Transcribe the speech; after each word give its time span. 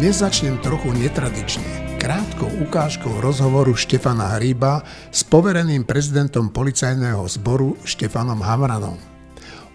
Dnes 0.00 0.24
začnem 0.24 0.56
trochu 0.64 0.96
netradične. 0.96 2.00
Krátkou 2.00 2.48
ukážkou 2.64 3.20
rozhovoru 3.20 3.76
Štefana 3.76 4.40
Hríba 4.40 4.80
s 5.12 5.20
povereným 5.28 5.84
prezidentom 5.84 6.56
policajného 6.56 7.20
zboru 7.28 7.76
Štefanom 7.84 8.40
Havranom. 8.40 8.96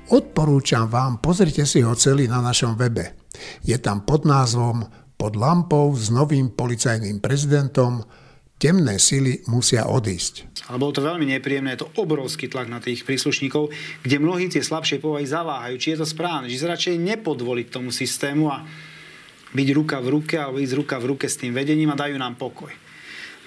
Odporúčam 0.09 0.89
vám, 0.89 1.21
pozrite 1.21 1.61
si 1.69 1.85
ho 1.85 1.93
celý 1.93 2.25
na 2.25 2.41
našom 2.41 2.73
webe. 2.73 3.13
Je 3.61 3.77
tam 3.77 4.01
pod 4.01 4.25
názvom 4.25 4.89
Pod 5.13 5.37
lampou 5.37 5.93
s 5.93 6.09
novým 6.09 6.57
policajným 6.57 7.21
prezidentom 7.21 8.01
temné 8.57 8.97
sily 8.97 9.45
musia 9.45 9.85
odísť. 9.85 10.65
Ale 10.73 10.81
bolo 10.81 10.89
to 10.89 11.05
veľmi 11.05 11.37
nepríjemné, 11.37 11.77
je 11.77 11.85
to 11.85 12.01
obrovský 12.01 12.49
tlak 12.49 12.65
na 12.65 12.81
tých 12.81 13.05
príslušníkov, 13.05 13.69
kde 14.01 14.17
mnohí 14.17 14.49
tie 14.49 14.65
slabšie 14.65 14.97
povahy 14.97 15.29
zaváhajú, 15.29 15.77
či 15.77 15.93
je 15.93 16.01
to 16.01 16.09
správne, 16.09 16.49
či 16.49 16.57
sa 16.57 16.73
radšej 16.73 16.97
nepodvoliť 16.97 17.67
tomu 17.69 17.93
systému 17.93 18.49
a 18.49 18.65
byť 19.55 19.69
ruka 19.71 19.97
v 20.03 20.07
ruke 20.19 20.35
alebo 20.35 20.59
ísť 20.59 20.75
ruka 20.75 20.95
v 20.99 21.15
ruke 21.15 21.25
s 21.31 21.39
tým 21.39 21.55
vedením 21.55 21.95
a 21.95 21.99
dajú 21.99 22.19
nám 22.19 22.35
pokoj. 22.35 22.69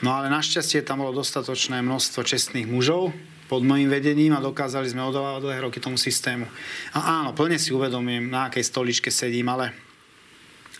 No 0.00 0.16
ale 0.16 0.32
našťastie 0.32 0.80
tam 0.80 1.04
bolo 1.04 1.20
dostatočné 1.20 1.84
množstvo 1.84 2.24
čestných 2.24 2.64
mužov 2.64 3.12
pod 3.48 3.64
mojim 3.64 3.92
vedením 3.92 4.36
a 4.36 4.44
dokázali 4.44 4.88
sme 4.88 5.04
odolávať 5.04 5.42
dlhé 5.44 5.58
roky 5.68 5.78
tomu 5.80 6.00
systému. 6.00 6.48
A 6.96 7.20
áno, 7.20 7.36
plne 7.36 7.60
si 7.60 7.76
uvedomím, 7.76 8.32
na 8.32 8.48
akej 8.48 8.64
stoličke 8.64 9.12
sedím, 9.12 9.48
ale 9.52 9.74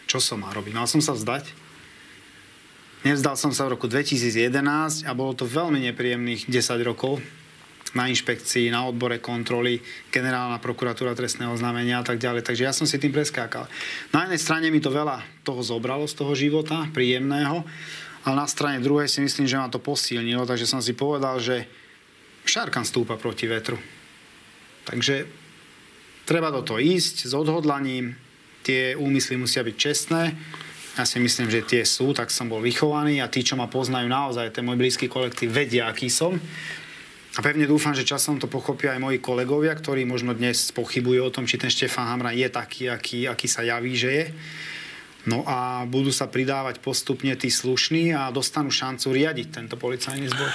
čo 0.08 0.20
som 0.20 0.40
mal 0.40 0.56
robiť? 0.56 0.72
Mal 0.72 0.88
som 0.88 1.04
sa 1.04 1.12
vzdať? 1.12 1.68
Nevzdal 3.06 3.36
som 3.38 3.54
sa 3.54 3.66
v 3.66 3.78
roku 3.78 3.86
2011 3.86 5.06
a 5.06 5.12
bolo 5.14 5.32
to 5.32 5.46
veľmi 5.46 5.80
nepríjemných 5.90 6.50
10 6.50 6.82
rokov, 6.82 7.22
na 7.96 8.10
inšpekcii, 8.10 8.68
na 8.68 8.84
odbore 8.84 9.22
kontroly, 9.22 9.80
generálna 10.12 10.60
prokuratúra 10.60 11.16
trestného 11.16 11.54
znamenia 11.56 12.00
a 12.00 12.06
tak 12.06 12.20
ďalej. 12.20 12.44
Takže 12.44 12.66
ja 12.66 12.72
som 12.74 12.84
si 12.84 13.00
tým 13.00 13.14
preskákal. 13.14 13.68
Na 14.12 14.26
jednej 14.26 14.40
strane 14.40 14.66
mi 14.68 14.82
to 14.82 14.92
veľa 14.92 15.24
toho 15.44 15.60
zobralo 15.64 16.04
z 16.04 16.14
toho 16.16 16.32
života, 16.36 16.88
príjemného, 16.92 17.64
ale 18.26 18.34
na 18.34 18.48
strane 18.50 18.82
druhej 18.82 19.08
si 19.08 19.24
myslím, 19.24 19.48
že 19.48 19.56
ma 19.56 19.72
to 19.72 19.80
posilnilo, 19.80 20.44
takže 20.44 20.68
som 20.68 20.84
si 20.84 20.92
povedal, 20.92 21.40
že 21.40 21.64
šarkan 22.44 22.84
stúpa 22.84 23.16
proti 23.16 23.48
vetru. 23.48 23.80
Takže 24.84 25.28
treba 26.28 26.52
do 26.52 26.64
toho 26.64 26.80
ísť 26.80 27.28
s 27.28 27.32
odhodlaním, 27.32 28.16
tie 28.64 28.96
úmysly 28.96 29.40
musia 29.40 29.64
byť 29.64 29.76
čestné, 29.76 30.36
ja 30.98 31.06
si 31.06 31.22
myslím, 31.22 31.46
že 31.46 31.62
tie 31.62 31.82
sú, 31.86 32.10
tak 32.10 32.26
som 32.26 32.50
bol 32.50 32.58
vychovaný 32.58 33.22
a 33.22 33.30
tí, 33.30 33.46
čo 33.46 33.54
ma 33.54 33.70
poznajú 33.70 34.10
naozaj, 34.10 34.50
ten 34.50 34.66
môj 34.66 34.74
blízky 34.74 35.06
kolektív, 35.06 35.54
vedia, 35.54 35.86
aký 35.86 36.10
som. 36.10 36.34
A 37.36 37.44
pevne 37.44 37.68
dúfam, 37.68 37.92
že 37.92 38.08
časom 38.08 38.40
to 38.40 38.48
pochopia 38.48 38.96
aj 38.96 39.04
moji 39.04 39.18
kolegovia, 39.20 39.76
ktorí 39.76 40.08
možno 40.08 40.32
dnes 40.32 40.72
pochybujú 40.72 41.20
o 41.28 41.34
tom, 41.34 41.44
či 41.44 41.60
ten 41.60 41.68
Štefan 41.68 42.08
Hamran 42.08 42.34
je 42.34 42.48
taký, 42.48 42.88
aký, 42.88 43.28
aký 43.28 43.46
sa 43.46 43.60
javí, 43.62 43.94
že 43.94 44.10
je. 44.10 44.26
No 45.28 45.44
a 45.44 45.84
budú 45.84 46.08
sa 46.08 46.24
pridávať 46.24 46.80
postupne 46.80 47.36
tí 47.36 47.52
slušní 47.52 48.16
a 48.16 48.32
dostanú 48.32 48.72
šancu 48.72 49.12
riadiť 49.12 49.46
tento 49.52 49.76
policajný 49.76 50.24
zbor. 50.32 50.50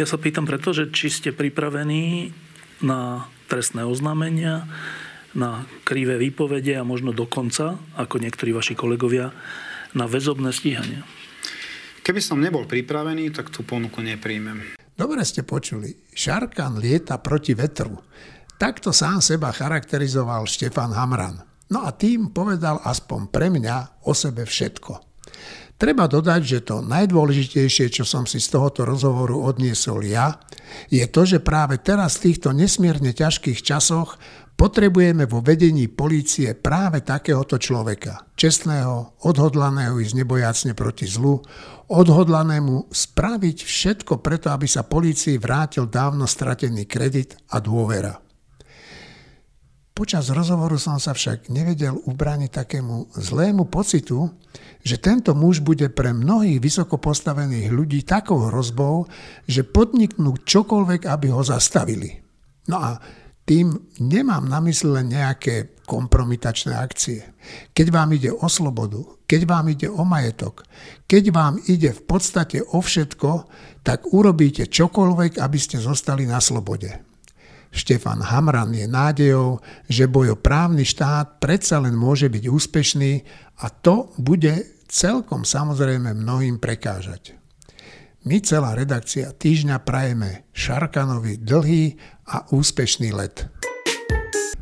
Ja 0.00 0.08
sa 0.08 0.16
pýtam 0.16 0.48
preto, 0.48 0.72
že 0.72 0.88
či 0.88 1.12
ste 1.12 1.30
pripravení 1.30 2.32
na 2.80 3.28
trestné 3.46 3.84
oznámenia, 3.84 4.64
na 5.36 5.68
krivé 5.84 6.16
výpovede 6.16 6.74
a 6.78 6.86
možno 6.86 7.12
dokonca, 7.12 7.76
ako 8.00 8.22
niektorí 8.22 8.54
vaši 8.54 8.74
kolegovia, 8.74 9.34
na 9.94 10.08
väzobné 10.08 10.50
stíhanie. 10.50 11.04
Keby 12.02 12.20
som 12.20 12.42
nebol 12.42 12.66
pripravený, 12.66 13.30
tak 13.30 13.54
tú 13.54 13.62
ponuku 13.62 14.02
nepríjmem. 14.02 14.83
Dobre 14.94 15.26
ste 15.26 15.42
počuli. 15.42 15.90
Šarkan 16.14 16.78
lieta 16.78 17.18
proti 17.18 17.54
vetru. 17.54 17.98
Takto 18.54 18.94
sám 18.94 19.18
seba 19.18 19.50
charakterizoval 19.50 20.46
Štefan 20.46 20.94
Hamran. 20.94 21.42
No 21.74 21.82
a 21.82 21.90
tým 21.90 22.30
povedal 22.30 22.78
aspoň 22.78 23.26
pre 23.34 23.50
mňa 23.50 24.06
o 24.06 24.14
sebe 24.14 24.46
všetko. 24.46 25.13
Treba 25.74 26.06
dodať, 26.06 26.40
že 26.46 26.60
to 26.62 26.80
najdôležitejšie, 26.86 27.90
čo 27.90 28.06
som 28.06 28.24
si 28.30 28.38
z 28.38 28.46
tohoto 28.54 28.86
rozhovoru 28.86 29.42
odniesol 29.42 30.06
ja, 30.06 30.38
je 30.86 31.02
to, 31.10 31.26
že 31.26 31.42
práve 31.42 31.82
teraz 31.82 32.18
v 32.18 32.30
týchto 32.30 32.54
nesmierne 32.54 33.10
ťažkých 33.10 33.60
časoch 33.60 34.16
Potrebujeme 34.54 35.26
vo 35.26 35.42
vedení 35.42 35.90
polície 35.90 36.54
práve 36.54 37.02
takéhoto 37.02 37.58
človeka. 37.58 38.30
Čestného, 38.38 39.18
odhodlaného 39.26 39.98
ísť 39.98 40.14
nebojacne 40.22 40.72
proti 40.78 41.10
zlu, 41.10 41.42
odhodlanému 41.90 42.86
spraviť 42.86 43.56
všetko 43.66 44.22
preto, 44.22 44.54
aby 44.54 44.70
sa 44.70 44.86
polícii 44.86 45.42
vrátil 45.42 45.90
dávno 45.90 46.30
stratený 46.30 46.86
kredit 46.86 47.34
a 47.50 47.58
dôvera. 47.58 48.14
Počas 49.94 50.26
rozhovoru 50.34 50.74
som 50.74 50.98
sa 50.98 51.14
však 51.14 51.54
nevedel 51.54 51.94
ubrániť 51.94 52.50
takému 52.50 53.14
zlému 53.14 53.70
pocitu, 53.70 54.26
že 54.82 54.98
tento 54.98 55.38
muž 55.38 55.62
bude 55.62 55.86
pre 55.86 56.10
mnohých 56.10 56.58
vysoko 56.58 56.98
postavených 56.98 57.70
ľudí 57.70 58.02
takou 58.02 58.50
hrozbou, 58.50 59.06
že 59.46 59.62
podniknú 59.62 60.42
čokoľvek, 60.42 61.06
aby 61.06 61.26
ho 61.30 61.46
zastavili. 61.46 62.10
No 62.66 62.82
a 62.82 62.98
tým 63.46 63.70
nemám 64.02 64.50
na 64.50 64.58
mysli 64.66 64.98
len 64.98 65.14
nejaké 65.14 65.78
kompromitačné 65.86 66.74
akcie. 66.74 67.22
Keď 67.70 67.86
vám 67.94 68.18
ide 68.18 68.34
o 68.34 68.50
slobodu, 68.50 68.98
keď 69.30 69.46
vám 69.46 69.70
ide 69.70 69.86
o 69.86 70.02
majetok, 70.02 70.66
keď 71.06 71.30
vám 71.30 71.54
ide 71.70 71.94
v 71.94 72.02
podstate 72.02 72.66
o 72.66 72.82
všetko, 72.82 73.46
tak 73.86 74.10
urobíte 74.10 74.66
čokoľvek, 74.66 75.38
aby 75.38 75.58
ste 75.62 75.78
zostali 75.78 76.26
na 76.26 76.42
slobode. 76.42 77.03
Štefan 77.74 78.22
Hamran 78.22 78.70
je 78.70 78.86
nádejou, 78.86 79.58
že 79.90 80.06
bojoprávny 80.06 80.86
štát 80.86 81.42
predsa 81.42 81.82
len 81.82 81.98
môže 81.98 82.30
byť 82.30 82.44
úspešný 82.46 83.12
a 83.60 83.66
to 83.68 84.14
bude 84.22 84.54
celkom 84.86 85.42
samozrejme 85.42 86.14
mnohým 86.14 86.62
prekážať. 86.62 87.34
My 88.24 88.40
celá 88.40 88.72
redakcia 88.78 89.34
týždňa 89.34 89.84
prajeme 89.84 90.48
Šarkanovi 90.54 91.42
dlhý 91.42 91.98
a 92.30 92.48
úspešný 92.54 93.12
let. 93.12 93.50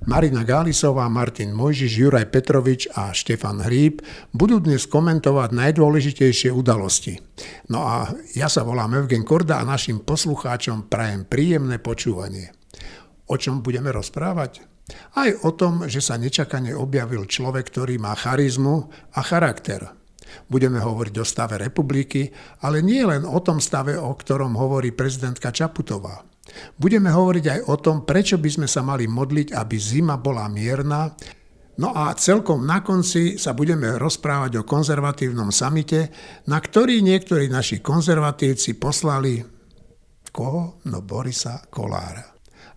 Marina 0.02 0.42
Gálisová, 0.42 1.06
Martin 1.06 1.54
Mojžiš, 1.54 1.94
Juraj 1.94 2.26
Petrovič 2.34 2.90
a 2.90 3.14
Štefan 3.14 3.62
Hríb 3.62 4.02
budú 4.34 4.58
dnes 4.58 4.90
komentovať 4.90 5.54
najdôležitejšie 5.54 6.50
udalosti. 6.50 7.22
No 7.70 7.86
a 7.86 8.10
ja 8.34 8.50
sa 8.50 8.66
volám 8.66 8.98
Evgen 8.98 9.22
Korda 9.22 9.62
a 9.62 9.68
našim 9.68 10.02
poslucháčom 10.02 10.90
prajem 10.90 11.22
príjemné 11.22 11.78
počúvanie. 11.78 12.61
O 13.32 13.40
čom 13.40 13.64
budeme 13.64 13.88
rozprávať? 13.88 14.60
Aj 15.16 15.30
o 15.40 15.56
tom, 15.56 15.88
že 15.88 16.04
sa 16.04 16.20
nečakane 16.20 16.76
objavil 16.76 17.24
človek, 17.24 17.72
ktorý 17.72 17.96
má 17.96 18.12
charizmu 18.12 18.92
a 19.16 19.24
charakter– 19.24 19.88
Budeme 20.48 20.80
hovoriť 20.80 21.14
o 21.20 21.26
stave 21.26 21.60
republiky, 21.60 22.32
ale 22.64 22.80
nie 22.80 23.04
len 23.04 23.24
o 23.24 23.38
tom 23.44 23.60
stave, 23.60 23.96
o 23.98 24.12
ktorom 24.12 24.56
hovorí 24.56 24.92
prezidentka 24.92 25.52
Čaputová. 25.52 26.24
Budeme 26.76 27.08
hovoriť 27.08 27.44
aj 27.48 27.60
o 27.70 27.76
tom, 27.80 28.04
prečo 28.04 28.36
by 28.36 28.50
sme 28.50 28.68
sa 28.68 28.84
mali 28.84 29.08
modliť, 29.08 29.56
aby 29.56 29.76
zima 29.78 30.18
bola 30.20 30.50
mierna. 30.50 31.14
No 31.80 31.96
a 31.96 32.12
celkom 32.12 32.68
na 32.68 32.84
konci 32.84 33.40
sa 33.40 33.56
budeme 33.56 33.96
rozprávať 33.96 34.60
o 34.60 34.66
konzervatívnom 34.68 35.48
samite, 35.48 36.12
na 36.44 36.60
ktorý 36.60 37.00
niektorí 37.00 37.48
naši 37.48 37.80
konzervatívci 37.80 38.76
poslali 38.76 39.40
koho? 40.32 40.80
No 40.88 41.04
Borisa 41.04 41.60
Kolára. 41.68 42.31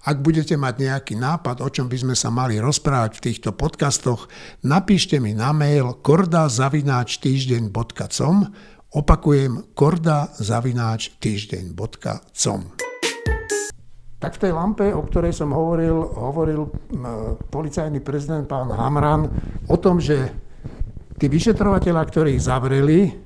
Ak 0.06 0.22
budete 0.22 0.54
mať 0.54 0.86
nejaký 0.86 1.18
nápad, 1.18 1.66
o 1.66 1.70
čom 1.74 1.90
by 1.90 1.98
sme 1.98 2.14
sa 2.14 2.30
mali 2.30 2.62
rozprávať 2.62 3.18
v 3.18 3.24
týchto 3.26 3.58
podcastoch, 3.58 4.30
napíšte 4.62 5.18
mi 5.18 5.34
na 5.34 5.50
mail 5.50 5.98
kordazavináčtýždeň.com 5.98 8.36
Opakujem 8.94 9.74
kordazavináčtýždeň.com 9.74 12.62
Tak 14.22 14.38
v 14.38 14.42
tej 14.46 14.54
lampe, 14.54 14.94
o 14.94 15.02
ktorej 15.02 15.34
som 15.34 15.50
hovoril, 15.50 15.98
hovoril 16.14 16.70
policajný 17.50 17.98
prezident 18.06 18.46
pán 18.46 18.70
Hamran 18.70 19.26
o 19.66 19.78
tom, 19.82 19.98
že 19.98 20.30
tí 21.18 21.26
vyšetrovateľa, 21.26 22.06
ktorých 22.06 22.46
zavreli, 22.46 23.25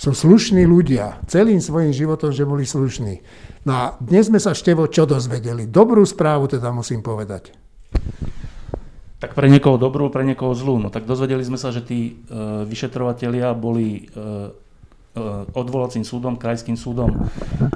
sú 0.00 0.16
slušní 0.16 0.64
ľudia. 0.64 1.20
Celým 1.28 1.60
svojim 1.60 1.92
životom, 1.92 2.32
že 2.32 2.48
boli 2.48 2.64
slušní. 2.64 3.20
No 3.68 3.72
a 3.76 3.84
dnes 4.00 4.32
sme 4.32 4.40
sa, 4.40 4.56
Števo, 4.56 4.88
čo 4.88 5.04
dozvedeli? 5.04 5.68
Dobrú 5.68 6.08
správu 6.08 6.48
teda 6.48 6.72
musím 6.72 7.04
povedať. 7.04 7.52
Tak 9.20 9.36
pre 9.36 9.52
niekoho 9.52 9.76
dobrú, 9.76 10.08
pre 10.08 10.24
niekoho 10.24 10.56
zlú. 10.56 10.80
No 10.80 10.88
tak 10.88 11.04
dozvedeli 11.04 11.44
sme 11.44 11.60
sa, 11.60 11.68
že 11.68 11.84
tí 11.84 12.00
e, 12.00 12.12
vyšetrovatelia 12.64 13.52
boli 13.52 13.88
e, 13.92 14.00
e, 14.00 14.32
odvolacím 15.52 16.08
súdom, 16.08 16.40
krajským 16.40 16.80
súdom 16.80 17.28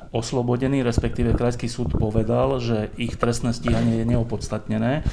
oslobodení, 0.09 0.81
respektíve 0.81 1.37
krajský 1.37 1.69
súd 1.69 1.93
povedal, 1.93 2.57
že 2.65 2.89
ich 2.97 3.21
trestné 3.21 3.53
stíhanie 3.53 4.01
je 4.01 4.09
neopodstatnené. 4.09 5.05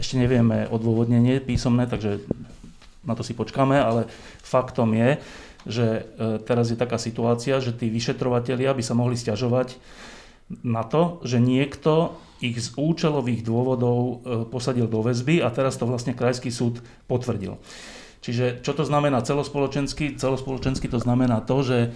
Ešte 0.00 0.16
nevieme 0.16 0.64
odôvodnenie 0.72 1.44
písomné, 1.44 1.84
takže 1.84 2.24
na 3.04 3.12
to 3.12 3.20
si 3.20 3.36
počkáme, 3.36 3.76
ale 3.76 4.08
faktom 4.40 4.96
je, 4.96 5.20
že 5.64 6.04
e, 6.16 6.38
teraz 6.44 6.70
je 6.70 6.78
taká 6.78 7.00
situácia, 7.00 7.60
že 7.60 7.72
tí 7.72 7.88
vyšetrovatelia 7.88 8.76
by 8.76 8.82
sa 8.84 8.94
mohli 8.96 9.16
stiažovať 9.16 9.76
na 10.62 10.84
to, 10.84 11.24
že 11.24 11.40
niekto 11.40 12.16
ich 12.44 12.60
z 12.60 12.76
účelových 12.76 13.40
dôvodov 13.40 13.98
e, 14.00 14.14
posadil 14.48 14.84
do 14.84 15.00
väzby 15.00 15.40
a 15.40 15.48
teraz 15.48 15.80
to 15.80 15.88
vlastne 15.88 16.12
krajský 16.12 16.52
súd 16.52 16.84
potvrdil. 17.08 17.56
Čiže 18.24 18.64
čo 18.64 18.72
to 18.72 18.88
znamená 18.88 19.20
celospoločensky? 19.20 20.16
Celospoločensky 20.16 20.88
to 20.88 21.00
znamená 21.00 21.40
to, 21.44 21.64
že 21.64 21.78
e, 21.80 21.88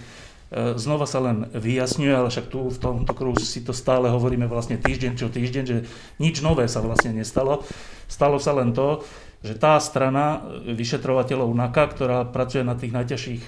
znova 0.77 1.05
sa 1.05 1.21
len 1.21 1.49
vyjasňuje, 1.53 2.13
ale 2.13 2.29
však 2.33 2.49
tu 2.49 2.69
v 2.69 2.81
tomto 2.81 3.13
kruhu 3.13 3.37
si 3.37 3.61
to 3.61 3.73
stále 3.73 4.09
hovoríme 4.09 4.49
vlastne 4.49 4.81
týždeň 4.81 5.11
čo 5.13 5.29
týždeň, 5.29 5.63
že 5.65 5.77
nič 6.17 6.41
nové 6.41 6.65
sa 6.65 6.81
vlastne 6.81 7.13
nestalo. 7.13 7.65
Stalo 8.09 8.41
sa 8.41 8.57
len 8.57 8.73
to, 8.73 9.05
že 9.39 9.55
tá 9.55 9.79
strana 9.79 10.43
vyšetrovateľov 10.67 11.55
NAKA, 11.55 11.83
ktorá 11.95 12.19
pracuje 12.27 12.63
na 12.67 12.75
tých 12.75 12.91
najťažších 12.91 13.43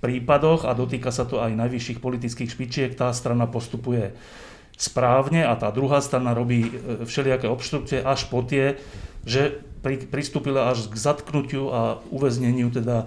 prípadoch 0.00 0.64
a 0.64 0.72
dotýka 0.72 1.12
sa 1.12 1.28
to 1.28 1.44
aj 1.44 1.52
najvyšších 1.52 2.00
politických 2.00 2.48
špičiek, 2.48 2.90
tá 2.96 3.12
strana 3.12 3.44
postupuje 3.44 4.16
správne 4.80 5.44
a 5.44 5.52
tá 5.60 5.68
druhá 5.68 6.00
strana 6.00 6.32
robí 6.32 6.64
e, 6.64 7.04
všelijaké 7.04 7.52
obštrukcie 7.52 8.00
až 8.00 8.32
po 8.32 8.40
tie, 8.40 8.80
že 9.28 9.60
pristúpila 9.84 10.72
až 10.72 10.88
k 10.88 10.96
zatknutiu 10.96 11.68
a 11.68 12.00
uväzneniu 12.08 12.72
teda 12.72 13.04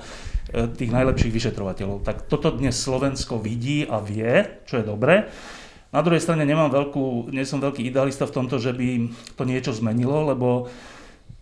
e, 0.54 0.70
tých 0.70 0.94
najlepších 0.94 1.34
vyšetrovateľov. 1.34 2.06
Tak 2.06 2.30
toto 2.30 2.54
dnes 2.54 2.78
Slovensko 2.78 3.42
vidí 3.42 3.90
a 3.90 3.98
vie, 3.98 4.62
čo 4.70 4.78
je 4.78 4.86
dobré. 4.86 5.34
Na 5.90 6.06
druhej 6.06 6.22
strane 6.22 6.46
nemám 6.46 6.70
veľkú, 6.70 7.34
nie 7.34 7.46
som 7.46 7.58
veľký 7.58 7.82
idealista 7.90 8.30
v 8.30 8.38
tomto, 8.38 8.62
že 8.62 8.74
by 8.74 9.10
to 9.34 9.44
niečo 9.46 9.74
zmenilo, 9.74 10.30
lebo 10.30 10.70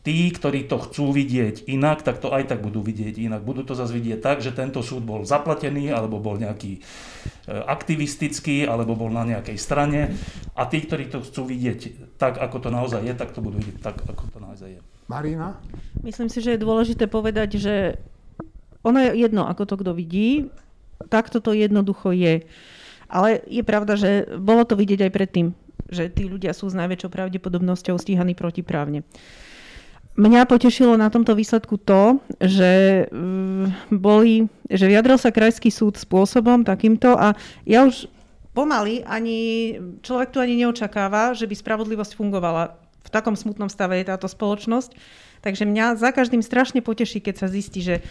tí, 0.02 0.34
ktorí 0.34 0.66
to 0.66 0.82
chcú 0.82 1.14
vidieť 1.14 1.70
inak, 1.70 2.02
tak 2.02 2.18
to 2.18 2.34
aj 2.34 2.50
tak 2.50 2.60
budú 2.66 2.82
vidieť 2.82 3.22
inak. 3.22 3.46
Budú 3.46 3.62
to 3.62 3.78
zase 3.78 3.94
vidieť 3.94 4.20
tak, 4.22 4.42
že 4.42 4.50
tento 4.50 4.82
súd 4.82 5.06
bol 5.06 5.22
zaplatený, 5.26 5.94
alebo 5.94 6.18
bol 6.18 6.42
nejaký 6.42 6.78
e, 6.78 6.82
aktivistický, 7.54 8.66
alebo 8.66 8.98
bol 8.98 9.14
na 9.14 9.26
nejakej 9.26 9.58
strane. 9.62 10.18
A 10.58 10.66
tí, 10.66 10.82
ktorí 10.82 11.14
to 11.14 11.22
chcú 11.22 11.46
vidieť 11.46 12.18
tak, 12.18 12.42
ako 12.42 12.58
to 12.58 12.70
naozaj 12.74 13.02
je, 13.06 13.14
tak 13.14 13.30
to 13.34 13.46
budú 13.46 13.62
vidieť 13.62 13.78
tak, 13.82 14.02
ako 14.10 14.24
to 14.34 14.38
naozaj 14.42 14.70
je. 14.74 14.82
Marina? 15.06 15.62
Myslím 16.02 16.34
si, 16.34 16.42
že 16.42 16.58
je 16.58 16.66
dôležité 16.66 17.06
povedať, 17.06 17.62
že 17.62 18.02
ono 18.82 18.98
je 19.06 19.22
jedno, 19.22 19.46
ako 19.46 19.70
to 19.70 19.76
kto 19.78 19.92
vidí, 19.94 20.50
takto 21.14 21.38
to 21.38 21.54
jednoducho 21.54 22.10
je. 22.10 22.50
Ale 23.12 23.44
je 23.46 23.62
pravda, 23.62 24.00
že 24.00 24.26
bolo 24.40 24.66
to 24.66 24.74
vidieť 24.74 25.06
aj 25.06 25.12
predtým, 25.14 25.48
že 25.92 26.08
tí 26.08 26.26
ľudia 26.26 26.56
sú 26.56 26.72
s 26.72 26.80
najväčšou 26.80 27.12
pravdepodobnosťou 27.12 28.00
stíhaní 28.00 28.34
protiprávne. 28.34 29.04
Mňa 30.22 30.46
potešilo 30.46 31.02
na 31.02 31.10
tomto 31.10 31.34
výsledku 31.34 31.82
to, 31.82 32.22
že, 32.38 33.06
mm, 33.10 33.90
boli, 33.90 34.46
že 34.70 34.86
vyjadril 34.86 35.18
sa 35.18 35.34
krajský 35.34 35.74
súd 35.74 35.98
spôsobom 35.98 36.62
takýmto 36.62 37.18
a 37.18 37.34
ja 37.66 37.90
už 37.90 38.06
pomaly 38.54 39.02
ani 39.02 39.74
človek 40.06 40.30
tu 40.30 40.38
ani 40.38 40.62
neočakáva, 40.62 41.34
že 41.34 41.50
by 41.50 41.58
spravodlivosť 41.58 42.14
fungovala 42.14 42.78
v 43.02 43.10
takom 43.10 43.34
smutnom 43.34 43.66
stave 43.66 43.98
je 43.98 44.14
táto 44.14 44.30
spoločnosť. 44.30 44.94
Takže 45.42 45.66
mňa 45.66 45.98
za 45.98 46.14
každým 46.14 46.46
strašne 46.46 46.86
poteší, 46.86 47.18
keď 47.18 47.36
sa 47.42 47.48
zistí, 47.50 47.82
že 47.82 48.06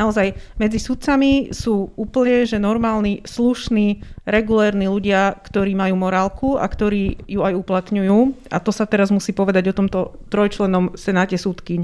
naozaj 0.00 0.32
medzi 0.56 0.80
sudcami 0.80 1.52
sú 1.52 1.92
úplne, 2.00 2.48
že 2.48 2.56
normálni, 2.56 3.20
slušní, 3.28 4.00
regulérni 4.24 4.88
ľudia, 4.88 5.36
ktorí 5.44 5.76
majú 5.76 6.00
morálku 6.00 6.48
a 6.56 6.64
ktorí 6.64 7.28
ju 7.28 7.44
aj 7.44 7.52
uplatňujú. 7.60 8.48
A 8.48 8.58
to 8.64 8.72
sa 8.72 8.88
teraz 8.88 9.12
musí 9.12 9.36
povedať 9.36 9.68
o 9.70 9.76
tomto 9.76 10.16
trojčlennom 10.32 10.96
senáte 10.96 11.36
súdkyň. 11.36 11.80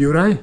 Juraj? 0.00 0.40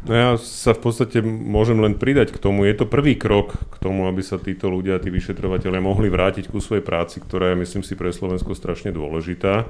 No 0.00 0.16
ja 0.16 0.30
sa 0.40 0.72
v 0.72 0.80
podstate 0.80 1.20
môžem 1.20 1.76
len 1.76 1.92
pridať 1.92 2.32
k 2.32 2.40
tomu. 2.40 2.64
Je 2.64 2.72
to 2.72 2.88
prvý 2.88 3.20
krok 3.20 3.52
k 3.68 3.76
tomu, 3.84 4.08
aby 4.08 4.24
sa 4.24 4.40
títo 4.40 4.72
ľudia, 4.72 4.96
tí 4.96 5.12
vyšetrovateľe 5.12 5.76
mohli 5.76 6.08
vrátiť 6.08 6.48
ku 6.48 6.56
svojej 6.56 6.80
práci, 6.80 7.20
ktorá 7.20 7.52
je, 7.52 7.60
myslím 7.60 7.84
si, 7.84 7.92
pre 8.00 8.08
Slovensko 8.08 8.56
strašne 8.56 8.96
dôležitá. 8.96 9.68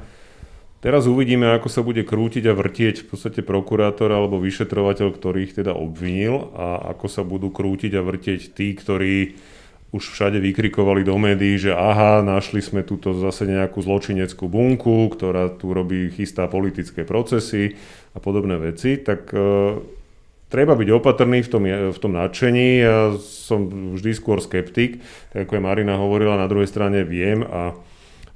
Teraz 0.80 1.04
uvidíme, 1.04 1.44
ako 1.52 1.68
sa 1.68 1.84
bude 1.84 2.00
krútiť 2.08 2.48
a 2.48 2.56
vrtieť 2.56 3.04
v 3.04 3.06
podstate 3.12 3.44
prokurátor 3.44 4.08
alebo 4.08 4.40
vyšetrovateľ, 4.40 5.12
ktorý 5.12 5.38
ich 5.44 5.52
teda 5.52 5.76
obvinil 5.76 6.56
a 6.56 6.96
ako 6.96 7.04
sa 7.04 7.20
budú 7.20 7.52
krútiť 7.52 7.92
a 8.00 8.04
vrtieť 8.04 8.56
tí, 8.56 8.72
ktorí 8.72 9.36
už 9.92 10.08
všade 10.16 10.40
vykrikovali 10.40 11.04
do 11.04 11.20
médií, 11.20 11.60
že 11.60 11.76
aha, 11.76 12.24
našli 12.24 12.64
sme 12.64 12.80
túto 12.80 13.12
zase 13.12 13.44
nejakú 13.44 13.82
zločineckú 13.84 14.48
bunku, 14.48 15.12
ktorá 15.12 15.52
tu 15.52 15.76
robí, 15.76 16.08
chystá 16.16 16.48
politické 16.48 17.04
procesy 17.04 17.76
a 18.16 18.18
podobné 18.22 18.56
veci, 18.56 19.02
tak 19.02 19.34
e, 19.34 19.76
treba 20.48 20.78
byť 20.78 20.88
opatrný 20.94 21.42
v 21.42 21.50
tom, 21.50 21.64
v 21.66 21.98
tom 21.98 22.12
nadšení. 22.14 22.68
Ja 22.80 22.98
som 23.20 23.92
vždy 23.98 24.10
skôr 24.14 24.38
skeptik, 24.40 25.02
tak 25.34 25.44
ako 25.44 25.58
je 25.58 25.66
Marina 25.66 25.98
hovorila, 25.98 26.40
na 26.40 26.48
druhej 26.48 26.70
strane 26.70 27.02
viem 27.02 27.44
a 27.44 27.74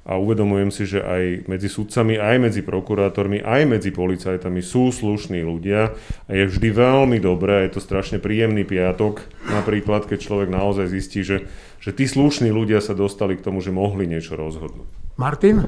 a 0.05 0.21
uvedomujem 0.21 0.69
si, 0.69 0.85
že 0.85 1.01
aj 1.01 1.49
medzi 1.49 1.65
sudcami, 1.65 2.21
aj 2.21 2.37
medzi 2.37 2.61
prokurátormi, 2.61 3.41
aj 3.41 3.61
medzi 3.65 3.89
policajtami 3.89 4.61
sú 4.61 4.93
slušní 4.93 5.41
ľudia 5.41 5.97
a 6.29 6.31
je 6.31 6.45
vždy 6.45 6.69
veľmi 6.69 7.17
dobré, 7.17 7.65
je 7.65 7.75
to 7.75 7.81
strašne 7.81 8.21
príjemný 8.21 8.69
piatok, 8.69 9.25
napríklad 9.49 10.05
keď 10.05 10.19
človek 10.21 10.49
naozaj 10.53 10.93
zistí, 10.93 11.25
že, 11.25 11.49
že 11.81 11.89
tí 11.89 12.05
slušní 12.05 12.53
ľudia 12.53 12.85
sa 12.85 12.93
dostali 12.93 13.33
k 13.33 13.41
tomu, 13.41 13.65
že 13.65 13.73
mohli 13.73 14.05
niečo 14.05 14.37
rozhodnúť. 14.37 15.17
Martin? 15.17 15.65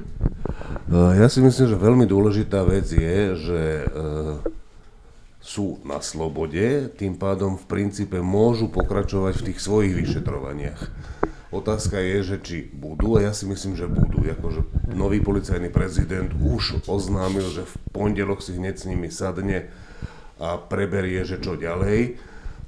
No, 0.86 1.18
ja 1.18 1.26
si 1.34 1.42
myslím, 1.42 1.66
že 1.74 1.78
veľmi 1.80 2.06
dôležitá 2.06 2.62
vec 2.62 2.86
je, 2.94 3.20
že 3.34 3.62
e, 3.82 3.86
sú 5.42 5.80
na 5.88 6.04
slobode, 6.04 6.92
tým 6.94 7.16
pádom 7.16 7.56
v 7.56 7.66
princípe 7.66 8.20
môžu 8.20 8.70
pokračovať 8.70 9.34
v 9.40 9.46
tých 9.50 9.60
svojich 9.64 9.94
vyšetrovaniach. 9.96 10.82
Otázka 11.48 12.04
je, 12.04 12.18
že 12.36 12.38
či 12.44 12.58
budú, 12.68 13.16
a 13.16 13.24
ja 13.24 13.32
si 13.32 13.48
myslím, 13.48 13.80
že 13.80 13.88
budú. 13.88 14.20
Akože 14.28 14.68
nový 14.92 15.24
policajný 15.24 15.72
prezident 15.72 16.28
už 16.36 16.84
oznámil, 16.92 17.48
že 17.48 17.64
v 17.64 17.76
pondelok 17.96 18.44
si 18.44 18.60
hneď 18.60 18.76
s 18.76 18.88
nimi 18.88 19.08
sadne 19.08 19.72
a 20.38 20.60
preberie, 20.60 21.24
že 21.24 21.40
čo 21.40 21.56
ďalej. 21.56 22.20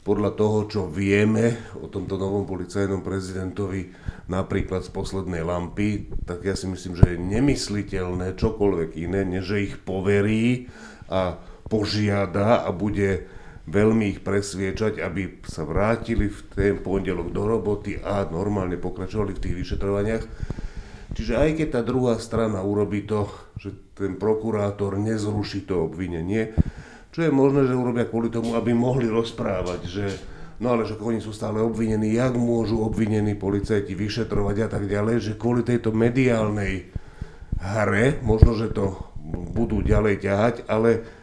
Podľa 0.07 0.31
toho, 0.39 0.59
čo 0.71 0.81
vieme 0.87 1.59
o 1.75 1.91
tomto 1.91 2.15
novom 2.15 2.47
policajnom 2.47 3.03
prezidentovi, 3.03 3.91
napríklad 4.31 4.87
z 4.87 4.95
poslednej 4.95 5.43
lampy, 5.43 6.07
tak 6.23 6.47
ja 6.47 6.55
si 6.55 6.71
myslím, 6.71 6.95
že 6.95 7.13
je 7.13 7.19
nemysliteľné 7.19 8.39
čokoľvek 8.39 8.95
iné, 8.95 9.27
než 9.27 9.43
že 9.53 9.57
ich 9.69 9.75
poverí 9.75 10.71
a 11.11 11.35
požiada 11.67 12.63
a 12.63 12.71
bude 12.71 13.27
veľmi 13.69 14.17
ich 14.17 14.19
presviečať, 14.25 14.97
aby 14.99 15.45
sa 15.45 15.63
vrátili 15.63 16.27
v 16.27 16.39
ten 16.51 16.75
pondelok 16.81 17.29
do 17.29 17.45
roboty 17.45 18.01
a 18.01 18.25
normálne 18.25 18.81
pokračovali 18.81 19.37
v 19.37 19.43
tých 19.45 19.55
vyšetrovaniach. 19.61 20.23
Čiže 21.13 21.33
aj 21.37 21.49
keď 21.57 21.67
tá 21.73 21.81
druhá 21.81 22.17
strana 22.17 22.61
urobí 22.65 23.05
to, 23.05 23.29
že 23.57 23.93
ten 23.93 24.17
prokurátor 24.17 24.97
nezruší 24.97 25.65
to 25.65 25.89
obvinenie, 25.89 26.53
čo 27.09 27.25
je 27.25 27.31
možné, 27.33 27.65
že 27.65 27.77
urobia 27.77 28.05
kvôli 28.05 28.29
tomu, 28.29 28.53
aby 28.53 28.73
mohli 28.73 29.09
rozprávať, 29.09 29.81
že 29.89 30.05
no 30.61 30.77
ale 30.77 30.85
že 30.85 30.99
oni 30.99 31.17
sú 31.17 31.33
stále 31.33 31.57
obvinení, 31.57 32.13
jak 32.13 32.37
môžu 32.37 32.85
obvinení 32.85 33.33
policajti 33.33 33.97
vyšetrovať 33.97 34.57
a 34.65 34.67
tak 34.69 34.85
ďalej, 34.85 35.15
že 35.17 35.39
kvôli 35.39 35.65
tejto 35.65 35.89
mediálnej 35.89 36.93
hre, 37.57 38.21
možno, 38.21 38.53
že 38.53 38.69
to 38.69 39.09
budú 39.51 39.81
ďalej 39.81 40.25
ťahať, 40.25 40.55
ale 40.69 41.18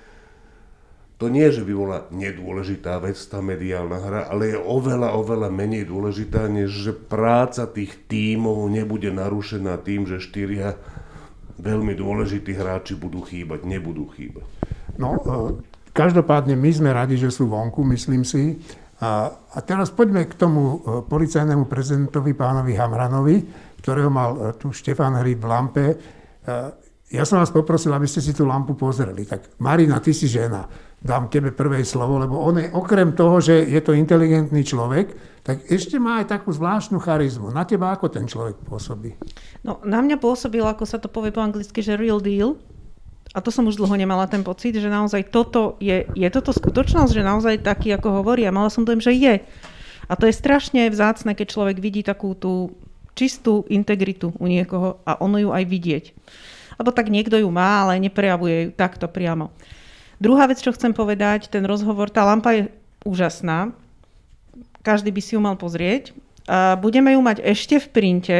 to 1.16 1.32
nie, 1.32 1.48
že 1.48 1.64
by 1.64 1.72
bola 1.72 1.98
nedôležitá 2.12 3.00
vec, 3.00 3.16
tá 3.16 3.40
mediálna 3.40 3.98
hra, 4.04 4.20
ale 4.28 4.52
je 4.52 4.58
oveľa, 4.60 5.16
oveľa 5.16 5.48
menej 5.48 5.88
dôležitá, 5.88 6.44
než 6.44 6.68
že 6.76 6.92
práca 6.92 7.64
tých 7.64 8.04
tímov 8.04 8.68
nebude 8.68 9.08
narušená 9.08 9.80
tým, 9.80 10.04
že 10.04 10.20
štyria 10.20 10.76
veľmi 11.56 11.96
dôležití 11.96 12.52
hráči 12.52 13.00
budú 13.00 13.24
chýbať, 13.24 13.64
nebudú 13.64 14.12
chýbať. 14.12 14.44
No, 15.00 15.16
e, 15.16 15.56
každopádne 15.96 16.52
my 16.52 16.68
sme 16.68 16.92
radi, 16.92 17.16
že 17.16 17.32
sú 17.32 17.48
vonku, 17.48 17.80
myslím 17.96 18.20
si. 18.20 18.60
A, 19.00 19.32
a 19.32 19.58
teraz 19.64 19.88
poďme 19.88 20.28
k 20.28 20.36
tomu 20.36 20.60
e, 20.60 21.00
policajnému 21.00 21.64
prezidentovi 21.64 22.36
pánovi 22.36 22.76
Hamranovi, 22.76 23.36
ktorého 23.80 24.12
mal 24.12 24.30
e, 24.36 24.38
tu 24.60 24.68
Štefan 24.68 25.16
Hryb 25.24 25.40
v 25.40 25.48
lampe. 25.48 25.86
Ja 27.10 27.26
som 27.26 27.42
vás 27.42 27.50
poprosil, 27.50 27.90
aby 27.90 28.06
ste 28.06 28.22
si 28.22 28.30
tú 28.30 28.46
lampu 28.46 28.78
pozreli. 28.78 29.26
Tak 29.26 29.58
Marina, 29.58 29.98
ty 29.98 30.14
si 30.14 30.30
žena 30.30 30.85
dám 31.06 31.30
tebe 31.30 31.54
prvé 31.54 31.86
slovo, 31.86 32.18
lebo 32.18 32.42
on 32.42 32.58
je 32.58 32.66
okrem 32.74 33.14
toho, 33.14 33.38
že 33.38 33.64
je 33.64 33.78
to 33.80 33.94
inteligentný 33.94 34.66
človek, 34.66 35.14
tak 35.46 35.62
ešte 35.70 36.02
má 36.02 36.18
aj 36.20 36.34
takú 36.34 36.50
zvláštnu 36.50 36.98
charizmu. 36.98 37.54
Na 37.54 37.62
teba 37.62 37.94
ako 37.94 38.10
ten 38.10 38.26
človek 38.26 38.58
pôsobí? 38.66 39.14
No, 39.62 39.78
na 39.86 40.02
mňa 40.02 40.18
pôsobil, 40.18 40.66
ako 40.66 40.82
sa 40.82 40.98
to 40.98 41.06
povie 41.06 41.30
po 41.30 41.38
anglicky, 41.38 41.78
že 41.80 41.94
real 41.94 42.18
deal. 42.18 42.58
A 43.30 43.38
to 43.38 43.54
som 43.54 43.62
už 43.70 43.78
dlho 43.78 43.94
nemala 43.94 44.26
ten 44.26 44.42
pocit, 44.42 44.74
že 44.74 44.90
naozaj 44.90 45.30
toto 45.30 45.78
je, 45.78 46.02
je 46.18 46.28
toto 46.34 46.50
skutočnosť, 46.50 47.12
že 47.14 47.22
naozaj 47.22 47.62
taký, 47.62 47.94
ako 47.94 48.22
hovorí. 48.22 48.42
A 48.42 48.54
mala 48.54 48.74
som 48.74 48.82
dojem, 48.82 48.98
že 48.98 49.14
je. 49.14 49.34
A 50.10 50.12
to 50.18 50.26
je 50.26 50.34
strašne 50.34 50.90
vzácne, 50.90 51.38
keď 51.38 51.46
človek 51.46 51.78
vidí 51.78 52.02
takú 52.02 52.34
tú 52.34 52.74
čistú 53.16 53.64
integritu 53.70 54.34
u 54.36 54.46
niekoho 54.50 55.00
a 55.06 55.18
ono 55.22 55.38
ju 55.38 55.50
aj 55.50 55.64
vidieť. 55.64 56.04
Lebo 56.76 56.92
tak 56.92 57.08
niekto 57.08 57.40
ju 57.40 57.48
má, 57.48 57.86
ale 57.86 58.02
neprejavuje 58.02 58.56
ju 58.68 58.70
takto 58.76 59.08
priamo. 59.08 59.54
Druhá 60.16 60.48
vec, 60.48 60.62
čo 60.64 60.72
chcem 60.72 60.96
povedať, 60.96 61.52
ten 61.52 61.64
rozhovor, 61.68 62.08
tá 62.08 62.24
lampa 62.24 62.56
je 62.56 62.62
úžasná. 63.04 63.76
Každý 64.80 65.12
by 65.12 65.20
si 65.20 65.36
ju 65.36 65.40
mal 65.42 65.60
pozrieť. 65.60 66.16
A 66.46 66.78
budeme 66.78 67.12
ju 67.12 67.20
mať 67.20 67.42
ešte 67.42 67.76
v 67.82 67.86
printe. 67.90 68.38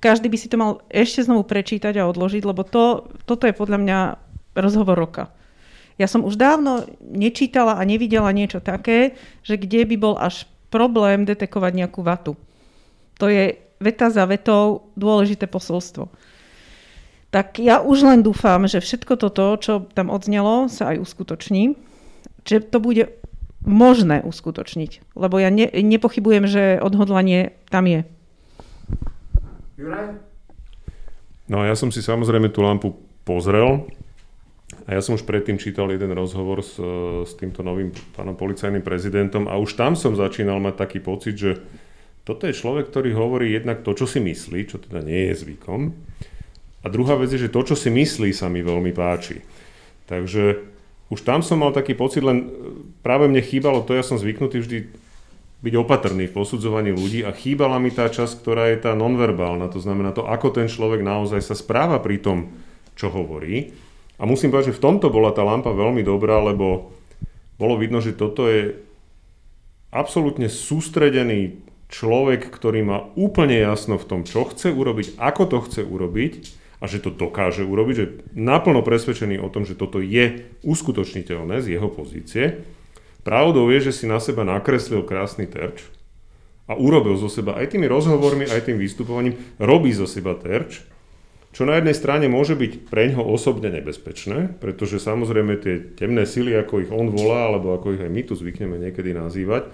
Každý 0.00 0.32
by 0.32 0.36
si 0.40 0.48
to 0.48 0.56
mal 0.56 0.80
ešte 0.88 1.28
znovu 1.28 1.44
prečítať 1.44 2.00
a 2.00 2.08
odložiť, 2.08 2.42
lebo 2.42 2.64
to, 2.64 3.12
toto 3.28 3.44
je 3.44 3.54
podľa 3.54 3.78
mňa 3.78 3.98
rozhovor 4.56 4.96
roka. 4.96 5.28
Ja 6.00 6.08
som 6.08 6.24
už 6.24 6.40
dávno 6.40 6.88
nečítala 7.04 7.76
a 7.76 7.84
nevidela 7.84 8.32
niečo 8.32 8.64
také, 8.64 9.20
že 9.44 9.60
kde 9.60 9.84
by 9.84 9.96
bol 10.00 10.14
až 10.16 10.48
problém 10.72 11.28
detekovať 11.28 11.72
nejakú 11.76 12.00
vatu. 12.00 12.40
To 13.20 13.28
je 13.28 13.60
veta 13.76 14.08
za 14.08 14.24
vetou 14.24 14.88
dôležité 14.96 15.44
posolstvo. 15.44 16.08
Tak 17.30 17.62
ja 17.62 17.78
už 17.78 18.02
len 18.02 18.20
dúfam, 18.26 18.66
že 18.66 18.82
všetko 18.82 19.14
toto, 19.14 19.54
čo 19.62 19.86
tam 19.94 20.10
odznelo, 20.10 20.66
sa 20.66 20.90
aj 20.90 21.06
uskutoční. 21.06 21.78
Že 22.42 22.56
to 22.66 22.78
bude 22.82 23.04
možné 23.62 24.24
uskutočniť. 24.26 25.14
Lebo 25.14 25.38
ja 25.38 25.52
ne, 25.54 25.70
nepochybujem, 25.70 26.50
že 26.50 26.62
odhodlanie 26.82 27.54
tam 27.70 27.86
je. 27.86 28.02
Juraj? 29.78 30.18
No 31.50 31.66
ja 31.66 31.74
som 31.74 31.90
si 31.90 31.98
samozrejme 31.98 32.50
tú 32.54 32.62
lampu 32.62 32.94
pozrel 33.26 33.90
a 34.86 34.94
ja 34.94 35.02
som 35.02 35.18
už 35.18 35.26
predtým 35.26 35.58
čítal 35.58 35.90
jeden 35.90 36.14
rozhovor 36.14 36.62
s, 36.62 36.78
s 37.26 37.32
týmto 37.34 37.66
novým 37.66 37.90
pánom 38.14 38.38
policajným 38.38 38.86
prezidentom 38.86 39.50
a 39.50 39.58
už 39.58 39.74
tam 39.74 39.98
som 39.98 40.14
začínal 40.14 40.62
mať 40.62 40.74
taký 40.78 40.98
pocit, 41.02 41.34
že 41.34 41.58
toto 42.22 42.46
je 42.46 42.54
človek, 42.54 42.94
ktorý 42.94 43.10
hovorí 43.18 43.50
jednak 43.50 43.82
to, 43.82 43.98
čo 43.98 44.06
si 44.06 44.22
myslí, 44.22 44.70
čo 44.70 44.78
teda 44.78 45.02
nie 45.02 45.30
je 45.30 45.42
zvykom. 45.42 45.90
A 46.80 46.86
druhá 46.88 47.16
vec 47.20 47.28
je, 47.32 47.44
že 47.44 47.52
to, 47.52 47.60
čo 47.60 47.76
si 47.76 47.92
myslí, 47.92 48.32
sa 48.32 48.48
mi 48.48 48.64
veľmi 48.64 48.92
páči. 48.96 49.44
Takže 50.08 50.64
už 51.12 51.20
tam 51.26 51.44
som 51.44 51.60
mal 51.60 51.76
taký 51.76 51.92
pocit, 51.92 52.24
len 52.24 52.48
práve 53.04 53.26
mne 53.26 53.42
chýbalo 53.44 53.84
to, 53.84 53.92
ja 53.92 54.06
som 54.06 54.16
zvyknutý 54.16 54.62
vždy 54.62 54.78
byť 55.60 55.74
opatrný 55.76 56.24
v 56.24 56.36
posudzovaní 56.36 56.88
ľudí 56.96 57.20
a 57.20 57.36
chýbala 57.36 57.76
mi 57.76 57.92
tá 57.92 58.08
časť, 58.08 58.40
ktorá 58.40 58.72
je 58.72 58.80
tá 58.80 58.96
nonverbálna, 58.96 59.68
to 59.68 59.76
znamená 59.76 60.16
to, 60.16 60.24
ako 60.24 60.56
ten 60.56 60.72
človek 60.72 61.04
naozaj 61.04 61.44
sa 61.44 61.52
správa 61.52 62.00
pri 62.00 62.16
tom, 62.16 62.38
čo 62.96 63.12
hovorí. 63.12 63.76
A 64.16 64.24
musím 64.24 64.48
povedať, 64.48 64.72
že 64.72 64.78
v 64.80 64.84
tomto 64.88 65.12
bola 65.12 65.36
tá 65.36 65.44
lampa 65.44 65.72
veľmi 65.72 66.00
dobrá, 66.00 66.40
lebo 66.40 66.96
bolo 67.60 67.76
vidno, 67.76 68.00
že 68.00 68.16
toto 68.16 68.48
je 68.48 68.72
absolútne 69.92 70.48
sústredený 70.48 71.60
človek, 71.92 72.48
ktorý 72.48 72.80
má 72.86 72.98
úplne 73.18 73.60
jasno 73.60 74.00
v 74.00 74.08
tom, 74.08 74.20
čo 74.24 74.48
chce 74.48 74.72
urobiť, 74.72 75.20
ako 75.20 75.42
to 75.44 75.58
chce 75.68 75.82
urobiť 75.84 76.32
a 76.80 76.84
že 76.88 76.98
to 77.04 77.12
dokáže 77.12 77.62
urobiť, 77.62 77.94
že 77.94 78.06
naplno 78.32 78.80
presvedčený 78.80 79.36
o 79.38 79.52
tom, 79.52 79.68
že 79.68 79.76
toto 79.76 80.00
je 80.00 80.48
uskutočniteľné 80.64 81.60
z 81.60 81.76
jeho 81.76 81.92
pozície. 81.92 82.64
Pravdou 83.20 83.68
je, 83.68 83.92
že 83.92 83.92
si 83.92 84.04
na 84.08 84.16
seba 84.16 84.48
nakreslil 84.48 85.04
krásny 85.04 85.44
terč 85.44 85.84
a 86.64 86.72
urobil 86.72 87.20
zo 87.20 87.28
seba 87.28 87.60
aj 87.60 87.76
tými 87.76 87.84
rozhovormi, 87.84 88.48
aj 88.48 88.72
tým 88.72 88.80
vystupovaním, 88.80 89.36
robí 89.60 89.92
zo 89.92 90.08
seba 90.08 90.32
terč, 90.40 90.80
čo 91.50 91.66
na 91.66 91.76
jednej 91.76 91.98
strane 91.98 92.26
môže 92.30 92.54
byť 92.54 92.86
pre 92.86 93.10
ňoho 93.10 93.26
osobne 93.26 93.74
nebezpečné, 93.74 94.62
pretože 94.62 95.02
samozrejme 95.02 95.58
tie 95.58 95.82
temné 95.98 96.22
sily, 96.22 96.54
ako 96.54 96.86
ich 96.86 96.90
on 96.94 97.10
volá, 97.10 97.50
alebo 97.50 97.74
ako 97.74 97.98
ich 97.98 98.02
aj 98.06 98.10
my 98.10 98.22
tu 98.22 98.38
zvykneme 98.38 98.78
niekedy 98.78 99.10
nazývať, 99.10 99.66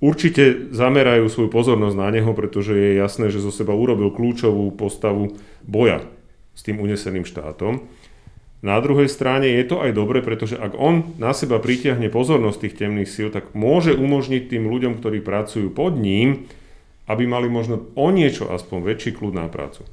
určite 0.00 0.72
zamerajú 0.72 1.28
svoju 1.28 1.48
pozornosť 1.52 1.96
na 1.96 2.08
neho, 2.12 2.30
pretože 2.36 2.72
je 2.72 3.00
jasné, 3.00 3.32
že 3.32 3.42
zo 3.42 3.52
seba 3.52 3.72
urobil 3.72 4.12
kľúčovú 4.12 4.72
postavu 4.76 5.36
boja 5.64 6.04
s 6.56 6.60
tým 6.64 6.80
uneseným 6.80 7.24
štátom. 7.28 7.84
Na 8.64 8.80
druhej 8.80 9.06
strane 9.06 9.52
je 9.52 9.64
to 9.68 9.84
aj 9.84 9.92
dobre, 9.92 10.24
pretože 10.24 10.56
ak 10.56 10.74
on 10.74 11.14
na 11.20 11.36
seba 11.36 11.60
pritiahne 11.60 12.08
pozornosť 12.08 12.58
tých 12.66 12.78
temných 12.80 13.12
síl, 13.12 13.28
tak 13.28 13.52
môže 13.52 13.92
umožniť 13.92 14.48
tým 14.48 14.66
ľuďom, 14.66 14.98
ktorí 14.98 15.20
pracujú 15.20 15.70
pod 15.70 16.00
ním, 16.00 16.48
aby 17.06 17.28
mali 17.28 17.46
možno 17.46 17.86
o 17.94 18.08
niečo 18.10 18.48
aspoň 18.50 18.78
väčší 18.82 19.14
kľud 19.14 19.36
na 19.36 19.46
prácu. 19.46 19.84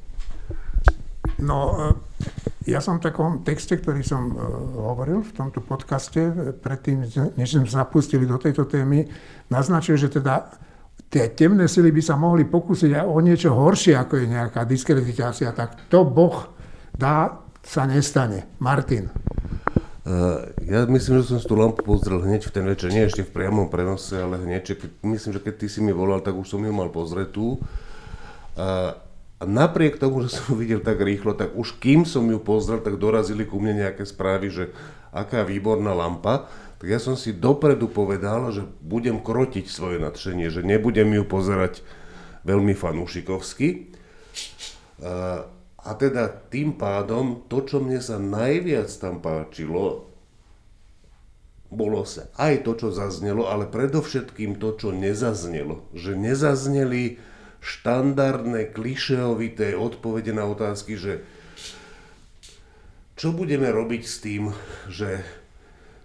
No, 1.43 1.75
e, 1.75 2.71
ja 2.71 2.79
som 2.79 2.97
v 2.97 3.11
takom 3.11 3.43
texte, 3.43 3.75
ktorý 3.75 3.99
som 4.01 4.31
e, 4.31 4.35
hovoril 4.79 5.19
v 5.21 5.31
tomto 5.35 5.59
podcaste, 5.59 6.55
predtým, 6.63 7.03
než 7.35 7.59
sme 7.59 7.67
zapustili 7.67 8.23
do 8.23 8.39
tejto 8.39 8.63
témy, 8.63 9.03
naznačil, 9.51 9.99
že 9.99 10.07
teda 10.07 10.47
tie 11.11 11.29
temné 11.35 11.67
sily 11.67 11.91
by 11.91 12.01
sa 12.01 12.15
mohli 12.15 12.47
pokúsiť 12.47 13.03
aj 13.03 13.05
o 13.05 13.17
niečo 13.19 13.51
horšie, 13.51 13.93
ako 13.99 14.23
je 14.23 14.25
nejaká 14.31 14.63
diskreditácia, 14.63 15.51
tak 15.51 15.91
to 15.91 16.07
Boh 16.07 16.49
dá 16.95 17.43
sa 17.61 17.85
nestane. 17.85 18.49
Martin. 18.59 19.11
Ja 20.67 20.83
myslím, 20.83 21.23
že 21.23 21.31
som 21.31 21.39
si 21.39 21.47
tú 21.47 21.55
lampu 21.55 21.79
pozrel 21.79 22.19
hneď 22.19 22.51
v 22.51 22.51
ten 22.51 22.65
večer, 22.67 22.91
nie 22.91 23.07
ešte 23.07 23.23
v 23.23 23.39
priamom 23.39 23.71
prenose, 23.71 24.19
ale 24.19 24.35
hneď, 24.35 24.75
myslím, 24.99 25.31
že 25.31 25.39
keď 25.39 25.53
ty 25.63 25.67
si 25.71 25.79
mi 25.79 25.95
volal, 25.95 26.19
tak 26.19 26.35
už 26.35 26.43
som 26.43 26.59
ju 26.59 26.75
mal 26.75 26.91
pozretú. 26.91 27.55
A 29.43 29.47
napriek 29.47 29.99
tomu, 29.99 30.23
že 30.23 30.39
som 30.39 30.55
ju 30.55 30.63
videl 30.63 30.79
tak 30.79 31.03
rýchlo, 31.03 31.35
tak 31.35 31.51
už 31.51 31.75
kým 31.83 32.07
som 32.07 32.23
ju 32.31 32.39
pozrel, 32.39 32.79
tak 32.79 32.95
dorazili 32.95 33.43
ku 33.43 33.59
mne 33.59 33.83
nejaké 33.83 34.07
správy, 34.07 34.47
že 34.47 34.63
aká 35.11 35.43
výborná 35.43 35.91
lampa. 35.91 36.47
Tak 36.79 36.87
ja 36.87 36.95
som 36.95 37.19
si 37.19 37.35
dopredu 37.35 37.91
povedal, 37.91 38.55
že 38.55 38.63
budem 38.79 39.19
krotiť 39.19 39.67
svoje 39.67 39.99
nadšenie, 39.99 40.47
že 40.47 40.63
nebudem 40.63 41.11
ju 41.11 41.27
pozerať 41.27 41.83
veľmi 42.47 42.71
fanúšikovsky. 42.71 43.91
A 45.83 45.89
teda 45.99 46.31
tým 46.47 46.79
pádom 46.79 47.43
to, 47.51 47.67
čo 47.67 47.83
mne 47.83 47.99
sa 47.99 48.15
najviac 48.23 48.87
tam 48.95 49.19
páčilo, 49.19 50.07
bolo 51.67 52.07
sa 52.07 52.31
aj 52.39 52.63
to, 52.63 52.79
čo 52.79 52.95
zaznelo, 52.95 53.51
ale 53.51 53.67
predovšetkým 53.67 54.55
to, 54.55 54.71
čo 54.79 54.95
nezaznelo. 54.95 55.83
Že 55.91 56.15
nezazneli 56.15 57.19
štandardné, 57.63 58.75
klišeovité 58.75 59.73
odpovede 59.79 60.35
na 60.35 60.43
otázky, 60.43 60.99
že 60.99 61.23
čo 63.15 63.31
budeme 63.31 63.71
robiť 63.71 64.03
s 64.03 64.15
tým, 64.19 64.51
že 64.91 65.23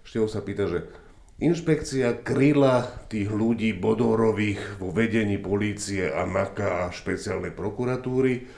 Števo 0.09 0.25
sa 0.25 0.41
pýta, 0.41 0.65
že 0.65 0.89
inšpekcia 1.37 2.25
kryla 2.25 3.05
tých 3.13 3.29
ľudí 3.29 3.77
bodorových 3.77 4.81
vo 4.81 4.89
vedení 4.89 5.37
polície 5.37 6.09
a 6.09 6.25
NAKA 6.25 6.89
a 6.89 6.89
špeciálnej 6.89 7.53
prokuratúry, 7.53 8.49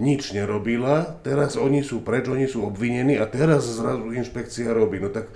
nič 0.00 0.32
nerobila, 0.32 1.20
teraz 1.20 1.60
oni 1.60 1.84
sú 1.84 2.00
preč, 2.00 2.32
oni 2.32 2.48
sú 2.48 2.64
obvinení 2.64 3.20
a 3.20 3.28
teraz 3.28 3.68
zrazu 3.68 4.08
inšpekcia 4.08 4.72
robí. 4.72 5.04
No 5.04 5.12
tak, 5.12 5.28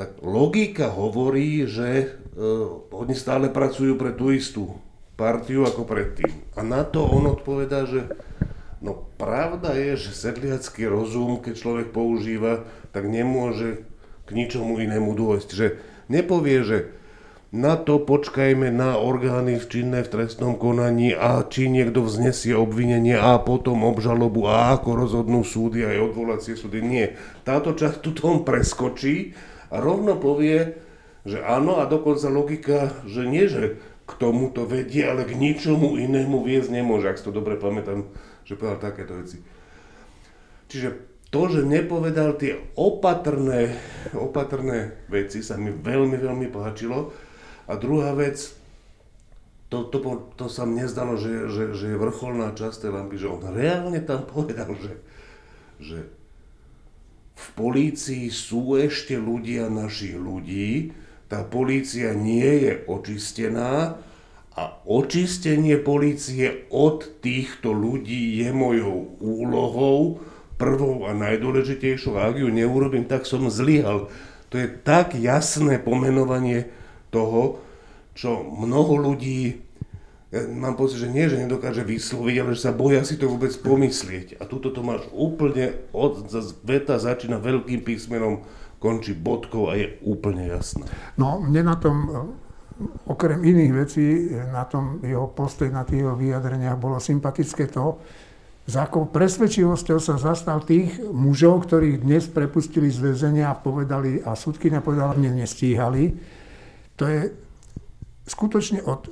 tak 0.00 0.24
logika 0.24 0.88
hovorí, 0.88 1.68
že 1.68 2.16
uh, 2.32 2.96
oni 2.96 3.12
stále 3.12 3.52
pracujú 3.52 4.00
pre 4.00 4.16
tú 4.16 4.32
istú 4.32 4.72
partiu 5.16 5.64
ako 5.64 5.88
predtým. 5.88 6.30
A 6.54 6.60
na 6.60 6.84
to 6.84 7.02
on 7.02 7.26
odpovedá, 7.32 7.88
že 7.88 8.06
no 8.84 9.08
pravda 9.16 9.72
je, 9.74 9.96
že 9.96 10.12
sedliacký 10.12 10.84
rozum, 10.86 11.40
keď 11.40 11.54
človek 11.56 11.88
používa, 11.90 12.68
tak 12.92 13.08
nemôže 13.08 13.88
k 14.28 14.30
ničomu 14.36 14.76
inému 14.78 15.16
dôjsť. 15.16 15.48
Že 15.48 15.66
nepovie, 16.12 16.60
že 16.62 16.78
na 17.56 17.78
to 17.80 18.02
počkajme 18.02 18.68
na 18.68 19.00
orgány 19.00 19.56
činné 19.56 20.04
v 20.04 20.12
trestnom 20.12 20.60
konaní 20.60 21.16
a 21.16 21.40
či 21.46 21.72
niekto 21.72 22.04
vznesie 22.04 22.52
obvinenie 22.52 23.16
a 23.16 23.40
potom 23.40 23.86
obžalobu 23.86 24.44
a 24.50 24.76
ako 24.76 25.06
rozhodnú 25.06 25.40
súdy 25.46 25.86
aj 25.86 26.12
odvolacie 26.12 26.58
súdy. 26.58 26.84
Nie. 26.84 27.16
Táto 27.48 27.72
časť 27.72 28.04
tu 28.04 28.12
on 28.26 28.44
preskočí 28.44 29.32
a 29.72 29.80
rovno 29.80 30.20
povie, 30.20 30.76
že 31.24 31.40
áno 31.40 31.80
a 31.80 31.88
dokonca 31.88 32.28
logika, 32.28 32.78
že 33.08 33.22
nie, 33.24 33.46
že 33.46 33.78
k 34.06 34.12
tomu 34.22 34.54
to 34.54 34.62
vedie, 34.64 35.02
ale 35.02 35.26
k 35.26 35.34
ničomu 35.34 35.98
inému 35.98 36.46
viesť 36.46 36.70
nemôže, 36.70 37.10
ak 37.10 37.18
si 37.18 37.26
to 37.26 37.34
dobre 37.34 37.58
pamätám, 37.58 38.06
že 38.46 38.54
povedal 38.54 38.78
takéto 38.78 39.18
veci. 39.18 39.42
Čiže 40.70 40.88
to, 41.34 41.50
že 41.50 41.66
nepovedal 41.66 42.38
tie 42.38 42.54
opatrné, 42.78 43.74
opatrné 44.14 44.94
veci, 45.10 45.42
sa 45.42 45.58
mi 45.58 45.74
veľmi, 45.74 46.14
veľmi 46.14 46.46
páčilo. 46.54 47.10
A 47.66 47.74
druhá 47.74 48.14
vec, 48.14 48.38
to, 49.66 49.90
to, 49.90 49.98
to 50.38 50.46
sa 50.46 50.62
mne 50.62 50.86
zdalo, 50.86 51.18
že, 51.18 51.50
že, 51.50 51.64
že 51.74 51.86
je 51.90 51.98
vrcholná 51.98 52.54
časť 52.54 52.86
tej 52.86 52.90
lampy, 52.94 53.16
že 53.18 53.26
on 53.26 53.42
reálne 53.42 53.98
tam 54.06 54.22
povedal, 54.22 54.70
že, 54.78 54.94
že 55.82 55.98
v 57.36 57.46
polícii 57.58 58.30
sú 58.30 58.78
ešte 58.78 59.18
ľudia 59.18 59.66
našich 59.66 60.14
ľudí, 60.14 60.94
tá 61.26 61.42
polícia 61.42 62.14
nie 62.14 62.66
je 62.66 62.72
očistená 62.86 63.98
a 64.56 64.62
očistenie 64.88 65.76
polície 65.76 66.64
od 66.72 67.20
týchto 67.20 67.74
ľudí 67.74 68.40
je 68.40 68.48
mojou 68.54 69.18
úlohou, 69.20 70.22
prvou 70.56 71.04
a 71.04 71.12
najdôležitejšou. 71.12 72.16
A 72.16 72.32
ak 72.32 72.40
ju 72.40 72.48
neurobím, 72.48 73.04
tak 73.04 73.28
som 73.28 73.44
zlyhal. 73.52 74.08
To 74.48 74.54
je 74.56 74.68
tak 74.70 75.12
jasné 75.12 75.76
pomenovanie 75.76 76.72
toho, 77.12 77.60
čo 78.16 78.40
mnoho 78.40 78.96
ľudí, 78.96 79.60
ja 80.32 80.42
mám 80.48 80.74
pocit, 80.74 81.04
že 81.04 81.12
nie, 81.12 81.28
že 81.28 81.38
nedokáže 81.38 81.84
vysloviť, 81.84 82.36
ale 82.40 82.50
že 82.56 82.64
sa 82.64 82.72
boja 82.72 83.04
si 83.04 83.20
to 83.20 83.28
vôbec 83.28 83.52
pomyslieť. 83.60 84.40
A 84.40 84.48
tuto 84.48 84.72
to 84.72 84.80
máš 84.80 85.04
úplne, 85.12 85.76
od, 85.92 86.24
veta 86.64 86.96
začína 86.96 87.36
veľkým 87.38 87.84
písmenom, 87.84 88.42
končí 88.78 89.16
bodkou 89.16 89.72
a 89.72 89.78
je 89.78 89.96
úplne 90.04 90.46
jasná. 90.46 90.86
No, 91.16 91.40
mne 91.40 91.62
na 91.64 91.76
tom, 91.80 91.96
okrem 93.08 93.40
iných 93.40 93.72
vecí, 93.72 94.06
na 94.52 94.68
tom 94.68 95.00
jeho 95.00 95.32
postoj, 95.32 95.72
na 95.72 95.82
tých 95.82 96.04
jeho 96.04 96.14
vyjadreniach 96.14 96.76
bolo 96.76 97.00
sympatické 97.00 97.66
to, 97.72 97.98
s 98.66 98.74
akou 98.74 99.06
presvedčivosťou 99.06 99.98
sa 100.02 100.18
zastal 100.18 100.58
tých 100.66 100.98
mužov, 100.98 101.70
ktorých 101.70 102.02
dnes 102.02 102.26
prepustili 102.26 102.90
z 102.90 102.98
väzenia 102.98 103.54
a 103.54 103.58
povedali, 103.58 104.18
a 104.26 104.34
súdkynia 104.34 104.82
povedala, 104.82 105.14
mne 105.14 105.38
nestíhali. 105.38 106.18
To 106.98 107.06
je 107.06 107.30
skutočne 108.26 108.82
od 108.82 109.06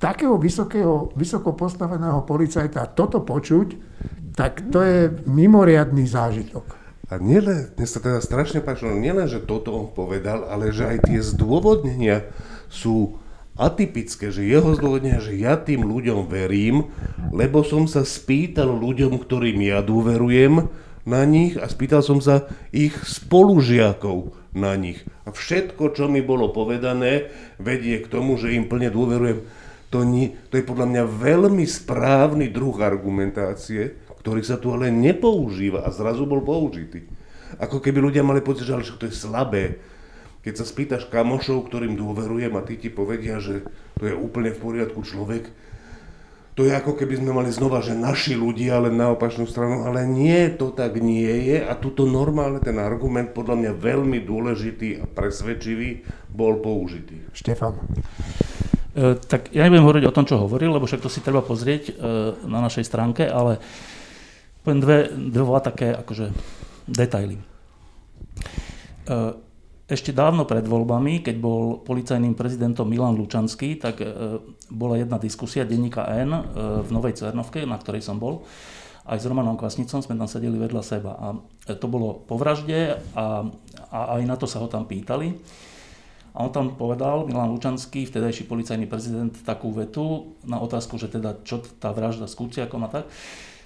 takého 0.00 0.40
vysokého, 0.40 1.12
vysoko 1.20 1.52
postaveného 1.52 2.24
policajta 2.24 2.96
toto 2.96 3.20
počuť, 3.20 3.68
tak 4.32 4.72
to 4.72 4.80
je 4.80 5.12
mimoriadný 5.28 6.08
zážitok. 6.08 6.83
A 7.12 7.20
nielen, 7.20 7.76
mne 7.76 7.86
sa 7.88 8.00
teda 8.00 8.24
strašne 8.24 8.64
páčilo, 8.64 8.96
nielen, 8.96 9.28
že 9.28 9.44
toto 9.44 9.76
on 9.76 9.92
povedal, 9.92 10.48
ale 10.48 10.72
že 10.72 10.88
aj 10.88 10.98
tie 11.04 11.20
zdôvodnenia 11.20 12.24
sú 12.72 13.20
atypické, 13.54 14.32
že 14.32 14.42
jeho 14.42 14.72
zdôvodnenia, 14.74 15.20
že 15.20 15.36
ja 15.36 15.60
tým 15.60 15.84
ľuďom 15.84 16.26
verím, 16.26 16.90
lebo 17.30 17.62
som 17.62 17.84
sa 17.84 18.02
spýtal 18.02 18.72
ľuďom, 18.72 19.20
ktorým 19.20 19.60
ja 19.62 19.84
dôverujem 19.84 20.66
na 21.04 21.22
nich 21.28 21.60
a 21.60 21.68
spýtal 21.68 22.00
som 22.00 22.18
sa 22.18 22.48
ich 22.72 22.96
spolužiakov 23.04 24.32
na 24.56 24.72
nich. 24.74 25.04
A 25.28 25.30
všetko, 25.30 25.92
čo 25.92 26.08
mi 26.08 26.24
bolo 26.24 26.50
povedané, 26.50 27.30
vedie 27.60 28.00
k 28.00 28.08
tomu, 28.08 28.40
že 28.40 28.56
im 28.56 28.64
plne 28.64 28.88
dôverujem. 28.88 29.44
To, 29.92 30.02
nie, 30.02 30.34
to 30.50 30.58
je 30.58 30.66
podľa 30.66 30.90
mňa 30.90 31.02
veľmi 31.06 31.62
správny 31.62 32.50
druh 32.50 32.74
argumentácie, 32.82 33.94
ktorý 34.24 34.40
sa 34.40 34.56
tu 34.56 34.72
ale 34.72 34.88
nepoužíva 34.88 35.84
a 35.84 35.92
zrazu 35.92 36.24
bol 36.24 36.40
použitý. 36.40 37.04
Ako 37.60 37.84
keby 37.84 38.00
ľudia 38.00 38.24
mali 38.24 38.40
pocit, 38.40 38.64
že 38.64 38.72
ale 38.72 38.88
to 38.88 39.04
je 39.04 39.12
slabé, 39.12 39.84
keď 40.40 40.54
sa 40.56 40.64
spýtaš 40.64 41.12
kamošov, 41.12 41.68
ktorým 41.68 41.92
dôverujem 42.00 42.56
a 42.56 42.64
tí 42.64 42.80
ti 42.80 42.88
povedia, 42.88 43.36
že 43.36 43.68
to 44.00 44.08
je 44.08 44.16
úplne 44.16 44.56
v 44.56 44.60
poriadku 44.64 45.04
človek, 45.04 45.52
to 46.54 46.62
je 46.62 46.70
ako 46.70 46.94
keby 46.94 47.18
sme 47.18 47.34
mali 47.34 47.50
znova, 47.50 47.82
že 47.82 47.98
naši 47.98 48.38
ľudia, 48.38 48.78
ale 48.78 48.88
na 48.88 49.10
opačnú 49.10 49.44
stranu, 49.44 49.90
ale 49.90 50.06
nie, 50.06 50.48
to 50.54 50.70
tak 50.70 51.02
nie 51.02 51.50
je 51.50 51.58
a 51.60 51.74
tuto 51.74 52.06
normálne 52.06 52.62
ten 52.62 52.78
argument, 52.78 53.34
podľa 53.34 53.58
mňa 53.58 53.72
veľmi 53.74 54.22
dôležitý 54.22 55.02
a 55.02 55.04
presvedčivý, 55.04 56.06
bol 56.30 56.62
použitý. 56.62 57.26
Štefan. 57.34 57.74
E, 58.94 59.18
tak 59.18 59.50
ja 59.50 59.66
nebudem 59.66 59.82
hovoriť 59.82 60.04
o 60.06 60.14
tom, 60.14 60.24
čo 60.30 60.38
hovoril, 60.38 60.70
lebo 60.70 60.86
však 60.86 61.02
to 61.02 61.10
si 61.10 61.26
treba 61.26 61.42
pozrieť 61.42 61.90
e, 61.90 61.92
na 62.46 62.62
našej 62.62 62.86
stránke, 62.86 63.26
ale 63.26 63.58
poviem 64.64 64.80
dve, 64.80 64.98
dve 65.12 65.44
také 65.60 65.92
akože 65.92 66.32
detaily. 66.88 67.36
E, 67.36 67.44
ešte 69.84 70.16
dávno 70.16 70.48
pred 70.48 70.64
voľbami, 70.64 71.20
keď 71.20 71.36
bol 71.36 71.84
policajným 71.84 72.32
prezidentom 72.32 72.88
Milan 72.88 73.20
Lučanský, 73.20 73.76
tak 73.76 74.00
e, 74.00 74.40
bola 74.72 74.96
jedna 74.96 75.20
diskusia 75.20 75.68
denníka 75.68 76.08
N 76.08 76.30
e, 76.32 76.40
v 76.80 76.88
Novej 76.88 77.20
Cernovke, 77.20 77.68
na 77.68 77.76
ktorej 77.76 78.00
som 78.00 78.16
bol. 78.16 78.48
Aj 79.04 79.20
s 79.20 79.28
Romanom 79.28 79.60
Kvasnicom 79.60 80.00
sme 80.00 80.16
tam 80.16 80.24
sedeli 80.24 80.56
vedľa 80.56 80.80
seba. 80.80 81.12
A 81.20 81.26
to 81.76 81.84
bolo 81.92 82.24
po 82.24 82.40
vražde 82.40 82.96
a, 83.12 83.44
a 83.92 83.98
aj 84.16 84.22
na 84.24 84.40
to 84.40 84.48
sa 84.48 84.64
ho 84.64 84.68
tam 84.72 84.88
pýtali. 84.88 85.36
A 86.34 86.42
on 86.42 86.50
tam 86.50 86.72
povedal, 86.72 87.28
Milan 87.28 87.52
Lučanský, 87.52 88.08
vtedajší 88.08 88.48
policajný 88.48 88.88
prezident, 88.88 89.30
takú 89.44 89.70
vetu 89.76 90.34
na 90.48 90.56
otázku, 90.58 90.96
že 90.96 91.12
teda 91.12 91.44
čo 91.44 91.60
tá 91.78 91.92
vražda 91.92 92.24
s 92.24 92.34
Kuciakom 92.34 92.82
a 92.82 92.90
tak, 92.90 93.04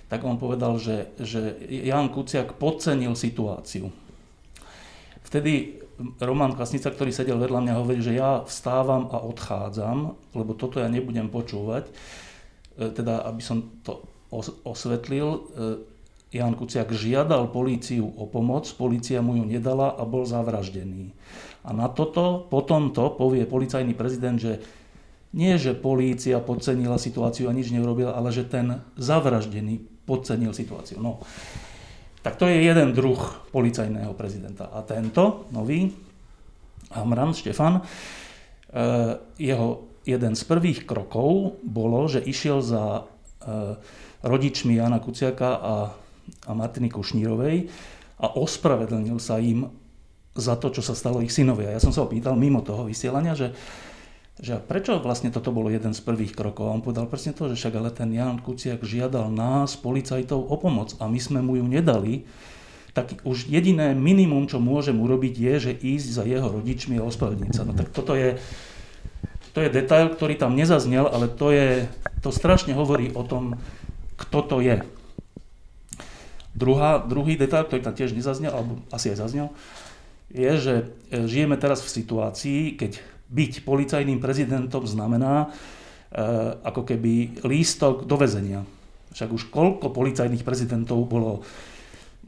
tak 0.08 0.24
on 0.24 0.40
povedal, 0.40 0.80
že, 0.80 1.12
že 1.20 1.60
Jan 1.68 2.08
Kuciak 2.08 2.56
podcenil 2.56 3.12
situáciu. 3.12 3.92
Vtedy 5.28 5.84
Roman 6.22 6.56
Kasnica, 6.56 6.88
ktorý 6.88 7.12
sedel 7.12 7.36
vedľa 7.36 7.60
mňa, 7.60 7.74
hovorí, 7.76 8.00
že 8.00 8.16
ja 8.16 8.40
vstávam 8.46 9.12
a 9.12 9.20
odchádzam, 9.20 10.16
lebo 10.32 10.56
toto 10.56 10.80
ja 10.80 10.88
nebudem 10.88 11.28
počúvať. 11.28 11.90
E, 11.90 11.92
teda, 12.88 13.28
aby 13.28 13.42
som 13.44 13.68
to 13.84 14.06
osvetlil, 14.64 15.26
e, 15.28 15.40
Jan 16.32 16.54
Kuciak 16.54 16.92
žiadal 16.94 17.50
políciu 17.50 18.08
o 18.08 18.24
pomoc, 18.28 18.68
polícia 18.76 19.20
mu 19.24 19.36
ju 19.36 19.44
nedala 19.48 19.92
a 19.92 20.04
bol 20.06 20.28
zavraždený. 20.28 21.12
A 21.66 21.74
na 21.74 21.90
toto, 21.90 22.46
po 22.46 22.62
tomto 22.62 23.12
povie 23.18 23.48
policajný 23.48 23.92
prezident, 23.92 24.38
že 24.38 24.62
nie, 25.36 25.60
že 25.60 25.76
polícia 25.76 26.40
podcenila 26.40 26.96
situáciu 26.96 27.52
a 27.52 27.56
nič 27.56 27.68
neurobila, 27.68 28.16
ale 28.16 28.32
že 28.32 28.48
ten 28.48 28.80
zavraždený 28.96 29.97
podcenil 30.08 30.56
situáciu. 30.56 31.04
No, 31.04 31.20
tak 32.24 32.40
to 32.40 32.48
je 32.48 32.64
jeden 32.64 32.96
druh 32.96 33.20
policajného 33.52 34.16
prezidenta. 34.16 34.72
A 34.72 34.80
tento, 34.80 35.46
nový, 35.52 35.92
Hamran 36.96 37.36
Štefan, 37.36 37.78
e, 37.78 37.82
jeho 39.36 39.84
jeden 40.08 40.32
z 40.32 40.42
prvých 40.48 40.88
krokov 40.88 41.60
bolo, 41.60 42.08
že 42.08 42.24
išiel 42.24 42.64
za 42.64 42.84
e, 42.98 43.02
rodičmi 44.24 44.80
Jana 44.80 44.98
Kuciaka 45.04 45.50
a, 45.60 45.74
a 46.48 46.50
Martiny 46.56 46.88
Kušnírovej 46.88 47.68
a 48.18 48.26
ospravedlnil 48.34 49.20
sa 49.20 49.36
im 49.38 49.68
za 50.38 50.54
to, 50.56 50.70
čo 50.72 50.82
sa 50.82 50.94
stalo 50.94 51.22
ich 51.22 51.34
synovi. 51.34 51.66
A 51.66 51.76
ja 51.76 51.80
som 51.82 51.92
sa 51.92 52.06
ho 52.06 52.10
pýtal 52.10 52.34
mimo 52.38 52.62
toho 52.62 52.86
vysielania, 52.86 53.34
že 53.36 53.52
že 54.38 54.62
prečo 54.62 55.02
vlastne 55.02 55.34
toto 55.34 55.50
bolo 55.50 55.66
jeden 55.66 55.90
z 55.90 56.00
prvých 56.02 56.38
krokov. 56.38 56.70
A 56.70 56.74
on 56.78 56.82
povedal 56.82 57.10
presne 57.10 57.34
to, 57.34 57.50
že 57.50 57.58
však 57.58 57.74
ale 57.74 57.90
ten 57.90 58.14
Jan 58.14 58.38
Kuciak 58.38 58.86
žiadal 58.86 59.34
nás, 59.34 59.74
policajtov, 59.74 60.38
o 60.38 60.56
pomoc 60.56 60.94
a 61.02 61.10
my 61.10 61.18
sme 61.18 61.42
mu 61.42 61.58
ju 61.58 61.66
nedali, 61.66 62.22
tak 62.94 63.18
už 63.26 63.50
jediné 63.50 63.98
minimum, 63.98 64.46
čo 64.46 64.62
môžem 64.62 64.98
urobiť, 64.98 65.34
je, 65.34 65.54
že 65.70 65.72
ísť 65.74 66.08
za 66.22 66.24
jeho 66.26 66.46
rodičmi 66.46 66.98
a 66.98 67.06
ospravedlniť 67.06 67.52
sa. 67.54 67.66
No 67.66 67.74
tak 67.74 67.90
toto 67.90 68.14
je, 68.14 68.38
to 69.54 69.58
je 69.62 69.74
detail, 69.74 70.10
ktorý 70.14 70.38
tam 70.38 70.54
nezaznel, 70.54 71.10
ale 71.10 71.26
to, 71.26 71.50
je, 71.50 71.90
to 72.22 72.30
strašne 72.30 72.74
hovorí 72.78 73.10
o 73.14 73.26
tom, 73.26 73.58
kto 74.18 74.38
to 74.46 74.56
je. 74.62 74.82
Druhá, 76.58 76.98
druhý 77.02 77.38
detail, 77.38 77.66
ktorý 77.66 77.86
tam 77.86 77.94
tiež 77.94 78.14
nezaznel, 78.14 78.50
alebo 78.50 78.82
asi 78.90 79.14
aj 79.14 79.18
zaznel, 79.18 79.48
je, 80.34 80.52
že 80.58 80.74
e, 81.10 81.26
žijeme 81.26 81.54
teraz 81.54 81.82
v 81.86 82.02
situácii, 82.02 82.60
keď 82.74 82.98
byť 83.28 83.52
policajným 83.64 84.18
prezidentom 84.18 84.88
znamená 84.88 85.46
e, 85.46 85.48
ako 86.64 86.82
keby 86.88 87.44
lístok 87.44 88.08
do 88.08 88.16
väzenia. 88.16 88.64
Však 89.12 89.30
už 89.32 89.52
koľko 89.52 89.92
policajných 89.92 90.44
prezidentov 90.44 91.04
bolo 91.08 91.44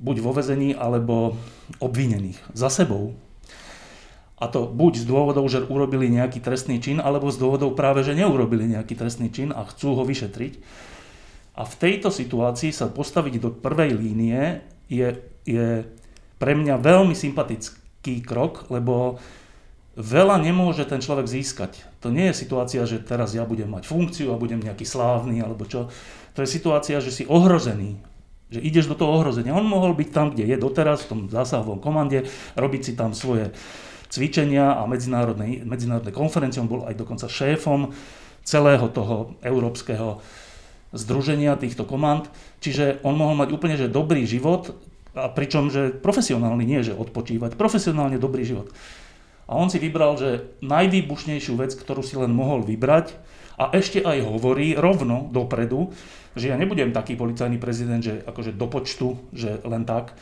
buď 0.01 0.17
vo 0.25 0.33
väzení, 0.33 0.73
alebo 0.73 1.37
obvinených 1.81 2.41
za 2.57 2.73
sebou. 2.73 3.13
A 4.41 4.49
to 4.49 4.65
buď 4.65 5.05
z 5.05 5.07
dôvodov, 5.09 5.45
že 5.53 5.69
urobili 5.69 6.09
nejaký 6.09 6.41
trestný 6.41 6.81
čin, 6.81 6.97
alebo 6.97 7.29
z 7.29 7.37
dôvodov 7.37 7.77
práve, 7.77 8.01
že 8.01 8.17
neurobili 8.17 8.65
nejaký 8.65 8.97
trestný 8.97 9.29
čin 9.29 9.53
a 9.53 9.69
chcú 9.69 10.01
ho 10.01 10.05
vyšetriť. 10.09 10.53
A 11.61 11.69
v 11.69 11.75
tejto 11.77 12.09
situácii 12.09 12.73
sa 12.73 12.89
postaviť 12.89 13.35
do 13.37 13.53
prvej 13.53 13.93
línie 13.93 14.65
je, 14.89 15.21
je 15.45 15.85
pre 16.41 16.57
mňa 16.57 16.81
veľmi 16.81 17.13
sympatický 17.13 18.25
krok, 18.25 18.73
lebo 18.73 19.21
veľa 20.01 20.41
nemôže 20.41 20.89
ten 20.89 21.05
človek 21.05 21.29
získať. 21.29 21.77
To 22.01 22.09
nie 22.09 22.33
je 22.33 22.41
situácia, 22.41 22.83
že 22.89 23.05
teraz 23.05 23.37
ja 23.37 23.45
budem 23.45 23.69
mať 23.69 23.85
funkciu 23.85 24.33
a 24.33 24.41
budem 24.41 24.59
nejaký 24.59 24.89
slávny 24.89 25.45
alebo 25.45 25.69
čo. 25.69 25.93
To 26.35 26.41
je 26.41 26.49
situácia, 26.49 26.99
že 27.05 27.13
si 27.13 27.29
ohrozený. 27.29 28.01
Že 28.51 28.61
ideš 28.67 28.91
do 28.91 28.99
toho 28.99 29.21
ohrozenia. 29.23 29.55
On 29.55 29.63
mohol 29.63 29.95
byť 29.95 30.09
tam, 30.11 30.33
kde 30.35 30.49
je 30.49 30.57
doteraz, 30.59 31.07
v 31.07 31.11
tom 31.13 31.21
zásahovom 31.31 31.79
komande, 31.79 32.27
robiť 32.59 32.83
si 32.83 32.93
tam 32.99 33.15
svoje 33.15 33.55
cvičenia 34.11 34.75
a 34.75 34.83
medzinárodné, 34.91 35.63
medzinárodné 35.63 36.11
konferencie. 36.11 36.59
On 36.59 36.67
bol 36.67 36.83
aj 36.89 36.99
dokonca 36.99 37.31
šéfom 37.31 37.95
celého 38.43 38.91
toho 38.91 39.39
európskeho 39.45 40.19
združenia 40.91 41.55
týchto 41.55 41.87
komand. 41.87 42.27
Čiže 42.59 43.07
on 43.07 43.15
mohol 43.15 43.39
mať 43.39 43.55
úplne 43.55 43.79
že 43.79 43.87
dobrý 43.87 44.27
život, 44.27 44.75
a 45.15 45.27
pričom, 45.27 45.75
že 45.75 45.91
profesionálny, 45.91 46.63
nie 46.63 46.87
že 46.87 46.95
odpočívať, 46.95 47.59
profesionálne 47.59 48.19
dobrý 48.19 48.47
život. 48.47 48.71
A 49.51 49.59
on 49.59 49.67
si 49.67 49.83
vybral, 49.83 50.15
že 50.15 50.47
najvýbušnejšiu 50.63 51.59
vec, 51.59 51.75
ktorú 51.75 52.07
si 52.07 52.15
len 52.15 52.31
mohol 52.31 52.63
vybrať, 52.63 53.19
a 53.61 53.77
ešte 53.77 54.01
aj 54.01 54.25
hovorí 54.25 54.73
rovno 54.73 55.29
dopredu, 55.29 55.93
že 56.33 56.49
ja 56.49 56.57
nebudem 56.57 56.97
taký 56.97 57.13
policajný 57.13 57.61
prezident, 57.61 58.01
že 58.01 58.25
akože 58.25 58.57
do 58.57 58.65
počtu, 58.65 59.21
že 59.37 59.61
len 59.69 59.85
tak. 59.85 60.17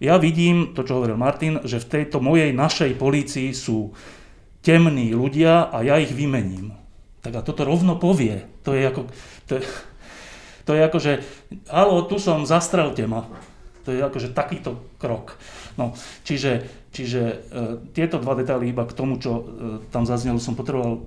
Ja 0.00 0.16
vidím, 0.16 0.72
to 0.72 0.80
čo 0.80 0.96
hovoril 0.96 1.20
Martin, 1.20 1.60
že 1.68 1.84
v 1.84 2.00
tejto 2.00 2.24
mojej 2.24 2.56
našej 2.56 2.96
polícii 2.96 3.52
sú 3.52 3.92
temní 4.64 5.12
ľudia 5.12 5.68
a 5.68 5.84
ja 5.84 6.00
ich 6.00 6.16
vymením. 6.16 6.72
Tak 7.20 7.32
a 7.38 7.44
toto 7.44 7.68
rovno 7.68 8.00
povie. 8.00 8.40
To 8.64 8.72
je 8.72 8.82
ako, 8.88 9.02
to 9.46 9.52
je, 9.60 9.62
to 10.64 10.70
je 10.72 10.80
ako 10.80 10.98
že, 10.98 11.12
halo, 11.68 12.08
tu 12.08 12.16
som, 12.16 12.48
zastrelte 12.48 13.04
ma. 13.04 13.28
To 13.84 13.92
je 13.92 14.00
akože 14.00 14.32
takýto 14.32 14.80
krok. 14.96 15.36
No, 15.80 15.96
čiže 16.24 16.68
čiže 16.92 17.20
e, 17.24 17.36
tieto 17.96 18.20
dva 18.20 18.36
detaily 18.36 18.70
iba 18.70 18.84
k 18.84 18.94
tomu, 18.94 19.16
čo 19.18 19.32
e, 19.32 19.42
tam 19.90 20.04
zaznelo, 20.04 20.38
som 20.38 20.54
potreboval 20.54 21.02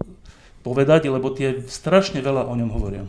povedať, 0.65 1.07
lebo 1.07 1.29
tie 1.29 1.61
strašne 1.69 2.19
veľa 2.25 2.49
o 2.49 2.53
ňom 2.57 2.69
hovoria. 2.73 3.05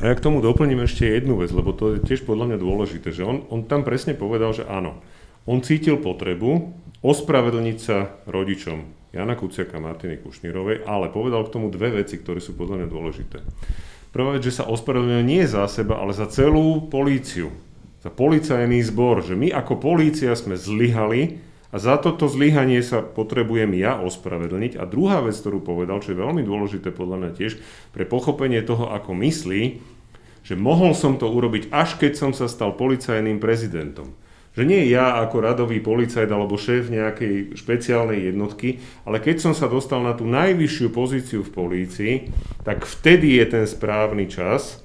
A 0.00 0.08
ja 0.08 0.14
k 0.16 0.24
tomu 0.24 0.40
doplním 0.40 0.88
ešte 0.88 1.04
jednu 1.04 1.36
vec, 1.36 1.52
lebo 1.52 1.76
to 1.76 1.94
je 1.94 2.04
tiež 2.08 2.24
podľa 2.24 2.54
mňa 2.54 2.58
dôležité, 2.58 3.12
že 3.12 3.22
on, 3.22 3.44
on 3.52 3.68
tam 3.68 3.84
presne 3.84 4.16
povedal, 4.16 4.56
že 4.56 4.64
áno, 4.64 4.96
on 5.44 5.60
cítil 5.60 6.00
potrebu 6.00 6.72
ospravedlniť 7.04 7.78
sa 7.78 8.16
rodičom 8.26 9.12
Jana 9.12 9.36
Kuciaka 9.36 9.76
a 9.76 9.84
Martiny 9.84 10.20
Kušnírovej, 10.20 10.84
ale 10.88 11.12
povedal 11.12 11.44
k 11.44 11.52
tomu 11.52 11.68
dve 11.68 12.00
veci, 12.00 12.16
ktoré 12.20 12.40
sú 12.40 12.56
podľa 12.56 12.84
mňa 12.84 12.88
dôležité. 12.88 13.38
Prvá 14.08 14.36
vec, 14.36 14.42
že 14.44 14.56
sa 14.56 14.68
ospravedlňuje 14.68 15.24
nie 15.24 15.44
za 15.44 15.68
seba, 15.68 16.00
ale 16.00 16.16
za 16.16 16.30
celú 16.30 16.88
políciu. 16.88 17.52
Policajný 18.12 18.80
zbor, 18.84 19.26
že 19.26 19.34
my 19.34 19.52
ako 19.52 19.80
polícia 19.80 20.32
sme 20.38 20.54
zlyhali 20.54 21.42
a 21.68 21.76
za 21.76 22.00
toto 22.00 22.24
zlyhanie 22.32 22.80
sa 22.80 23.04
potrebujem 23.04 23.76
ja 23.76 24.00
ospravedlniť. 24.00 24.80
A 24.80 24.88
druhá 24.88 25.20
vec, 25.20 25.36
ktorú 25.36 25.60
povedal, 25.60 26.00
čo 26.00 26.16
je 26.16 26.22
veľmi 26.24 26.40
dôležité 26.40 26.88
podľa 26.94 27.16
mňa 27.20 27.30
tiež, 27.36 27.60
pre 27.92 28.08
pochopenie 28.08 28.64
toho, 28.64 28.88
ako 28.88 29.12
myslí, 29.12 29.62
že 30.48 30.56
mohol 30.56 30.96
som 30.96 31.20
to 31.20 31.28
urobiť 31.28 31.68
až 31.68 32.00
keď 32.00 32.12
som 32.16 32.30
sa 32.32 32.48
stal 32.48 32.72
policajným 32.72 33.36
prezidentom. 33.36 34.16
Že 34.56 34.64
nie 34.64 34.82
ja 34.88 35.20
ako 35.20 35.44
radový 35.44 35.78
policajt 35.84 36.26
alebo 36.32 36.56
šéf 36.56 36.88
nejakej 36.88 37.52
špeciálnej 37.52 38.32
jednotky, 38.32 38.80
ale 39.04 39.20
keď 39.20 39.36
som 39.44 39.52
sa 39.52 39.68
dostal 39.68 40.00
na 40.00 40.16
tú 40.16 40.24
najvyššiu 40.24 40.88
pozíciu 40.88 41.44
v 41.44 41.52
polícii, 41.52 42.12
tak 42.64 42.88
vtedy 42.88 43.38
je 43.38 43.44
ten 43.44 43.64
správny 43.68 44.24
čas, 44.24 44.80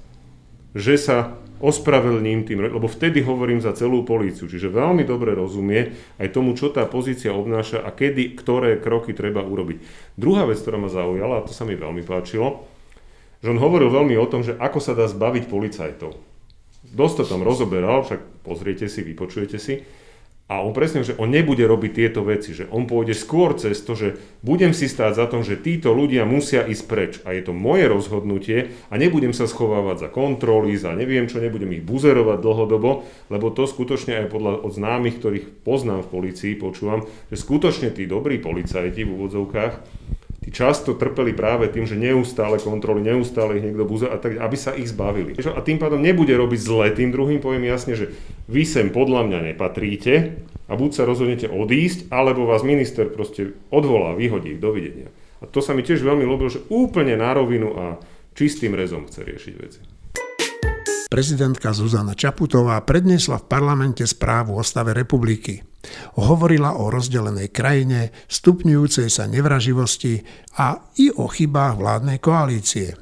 že 0.76 1.00
sa 1.00 1.40
ospravedlním 1.62 2.42
tým, 2.42 2.66
lebo 2.66 2.90
vtedy 2.90 3.22
hovorím 3.22 3.62
za 3.62 3.74
celú 3.74 4.02
políciu, 4.02 4.50
čiže 4.50 4.72
veľmi 4.72 5.06
dobre 5.06 5.34
rozumie 5.34 5.94
aj 6.18 6.34
tomu, 6.34 6.58
čo 6.58 6.74
tá 6.74 6.82
pozícia 6.86 7.30
obnáša 7.30 7.82
a 7.82 7.94
kedy, 7.94 8.34
ktoré 8.34 8.82
kroky 8.82 9.14
treba 9.14 9.42
urobiť. 9.42 9.78
Druhá 10.18 10.44
vec, 10.46 10.58
ktorá 10.58 10.82
ma 10.82 10.90
zaujala, 10.90 11.40
a 11.40 11.46
to 11.46 11.54
sa 11.54 11.62
mi 11.62 11.78
veľmi 11.78 12.02
páčilo, 12.02 12.66
že 13.44 13.52
on 13.52 13.60
hovoril 13.60 13.92
veľmi 13.92 14.16
o 14.18 14.26
tom, 14.26 14.42
že 14.42 14.56
ako 14.56 14.78
sa 14.80 14.96
dá 14.96 15.04
zbaviť 15.06 15.44
policajtov. 15.46 16.16
Dosť 16.94 17.14
to 17.20 17.24
tam 17.36 17.42
rozoberal, 17.42 18.04
však 18.04 18.44
pozriete 18.46 18.86
si, 18.86 19.00
vypočujete 19.04 19.58
si, 19.58 19.84
a 20.44 20.60
on 20.60 20.76
presne, 20.76 21.00
že 21.00 21.16
on 21.16 21.32
nebude 21.32 21.64
robiť 21.64 21.92
tieto 21.96 22.20
veci, 22.20 22.52
že 22.52 22.68
on 22.68 22.84
pôjde 22.84 23.16
skôr 23.16 23.56
cez 23.56 23.80
to, 23.80 23.96
že 23.96 24.20
budem 24.44 24.76
si 24.76 24.92
stáť 24.92 25.16
za 25.16 25.24
tom, 25.24 25.40
že 25.40 25.56
títo 25.56 25.96
ľudia 25.96 26.28
musia 26.28 26.68
ísť 26.68 26.84
preč. 26.84 27.12
A 27.24 27.32
je 27.32 27.48
to 27.48 27.56
moje 27.56 27.88
rozhodnutie 27.88 28.76
a 28.92 28.94
nebudem 29.00 29.32
sa 29.32 29.48
schovávať 29.48 30.04
za 30.04 30.08
kontroly, 30.12 30.76
za 30.76 30.92
neviem 30.92 31.24
čo, 31.32 31.40
nebudem 31.40 31.80
ich 31.80 31.84
buzerovať 31.88 32.44
dlhodobo, 32.44 33.08
lebo 33.32 33.46
to 33.56 33.64
skutočne 33.64 34.20
aj 34.20 34.26
podľa 34.28 34.52
od 34.60 34.72
známych, 34.76 35.16
ktorých 35.16 35.64
poznám 35.64 36.04
v 36.04 36.12
policii, 36.12 36.60
počúvam, 36.60 37.08
že 37.32 37.40
skutočne 37.40 37.88
tí 37.96 38.04
dobrí 38.04 38.36
policajti 38.36 39.00
v 39.00 39.16
úvodzovkách 39.16 39.74
tí 40.44 40.52
často 40.52 40.92
trpeli 40.92 41.32
práve 41.32 41.72
tým, 41.72 41.88
že 41.88 41.96
neustále 41.96 42.60
kontroly, 42.60 43.00
neustále 43.00 43.56
ich 43.56 43.64
niekto 43.64 43.88
buze 43.88 44.04
a 44.04 44.20
tak, 44.20 44.36
aby 44.36 44.56
sa 44.60 44.76
ich 44.76 44.92
zbavili. 44.92 45.32
A 45.40 45.64
tým 45.64 45.80
pádom 45.80 46.04
nebude 46.04 46.36
robiť 46.36 46.60
zle 46.60 46.92
tým 46.92 47.08
druhým, 47.08 47.40
poviem 47.40 47.64
jasne, 47.64 47.96
že 47.96 48.12
vy 48.44 48.68
sem 48.68 48.92
podľa 48.92 49.24
mňa 49.24 49.38
nepatríte 49.56 50.36
a 50.68 50.72
buď 50.76 50.90
sa 50.92 51.08
rozhodnete 51.08 51.48
odísť, 51.48 52.12
alebo 52.12 52.44
vás 52.44 52.60
minister 52.60 53.08
proste 53.08 53.56
odvolá, 53.72 54.12
vyhodí, 54.12 54.60
dovidenia. 54.60 55.08
A 55.40 55.48
to 55.48 55.64
sa 55.64 55.72
mi 55.72 55.80
tiež 55.80 56.04
veľmi 56.04 56.28
ľúbilo, 56.28 56.52
že 56.52 56.64
úplne 56.68 57.16
na 57.16 57.32
rovinu 57.32 57.72
a 57.72 57.84
čistým 58.36 58.76
rezom 58.76 59.08
chce 59.08 59.24
riešiť 59.24 59.54
veci. 59.56 59.93
Prezidentka 61.14 61.70
Zuzana 61.70 62.18
Čaputová 62.18 62.82
predniesla 62.82 63.38
v 63.38 63.46
parlamente 63.46 64.02
správu 64.02 64.58
o 64.58 64.66
stave 64.66 64.90
republiky. 64.90 65.62
Hovorila 66.18 66.74
o 66.74 66.90
rozdelenej 66.90 67.54
krajine, 67.54 68.10
stupňujúcej 68.26 69.06
sa 69.06 69.30
nevraživosti 69.30 70.26
a 70.58 70.90
i 70.98 71.14
o 71.14 71.30
chybách 71.30 71.78
vládnej 71.78 72.18
koalície. 72.18 72.98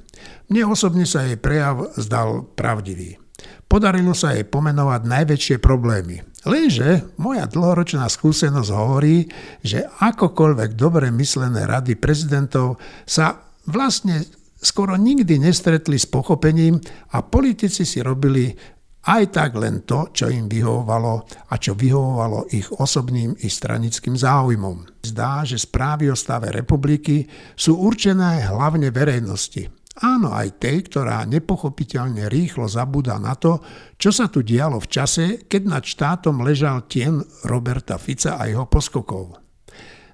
Mne 0.53 0.77
osobne 0.77 1.09
sa 1.09 1.25
jej 1.25 1.41
prejav 1.41 1.89
zdal 1.97 2.45
pravdivý. 2.53 3.17
Podarilo 3.65 4.13
sa 4.13 4.37
jej 4.37 4.45
pomenovať 4.45 5.09
najväčšie 5.09 5.57
problémy. 5.57 6.21
Lenže 6.45 7.17
moja 7.17 7.49
dlhoročná 7.49 8.05
skúsenosť 8.13 8.71
hovorí, 8.77 9.25
že 9.65 9.89
akokoľvek 9.89 10.77
dobre 10.77 11.09
myslené 11.09 11.65
rady 11.65 11.97
prezidentov 11.97 12.77
sa 13.09 13.41
vlastne 13.65 14.42
skoro 14.63 14.95
nikdy 14.95 15.43
nestretli 15.43 15.99
s 15.99 16.07
pochopením 16.07 16.79
a 17.13 17.27
politici 17.27 17.83
si 17.83 17.99
robili 17.99 18.55
aj 19.03 19.35
tak 19.35 19.59
len 19.59 19.83
to, 19.83 20.15
čo 20.15 20.31
im 20.31 20.47
vyhovovalo 20.47 21.27
a 21.51 21.55
čo 21.59 21.75
vyhovovalo 21.75 22.55
ich 22.55 22.71
osobným 22.71 23.35
i 23.43 23.51
stranickým 23.51 24.15
záujmom. 24.15 25.03
Zdá, 25.03 25.43
že 25.43 25.59
správy 25.59 26.07
o 26.07 26.17
stave 26.17 26.55
republiky 26.55 27.27
sú 27.59 27.83
určené 27.83 28.47
hlavne 28.47 28.95
verejnosti. 28.95 29.67
Áno, 30.07 30.33
aj 30.33 30.57
tej, 30.57 30.89
ktorá 30.89 31.21
nepochopiteľne 31.29 32.31
rýchlo 32.31 32.65
zabúda 32.65 33.21
na 33.21 33.37
to, 33.37 33.61
čo 34.01 34.09
sa 34.09 34.31
tu 34.31 34.41
dialo 34.41 34.81
v 34.81 34.89
čase, 34.89 35.25
keď 35.45 35.63
nad 35.69 35.85
štátom 35.85 36.41
ležal 36.41 36.89
tien 36.89 37.21
Roberta 37.45 38.01
Fica 38.01 38.41
a 38.41 38.49
jeho 38.49 38.65
poskokov. 38.65 39.42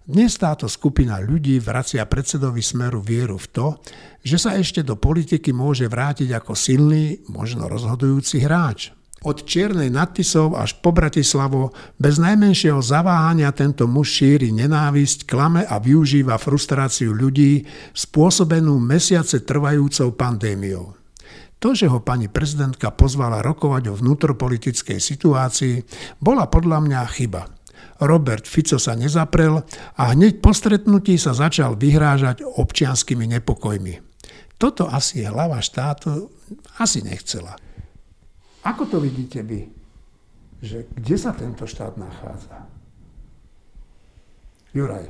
Dnes 0.08 0.40
táto 0.40 0.72
skupina 0.72 1.20
ľudí 1.20 1.60
vracia 1.60 2.00
predsedovi 2.08 2.64
smeru 2.64 3.04
vieru 3.04 3.36
v 3.36 3.44
to, 3.52 3.66
že 4.24 4.40
sa 4.40 4.56
ešte 4.56 4.80
do 4.80 4.96
politiky 4.96 5.52
môže 5.52 5.84
vrátiť 5.84 6.32
ako 6.32 6.56
silný, 6.56 7.20
možno 7.28 7.68
rozhodujúci 7.68 8.40
hráč. 8.40 8.96
Od 9.20 9.44
Čiernej 9.44 9.92
nad 9.92 10.16
až 10.16 10.70
po 10.80 10.96
Bratislavo 10.96 11.76
bez 12.00 12.16
najmenšieho 12.16 12.80
zaváhania 12.80 13.52
tento 13.52 13.84
muž 13.84 14.24
šíri 14.24 14.48
nenávisť, 14.48 15.28
klame 15.28 15.68
a 15.68 15.76
využíva 15.76 16.40
frustráciu 16.40 17.12
ľudí 17.12 17.68
spôsobenú 17.92 18.80
mesiace 18.80 19.44
trvajúcou 19.44 20.16
pandémiou. 20.16 20.96
To, 21.60 21.76
že 21.76 21.84
ho 21.84 22.00
pani 22.00 22.32
prezidentka 22.32 22.96
pozvala 22.96 23.44
rokovať 23.44 23.92
o 23.92 23.98
vnútropolitickej 24.00 25.04
situácii, 25.04 25.84
bola 26.16 26.48
podľa 26.48 26.80
mňa 26.80 27.00
chyba– 27.12 27.44
Robert 27.98 28.46
Fico 28.46 28.78
sa 28.78 28.94
nezaprel 28.94 29.58
a 29.98 30.02
hneď 30.14 30.38
po 30.38 30.54
stretnutí 30.54 31.18
sa 31.18 31.34
začal 31.34 31.74
vyhrážať 31.74 32.46
občianskými 32.46 33.26
nepokojmi. 33.38 33.98
Toto 34.58 34.90
asi 34.90 35.22
hlava 35.22 35.62
štátu 35.62 36.30
asi 36.82 37.02
nechcela. 37.02 37.54
Ako 38.66 38.90
to 38.90 38.98
vidíte 38.98 39.42
vy? 39.46 39.70
Že 40.58 40.90
kde 40.98 41.16
sa 41.18 41.30
tento 41.30 41.62
štát 41.66 41.94
nachádza? 41.94 42.66
Juraj. 44.74 45.06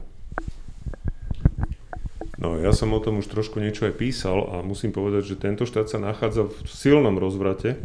No 2.39 2.55
ja 2.61 2.71
som 2.71 2.95
o 2.95 3.03
tom 3.03 3.19
už 3.19 3.27
trošku 3.27 3.59
niečo 3.59 3.89
aj 3.89 3.99
písal 3.99 4.39
a 4.47 4.63
musím 4.63 4.95
povedať, 4.95 5.35
že 5.35 5.43
tento 5.43 5.67
štát 5.67 5.91
sa 5.91 5.99
nachádza 5.99 6.47
v 6.47 6.55
silnom 6.71 7.19
rozvrate, 7.19 7.75
e, 7.75 7.79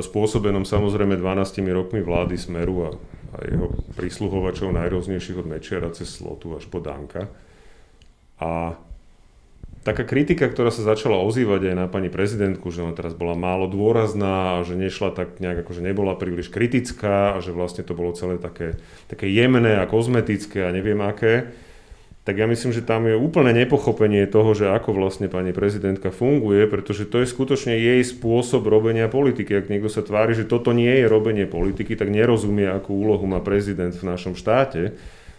spôsobenom 0.00 0.64
samozrejme 0.64 1.20
12 1.20 1.68
rokmi 1.68 2.00
vlády 2.00 2.40
Smeru 2.40 2.76
a 2.88 2.90
a 3.34 3.44
jeho 3.44 3.68
prísluhovačov 3.98 4.72
najrôznejších 4.72 5.38
od 5.38 5.46
Mečiara 5.46 5.92
cez 5.92 6.08
Slotu 6.08 6.56
až 6.56 6.64
po 6.70 6.80
Danka. 6.80 7.28
A 8.40 8.78
taká 9.84 10.04
kritika, 10.04 10.48
ktorá 10.48 10.68
sa 10.68 10.84
začala 10.84 11.20
ozývať 11.20 11.72
aj 11.72 11.76
na 11.76 11.86
pani 11.88 12.08
prezidentku, 12.08 12.68
že 12.72 12.84
ona 12.84 12.96
teraz 12.96 13.12
bola 13.12 13.36
málo 13.36 13.68
dôrazná 13.68 14.60
a 14.60 14.64
že 14.64 14.76
nešla 14.76 15.12
tak 15.12 15.40
nejak, 15.40 15.64
akože 15.64 15.84
nebola 15.84 16.16
príliš 16.16 16.48
kritická 16.52 17.36
a 17.36 17.38
že 17.40 17.56
vlastne 17.56 17.84
to 17.84 17.96
bolo 17.96 18.16
celé 18.16 18.40
také, 18.40 18.76
také 19.08 19.28
jemné 19.28 19.80
a 19.80 19.88
kozmetické 19.88 20.64
a 20.64 20.74
neviem 20.74 20.98
aké, 21.00 21.52
tak 22.28 22.36
ja 22.36 22.44
myslím, 22.44 22.76
že 22.76 22.84
tam 22.84 23.08
je 23.08 23.16
úplné 23.16 23.56
nepochopenie 23.56 24.28
toho, 24.28 24.52
že 24.52 24.68
ako 24.68 24.92
vlastne 24.92 25.32
pani 25.32 25.56
prezidentka 25.56 26.12
funguje, 26.12 26.68
pretože 26.68 27.08
to 27.08 27.24
je 27.24 27.32
skutočne 27.32 27.72
jej 27.72 28.04
spôsob 28.04 28.68
robenia 28.68 29.08
politiky. 29.08 29.56
Ak 29.56 29.72
niekto 29.72 29.88
sa 29.88 30.04
tvári, 30.04 30.36
že 30.36 30.44
toto 30.44 30.76
nie 30.76 30.92
je 30.92 31.08
robenie 31.08 31.48
politiky, 31.48 31.96
tak 31.96 32.12
nerozumie, 32.12 32.68
akú 32.68 33.00
úlohu 33.00 33.24
má 33.24 33.40
prezident 33.40 33.96
v 33.96 34.12
našom 34.12 34.36
štáte, 34.36 34.92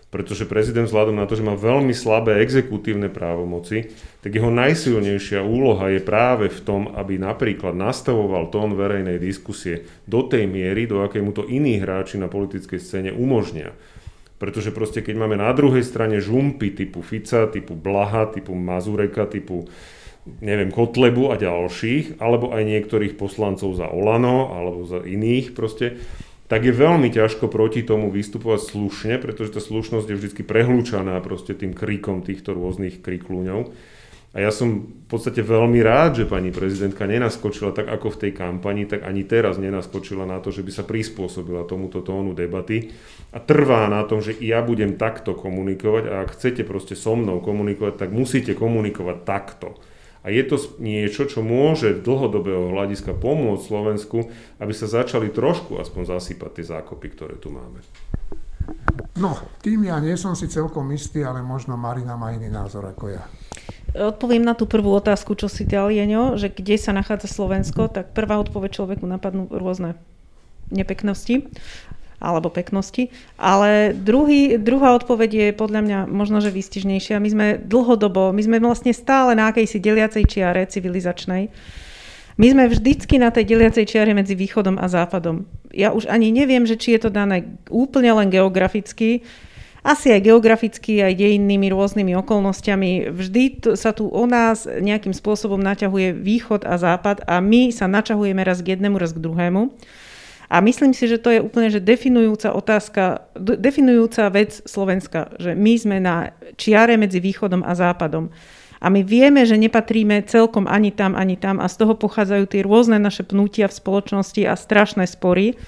pretože 0.09 0.49
prezident 0.49 0.89
vzhľadom 0.89 1.13
na 1.13 1.29
to, 1.29 1.37
že 1.37 1.45
má 1.45 1.53
veľmi 1.53 1.93
slabé 1.93 2.41
exekutívne 2.41 3.13
právomoci, 3.13 3.93
tak 4.25 4.33
jeho 4.33 4.49
najsilnejšia 4.49 5.45
úloha 5.45 5.93
je 5.93 6.01
práve 6.01 6.49
v 6.49 6.59
tom, 6.65 6.89
aby 6.97 7.21
napríklad 7.21 7.77
nastavoval 7.77 8.49
tón 8.49 8.73
verejnej 8.73 9.21
diskusie 9.21 9.85
do 10.09 10.25
tej 10.25 10.49
miery, 10.49 10.89
do 10.89 11.05
akej 11.05 11.21
mu 11.21 11.37
to 11.37 11.45
iní 11.45 11.77
hráči 11.77 12.17
na 12.17 12.25
politickej 12.25 12.81
scéne 12.81 13.13
umožnia. 13.13 13.77
Pretože 14.39 14.71
proste 14.71 15.03
keď 15.03 15.19
máme 15.19 15.35
na 15.35 15.51
druhej 15.51 15.83
strane 15.83 16.23
žumpy 16.23 16.71
typu 16.71 17.03
Fica, 17.03 17.51
typu 17.51 17.75
Blaha, 17.75 18.31
typu 18.31 18.55
Mazureka, 18.55 19.27
typu 19.27 19.67
neviem, 20.39 20.71
Kotlebu 20.71 21.31
a 21.31 21.35
ďalších, 21.35 22.23
alebo 22.23 22.55
aj 22.55 22.63
niektorých 22.63 23.19
poslancov 23.19 23.75
za 23.75 23.91
Olano, 23.91 24.55
alebo 24.55 24.87
za 24.87 25.03
iných 25.03 25.51
proste, 25.57 25.99
tak 26.49 26.65
je 26.65 26.73
veľmi 26.73 27.13
ťažko 27.13 27.45
proti 27.45 27.85
tomu 27.85 28.09
vystupovať 28.09 28.73
slušne, 28.73 29.13
pretože 29.21 29.53
tá 29.53 29.61
slušnosť 29.61 30.07
je 30.09 30.17
vždy 30.17 30.41
prehlúčaná 30.41 31.13
proste 31.21 31.53
tým 31.53 31.77
krikom 31.77 32.25
týchto 32.25 32.57
rôznych 32.57 33.05
kriklúňov. 33.05 33.69
A 34.29 34.45
ja 34.45 34.53
som 34.53 34.85
v 34.85 35.05
podstate 35.09 35.41
veľmi 35.41 35.81
rád, 35.81 36.21
že 36.21 36.29
pani 36.29 36.53
prezidentka 36.53 37.09
nenaskočila 37.09 37.73
tak 37.73 37.89
ako 37.89 38.13
v 38.13 38.19
tej 38.21 38.31
kampani, 38.37 38.85
tak 38.85 39.01
ani 39.01 39.25
teraz 39.25 39.57
nenaskočila 39.57 40.21
na 40.29 40.37
to, 40.37 40.53
že 40.53 40.61
by 40.61 40.69
sa 40.69 40.85
prispôsobila 40.85 41.65
tomuto 41.65 42.05
tónu 42.05 42.37
debaty 42.37 42.93
a 43.33 43.41
trvá 43.41 43.89
na 43.89 44.05
tom, 44.05 44.21
že 44.21 44.37
ja 44.37 44.61
budem 44.61 45.01
takto 45.01 45.33
komunikovať 45.33 46.03
a 46.05 46.13
ak 46.21 46.37
chcete 46.37 46.61
proste 46.61 46.93
so 46.93 47.17
mnou 47.17 47.41
komunikovať, 47.41 48.05
tak 48.05 48.13
musíte 48.13 48.53
komunikovať 48.53 49.17
takto. 49.25 49.81
A 50.21 50.29
je 50.29 50.45
to 50.45 50.61
niečo, 50.77 51.25
čo 51.25 51.41
môže 51.41 52.05
dlhodobého 52.05 52.69
hľadiska 52.69 53.17
pomôcť 53.17 53.65
Slovensku, 53.65 54.29
aby 54.61 54.73
sa 54.77 54.85
začali 54.85 55.33
trošku 55.33 55.81
aspoň 55.81 56.19
zasypať 56.19 56.51
tie 56.59 56.65
zákopy, 56.69 57.07
ktoré 57.17 57.35
tu 57.41 57.49
máme. 57.49 57.81
No, 59.17 59.33
tým 59.63 59.89
ja 59.89 59.97
nie 59.97 60.13
som 60.19 60.37
si 60.37 60.45
celkom 60.51 60.85
istý, 60.93 61.25
ale 61.25 61.41
možno 61.41 61.79
Marina 61.79 62.13
má 62.13 62.29
iný 62.29 62.51
názor 62.51 62.85
ako 62.85 63.09
ja. 63.09 63.25
Odpoviem 63.95 64.45
na 64.45 64.53
tú 64.53 64.69
prvú 64.69 64.93
otázku, 64.93 65.33
čo 65.33 65.49
si 65.49 65.65
dal, 65.65 65.89
Jeňo, 65.89 66.37
že 66.37 66.53
kde 66.53 66.77
sa 66.77 66.93
nachádza 66.93 67.29
Slovensko, 67.29 67.89
tak 67.89 68.13
prvá 68.13 68.37
odpoveď 68.37 68.81
človeku 68.81 69.05
napadnú 69.09 69.49
rôzne 69.49 69.97
nepeknosti 70.69 71.49
alebo 72.19 72.51
peknosti. 72.51 73.09
Ale 73.39 73.95
druhý, 73.95 74.59
druhá 74.59 74.93
odpoveď 74.93 75.31
je 75.31 75.47
podľa 75.55 75.81
mňa 75.81 75.99
možno, 76.11 76.43
že 76.43 76.51
výstižnejšia. 76.51 77.17
My 77.17 77.29
sme 77.31 77.47
dlhodobo, 77.57 78.35
my 78.35 78.41
sme 78.43 78.59
vlastne 78.59 78.91
stále 78.91 79.33
na 79.33 79.49
akejsi 79.49 79.79
deliacej 79.79 80.23
čiare 80.27 80.67
civilizačnej. 80.67 81.47
My 82.39 82.47
sme 82.47 82.71
vždycky 82.71 83.19
na 83.19 83.35
tej 83.35 83.51
deliacej 83.51 83.83
čiare 83.83 84.15
medzi 84.15 84.31
východom 84.35 84.79
a 84.79 84.87
západom. 84.87 85.43
Ja 85.75 85.91
už 85.91 86.07
ani 86.07 86.31
neviem, 86.31 86.63
že 86.63 86.79
či 86.79 86.95
je 86.95 87.07
to 87.07 87.11
dané 87.11 87.59
úplne 87.67 88.15
len 88.15 88.31
geograficky, 88.31 89.27
asi 89.89 90.13
aj 90.13 90.21
geograficky, 90.21 91.01
aj 91.01 91.17
dejinnými 91.17 91.73
rôznymi 91.73 92.13
okolnostiami. 92.21 93.09
Vždy 93.09 93.43
to, 93.57 93.69
sa 93.73 93.89
tu 93.89 94.05
o 94.05 94.23
nás 94.29 94.69
nejakým 94.69 95.17
spôsobom 95.17 95.57
naťahuje 95.57 96.13
východ 96.13 96.61
a 96.61 96.77
západ 96.77 97.25
a 97.25 97.41
my 97.41 97.73
sa 97.73 97.89
naťahujeme 97.89 98.45
raz 98.45 98.61
k 98.61 98.77
jednému, 98.77 99.01
raz 99.01 99.17
k 99.17 99.23
druhému. 99.25 99.73
A 100.49 100.61
myslím 100.61 100.93
si, 100.93 101.09
že 101.09 101.21
to 101.21 101.29
je 101.33 101.41
úplne 101.41 101.73
že 101.73 101.81
definujúca 101.81 102.53
otázka, 102.53 103.33
definujúca 103.37 104.29
vec 104.33 104.61
Slovenska, 104.65 105.33
že 105.41 105.53
my 105.57 105.73
sme 105.77 105.97
na 106.01 106.33
čiare 106.57 106.93
medzi 106.97 107.17
východom 107.21 107.65
a 107.65 107.73
západom. 107.73 108.29
A 108.79 108.87
my 108.87 109.03
vieme, 109.03 109.43
že 109.43 109.59
nepatríme 109.59 110.23
celkom 110.25 110.65
ani 110.69 110.89
tam, 110.93 111.13
ani 111.13 111.35
tam 111.35 111.59
a 111.59 111.67
z 111.67 111.83
toho 111.83 111.93
pochádzajú 111.99 112.45
tie 112.49 112.61
rôzne 112.63 112.97
naše 112.97 113.27
pnutia 113.27 113.67
v 113.67 113.77
spoločnosti 113.77 114.41
a 114.47 114.55
strašné 114.55 115.05
spory. 115.05 115.59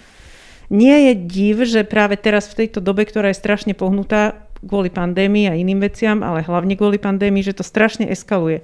Nie 0.71 1.11
je 1.11 1.13
div, 1.27 1.67
že 1.67 1.83
práve 1.83 2.15
teraz 2.15 2.47
v 2.47 2.63
tejto 2.63 2.79
dobe, 2.79 3.03
ktorá 3.03 3.27
je 3.27 3.41
strašne 3.43 3.75
pohnutá 3.75 4.47
kvôli 4.63 4.87
pandémii 4.87 5.51
a 5.51 5.57
iným 5.59 5.83
veciam, 5.83 6.23
ale 6.23 6.47
hlavne 6.47 6.79
kvôli 6.79 6.95
pandémii, 6.95 7.43
že 7.43 7.59
to 7.59 7.67
strašne 7.67 8.07
eskaluje. 8.07 8.63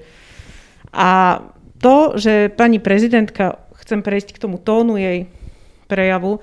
A 0.96 1.43
to, 1.84 2.15
že 2.15 2.48
pani 2.54 2.80
prezidentka, 2.80 3.60
chcem 3.84 4.00
prejsť 4.00 4.39
k 4.39 4.41
tomu 4.48 4.56
tónu 4.56 4.96
jej 4.96 5.28
prejavu, 5.91 6.39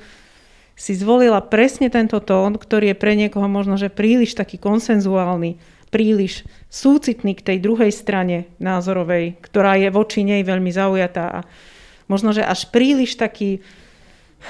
si 0.75 0.93
zvolila 0.93 1.39
presne 1.39 1.87
tento 1.87 2.19
tón, 2.19 2.59
ktorý 2.59 2.93
je 2.93 3.01
pre 3.01 3.15
niekoho 3.15 3.47
možno, 3.47 3.79
že 3.79 3.95
príliš 3.95 4.35
taký 4.35 4.59
konsenzuálny, 4.59 5.57
príliš 5.95 6.43
súcitný 6.67 7.39
k 7.39 7.55
tej 7.55 7.59
druhej 7.63 7.95
strane 7.95 8.51
názorovej, 8.59 9.39
ktorá 9.39 9.79
je 9.79 9.89
voči 9.95 10.27
nej 10.27 10.43
veľmi 10.43 10.75
zaujatá 10.75 11.25
a 11.31 11.41
možno, 12.11 12.35
že 12.35 12.43
až 12.43 12.67
príliš 12.75 13.15
taký 13.15 13.63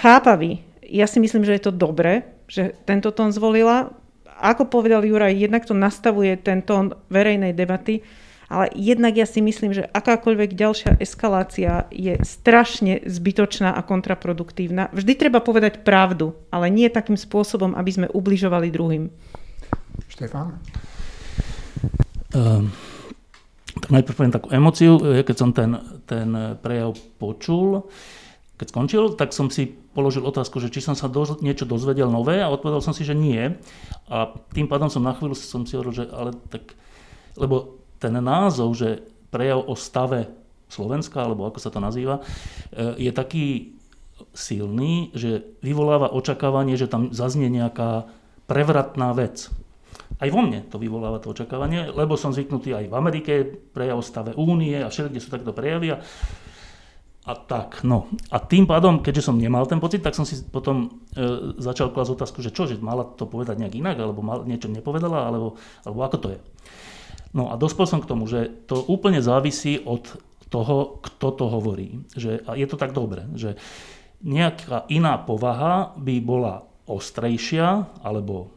chápavý 0.01 0.65
ja 0.89 1.09
si 1.09 1.19
myslím, 1.21 1.45
že 1.45 1.57
je 1.57 1.69
to 1.69 1.73
dobre, 1.73 2.29
že 2.49 2.77
tento 2.85 3.11
tón 3.11 3.33
zvolila. 3.33 3.93
Ako 4.41 4.69
povedal 4.69 5.07
Juraj, 5.07 5.37
jednak 5.37 5.65
to 5.65 5.73
nastavuje 5.73 6.37
ten 6.37 6.61
tón 6.61 6.93
verejnej 7.09 7.55
debaty, 7.55 8.03
ale 8.51 8.69
jednak 8.77 9.17
ja 9.17 9.25
si 9.25 9.41
myslím, 9.41 9.73
že 9.73 9.89
akákoľvek 9.89 10.53
ďalšia 10.53 10.93
eskalácia 11.01 11.89
je 11.89 12.19
strašne 12.21 13.01
zbytočná 13.09 13.73
a 13.73 13.81
kontraproduktívna. 13.81 14.93
Vždy 14.93 15.13
treba 15.17 15.41
povedať 15.41 15.81
pravdu, 15.81 16.37
ale 16.53 16.69
nie 16.69 16.93
takým 16.93 17.17
spôsobom, 17.17 17.73
aby 17.73 17.91
sme 17.91 18.07
ubližovali 18.13 18.69
druhým. 18.69 19.09
Štefán? 20.13 20.61
Um, 22.35 22.69
tak 23.81 23.91
najprv 23.91 24.15
poviem 24.15 24.35
takú 24.35 24.49
emociu, 24.53 24.99
keď 25.03 25.37
som 25.39 25.51
ten, 25.51 25.79
ten 26.05 26.59
prejav 26.61 26.95
počul. 27.17 27.89
Keď 28.65 28.73
skončil, 28.73 29.13
tak 29.21 29.37
som 29.37 29.53
si 29.53 29.69
položil 29.69 30.25
otázku, 30.25 30.57
že 30.57 30.73
či 30.73 30.81
som 30.81 30.97
sa 30.97 31.05
doz, 31.05 31.37
niečo 31.45 31.69
dozvedel 31.69 32.09
nové 32.09 32.41
a 32.41 32.49
odpovedal 32.49 32.81
som 32.81 32.97
si, 32.97 33.05
že 33.05 33.13
nie. 33.13 33.53
A 34.09 34.33
tým 34.57 34.73
pádom 34.73 34.89
som 34.89 35.05
na 35.05 35.13
chvíľu 35.13 35.37
som 35.37 35.69
si 35.69 35.77
hovoril, 35.77 35.93
že 35.93 36.09
ale 36.09 36.33
tak, 36.49 36.73
lebo 37.37 37.77
ten 38.01 38.17
názov, 38.17 38.73
že 38.73 39.05
prejav 39.29 39.69
o 39.69 39.77
stave 39.77 40.33
Slovenska, 40.73 41.21
alebo 41.21 41.45
ako 41.45 41.61
sa 41.61 41.69
to 41.69 41.77
nazýva, 41.77 42.25
e, 42.73 43.05
je 43.05 43.13
taký 43.13 43.77
silný, 44.33 45.13
že 45.13 45.45
vyvoláva 45.61 46.17
očakávanie, 46.17 46.81
že 46.81 46.89
tam 46.89 47.13
zaznie 47.13 47.53
nejaká 47.53 48.09
prevratná 48.49 49.13
vec. 49.13 49.53
Aj 50.17 50.29
vo 50.33 50.41
mne 50.41 50.65
to 50.73 50.81
vyvoláva 50.81 51.21
to 51.21 51.37
očakávanie, 51.37 51.93
lebo 51.93 52.17
som 52.17 52.33
zvyknutý 52.33 52.73
aj 52.73 52.89
v 52.89 52.97
Amerike 52.97 53.33
prejav 53.77 54.01
stave 54.01 54.33
únie 54.41 54.81
a 54.81 54.89
všeli, 54.89 55.13
kde 55.13 55.21
sú 55.21 55.29
takto 55.29 55.53
prejavy. 55.53 55.93
A 55.93 56.01
a 57.25 57.33
tak, 57.33 57.81
no. 57.89 58.13
A 58.29 58.37
tým 58.37 58.69
pádom, 58.69 59.01
keďže 59.01 59.33
som 59.33 59.41
nemal 59.41 59.65
ten 59.65 59.81
pocit, 59.81 60.05
tak 60.05 60.13
som 60.13 60.29
si 60.29 60.45
potom 60.45 61.01
e, 61.17 61.57
začal 61.57 61.89
klásť 61.89 62.21
otázku, 62.21 62.45
že 62.45 62.53
čo, 62.53 62.69
že 62.69 62.77
mala 62.77 63.01
to 63.01 63.25
povedať 63.25 63.57
nejak 63.57 63.81
inak, 63.81 63.97
alebo 63.97 64.21
mal, 64.21 64.45
niečo 64.45 64.69
nepovedala, 64.69 65.33
alebo, 65.33 65.57
alebo 65.89 66.01
ako 66.05 66.17
to 66.21 66.29
je. 66.37 66.41
No 67.33 67.49
a 67.49 67.57
dospel 67.57 67.89
som 67.89 68.05
k 68.05 68.11
tomu, 68.13 68.29
že 68.29 68.53
to 68.69 68.77
úplne 68.77 69.25
závisí 69.25 69.81
od 69.81 70.05
toho, 70.53 71.01
kto 71.01 71.29
to 71.33 71.45
hovorí. 71.49 72.05
Že, 72.13 72.45
a 72.45 72.61
je 72.61 72.67
to 72.69 72.77
tak 72.77 72.93
dobre, 72.93 73.25
že 73.33 73.57
nejaká 74.21 74.85
iná 74.93 75.17
povaha 75.17 75.97
by 75.97 76.21
bola 76.21 76.69
ostrejšia, 76.85 77.89
alebo 78.05 78.53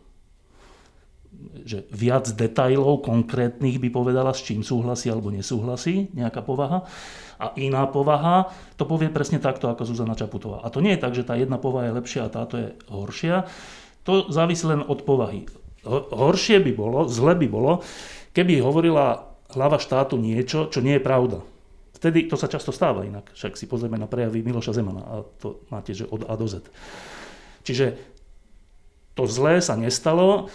že 1.64 1.88
viac 1.94 2.28
detajlov 2.36 3.06
konkrétnych 3.06 3.80
by 3.80 3.90
povedala, 3.96 4.36
s 4.36 4.44
čím 4.44 4.66
súhlasí 4.66 5.08
alebo 5.08 5.32
nesúhlasí 5.32 6.12
nejaká 6.12 6.44
povaha 6.44 6.84
a 7.38 7.54
iná 7.58 7.86
povaha 7.86 8.50
to 8.76 8.86
povie 8.86 9.14
presne 9.14 9.38
takto 9.38 9.70
ako 9.70 9.86
Zuzana 9.86 10.18
Čaputová. 10.18 10.66
A 10.66 10.74
to 10.74 10.82
nie 10.82 10.98
je 10.98 11.02
tak, 11.02 11.14
že 11.14 11.26
tá 11.26 11.38
jedna 11.38 11.62
povaha 11.62 11.90
je 11.90 11.98
lepšia 11.98 12.22
a 12.26 12.34
táto 12.34 12.56
je 12.58 12.68
horšia. 12.90 13.46
To 14.10 14.30
závisí 14.30 14.66
len 14.66 14.82
od 14.82 15.06
povahy. 15.06 15.46
Horšie 15.88 16.60
by 16.60 16.72
bolo, 16.74 17.06
zle 17.08 17.38
by 17.38 17.48
bolo, 17.48 17.86
keby 18.34 18.60
hovorila 18.60 19.28
hlava 19.54 19.80
štátu 19.80 20.20
niečo, 20.20 20.68
čo 20.68 20.84
nie 20.84 21.00
je 21.00 21.06
pravda. 21.06 21.40
Vtedy 21.98 22.30
to 22.30 22.38
sa 22.38 22.46
často 22.46 22.70
stáva 22.70 23.08
inak. 23.08 23.34
Však 23.34 23.58
si 23.58 23.66
pozrieme 23.66 23.98
na 23.98 24.06
prejavy 24.06 24.46
Miloša 24.46 24.76
Zemana 24.76 25.02
a 25.02 25.14
to 25.42 25.66
máte, 25.74 25.98
že 25.98 26.06
od 26.06 26.30
A 26.30 26.38
do 26.38 26.46
Z. 26.46 26.62
Čiže 27.66 27.98
to 29.18 29.26
zlé 29.26 29.66
sa 29.66 29.74
nestalo. 29.74 30.54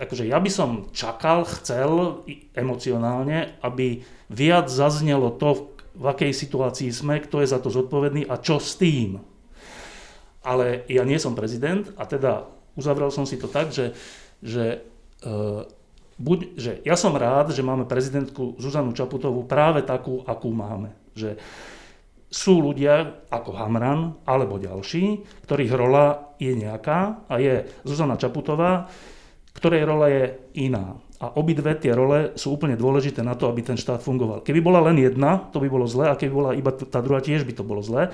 Akože 0.00 0.24
ja 0.24 0.40
by 0.40 0.50
som 0.52 0.88
čakal, 0.96 1.44
chcel 1.44 2.24
emocionálne, 2.56 3.56
aby 3.60 4.00
viac 4.32 4.72
zaznelo 4.72 5.28
to, 5.36 5.71
v 6.02 6.10
akej 6.10 6.34
situácii 6.34 6.90
sme, 6.90 7.22
kto 7.22 7.38
je 7.38 7.52
za 7.54 7.62
to 7.62 7.70
zodpovedný 7.70 8.26
a 8.26 8.42
čo 8.42 8.58
s 8.58 8.74
tým. 8.74 9.22
Ale 10.42 10.82
ja 10.90 11.06
nie 11.06 11.22
som 11.22 11.38
prezident 11.38 11.86
a 11.94 12.02
teda 12.02 12.50
uzavrel 12.74 13.14
som 13.14 13.22
si 13.22 13.38
to 13.38 13.46
tak, 13.46 13.70
že, 13.70 13.94
že, 14.42 14.82
uh, 15.22 15.62
buď, 16.18 16.38
že 16.58 16.72
ja 16.82 16.98
som 16.98 17.14
rád, 17.14 17.54
že 17.54 17.62
máme 17.62 17.86
prezidentku 17.86 18.58
Zuzanu 18.58 18.90
Čaputovú 18.90 19.46
práve 19.46 19.86
takú, 19.86 20.26
akú 20.26 20.50
máme. 20.50 20.90
Že 21.14 21.38
sú 22.32 22.64
ľudia 22.64 23.28
ako 23.28 23.54
Hamran 23.54 24.18
alebo 24.24 24.56
ďalší, 24.56 25.22
ktorých 25.46 25.72
rola 25.76 26.34
je 26.40 26.56
nejaká 26.56 27.28
a 27.28 27.34
je 27.38 27.68
Zuzana 27.84 28.18
Čaputová, 28.18 28.88
ktorej 29.52 29.84
rola 29.84 30.08
je 30.08 30.24
iná. 30.58 30.96
A 31.22 31.30
obidve 31.38 31.78
tie 31.78 31.94
role 31.94 32.34
sú 32.34 32.58
úplne 32.58 32.74
dôležité 32.74 33.22
na 33.22 33.38
to, 33.38 33.46
aby 33.46 33.62
ten 33.62 33.78
štát 33.78 34.02
fungoval. 34.02 34.42
Keby 34.42 34.58
bola 34.58 34.82
len 34.90 34.98
jedna, 34.98 35.38
to 35.54 35.62
by 35.62 35.70
bolo 35.70 35.86
zlé, 35.86 36.10
a 36.10 36.18
keby 36.18 36.32
bola 36.34 36.50
iba 36.58 36.74
tá 36.74 36.98
druhá, 36.98 37.22
tiež 37.22 37.46
by 37.46 37.54
to 37.54 37.62
bolo 37.62 37.78
zlé. 37.78 38.10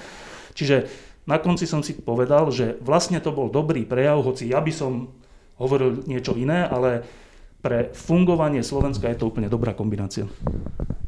Čiže 0.53 0.92
na 1.25 1.40
konci 1.40 1.64
som 1.64 1.81
si 1.81 1.97
povedal, 1.97 2.53
že 2.53 2.77
vlastne 2.85 3.16
to 3.25 3.33
bol 3.33 3.49
dobrý 3.49 3.88
prejav, 3.88 4.21
hoci 4.21 4.53
ja 4.53 4.61
by 4.61 4.73
som 4.73 5.09
hovoril 5.57 6.05
niečo 6.05 6.37
iné, 6.37 6.68
ale 6.68 7.01
pre 7.64 7.90
fungovanie 7.97 8.61
Slovenska 8.61 9.09
je 9.09 9.18
to 9.18 9.33
úplne 9.33 9.49
dobrá 9.49 9.73
kombinácia. 9.73 10.29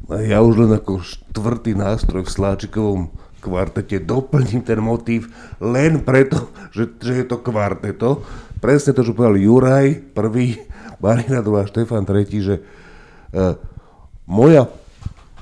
Ja 0.09 0.43
už 0.43 0.67
len 0.67 0.73
ako 0.75 1.05
štvrtý 1.05 1.77
nástroj 1.77 2.27
v 2.27 2.33
Sláčikovom 2.33 3.01
kvartete 3.41 3.97
doplním 3.97 4.61
ten 4.61 4.77
motív 4.77 5.33
len 5.57 6.05
preto, 6.05 6.53
že, 6.69 6.91
že 7.01 7.23
je 7.23 7.25
to 7.25 7.41
kvarteto. 7.41 8.21
Presne 8.61 8.93
to, 8.93 9.01
čo 9.01 9.17
povedal 9.17 9.41
Juraj, 9.41 10.13
prvý 10.13 10.61
Marina 11.01 11.41
II 11.41 11.57
a 11.57 11.65
Štefan 11.65 12.05
III, 12.05 12.39
že 12.39 12.55
e, 12.57 12.63
moja 14.29 14.69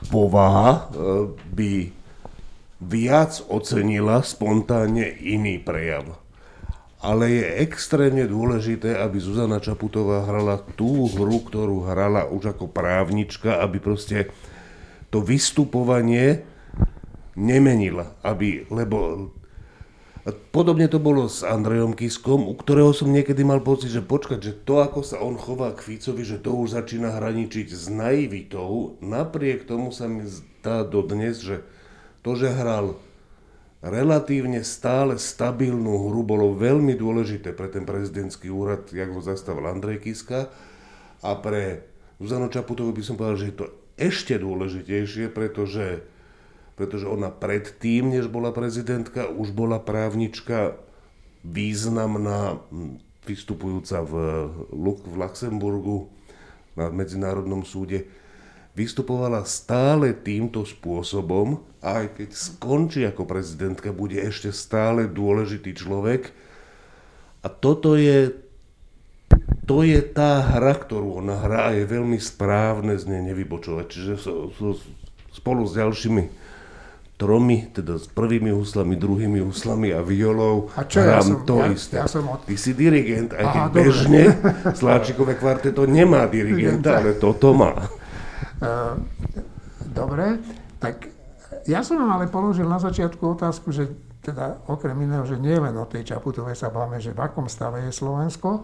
povaha 0.07 0.71
e, 0.71 0.81
by 1.51 1.71
viac 2.79 3.43
ocenila 3.51 4.23
spontánne 4.23 5.03
iný 5.19 5.59
prejav. 5.59 6.15
Ale 6.99 7.31
je 7.31 7.43
extrémne 7.63 8.27
dôležité, 8.27 8.99
aby 8.99 9.23
Zuzana 9.23 9.63
Čaputová 9.63 10.27
hrala 10.27 10.59
tú 10.75 11.07
hru, 11.07 11.47
ktorú 11.47 11.87
hrala 11.87 12.27
už 12.27 12.55
ako 12.55 12.67
právnička, 12.67 13.63
aby 13.63 13.79
proste 13.79 14.31
to 15.07 15.23
vystupovanie 15.23 16.43
nemenila. 17.39 18.19
Aby, 18.19 18.67
lebo 18.67 19.31
Podobne 20.31 20.89
to 20.91 20.99
bolo 20.99 21.29
s 21.29 21.45
Andrejom 21.45 21.95
Kiskom, 21.95 22.45
u 22.49 22.55
ktorého 22.57 22.91
som 22.91 23.13
niekedy 23.13 23.45
mal 23.45 23.63
pocit, 23.63 23.93
že 23.93 24.03
počkať, 24.03 24.39
že 24.41 24.53
to, 24.65 24.83
ako 24.83 25.05
sa 25.05 25.21
on 25.21 25.39
chová 25.39 25.71
k 25.71 25.85
Ficovi, 25.85 26.27
že 26.27 26.41
to 26.41 26.55
už 26.55 26.75
začína 26.75 27.15
hraničiť 27.15 27.67
s 27.71 27.87
naivitou. 27.87 28.99
Napriek 28.99 29.69
tomu 29.69 29.95
sa 29.95 30.09
mi 30.11 30.27
zdá 30.27 30.83
dodnes, 30.83 31.39
že 31.39 31.63
to, 32.25 32.35
že 32.35 32.51
hral 32.51 32.99
relatívne 33.79 34.59
stále 34.67 35.15
stabilnú 35.15 36.11
hru, 36.11 36.21
bolo 36.27 36.51
veľmi 36.51 36.99
dôležité 36.99 37.55
pre 37.55 37.71
ten 37.71 37.87
prezidentský 37.87 38.51
úrad, 38.51 38.91
jak 38.91 39.07
ho 39.07 39.23
zastavil 39.23 39.71
Andrej 39.71 40.03
Kiska. 40.03 40.51
A 41.23 41.31
pre 41.39 41.87
Zuzanu 42.19 42.51
Čaputovu 42.51 42.91
by 42.91 43.03
som 43.03 43.15
povedal, 43.15 43.39
že 43.39 43.49
je 43.51 43.57
to 43.63 43.67
ešte 43.95 44.35
dôležitejšie, 44.39 45.31
pretože, 45.31 46.03
pretože 46.79 47.11
ona 47.11 47.27
predtým, 47.27 48.15
než 48.15 48.31
bola 48.31 48.55
prezidentka, 48.55 49.27
už 49.27 49.51
bola 49.51 49.83
právnička 49.83 50.79
významná, 51.43 52.63
vystupujúca 53.27 53.99
v, 54.07 54.13
v 54.71 55.13
Luxemburgu 55.19 56.07
na 56.79 56.87
Medzinárodnom 56.87 57.67
súde, 57.67 58.07
vystupovala 58.79 59.43
stále 59.43 60.15
týmto 60.15 60.63
spôsobom 60.63 61.59
a 61.83 61.99
aj 61.99 62.15
keď 62.15 62.29
skončí 62.31 63.03
ako 63.03 63.27
prezidentka, 63.27 63.91
bude 63.91 64.15
ešte 64.15 64.55
stále 64.55 65.11
dôležitý 65.11 65.75
človek. 65.75 66.31
A 67.43 67.51
toto 67.51 67.99
je, 67.99 68.31
to 69.67 69.83
je 69.83 69.99
tá 69.99 70.47
hra, 70.47 70.79
ktorú 70.79 71.19
ona 71.19 71.43
hrá 71.43 71.75
je 71.75 71.83
veľmi 71.83 72.15
správne 72.23 72.95
z 72.95 73.03
nej 73.11 73.35
nevybočovať. 73.35 73.85
Čiže 73.91 74.13
spolu 75.35 75.67
s 75.67 75.75
ďalšími 75.75 76.48
tromi, 77.19 77.67
teda 77.75 77.99
s 77.99 78.07
prvými 78.07 78.55
huslami, 78.55 78.95
druhými 78.95 79.43
huslami 79.43 79.91
a 79.91 79.99
violou 79.99 80.71
a 80.71 80.87
čo 80.87 81.03
hrám 81.03 81.19
ja 81.19 81.27
som, 81.27 81.39
to 81.43 81.55
ja, 81.59 81.67
isté. 81.67 81.95
Ja 81.99 82.07
som 82.07 82.23
od... 82.31 82.47
Ty 82.47 82.55
si 82.55 82.71
dirigent, 82.71 83.35
aj 83.35 83.43
keď 83.43 83.63
bežne 83.75 84.23
Sláčikové 84.79 85.35
kvarteto 85.35 85.83
nemá 85.83 86.31
dirigenta, 86.31 87.03
ale 87.03 87.19
toto 87.19 87.51
má. 87.51 87.75
Uh, 88.63 88.95
dobre, 89.91 90.39
tak 90.79 91.11
ja 91.67 91.83
som 91.83 91.99
vám 91.99 92.23
ale 92.23 92.31
položil 92.31 92.63
na 92.63 92.79
začiatku 92.79 93.35
otázku, 93.35 93.75
že 93.75 93.91
teda 94.23 94.63
okrem 94.71 94.95
iného, 95.03 95.27
že 95.27 95.35
nie 95.35 95.59
len 95.59 95.75
o 95.75 95.83
tej 95.83 96.07
Čaputovej 96.15 96.55
sa 96.55 96.71
báme, 96.71 97.03
že 97.03 97.11
v 97.11 97.19
akom 97.19 97.51
stave 97.51 97.83
je 97.83 97.91
Slovensko. 97.91 98.63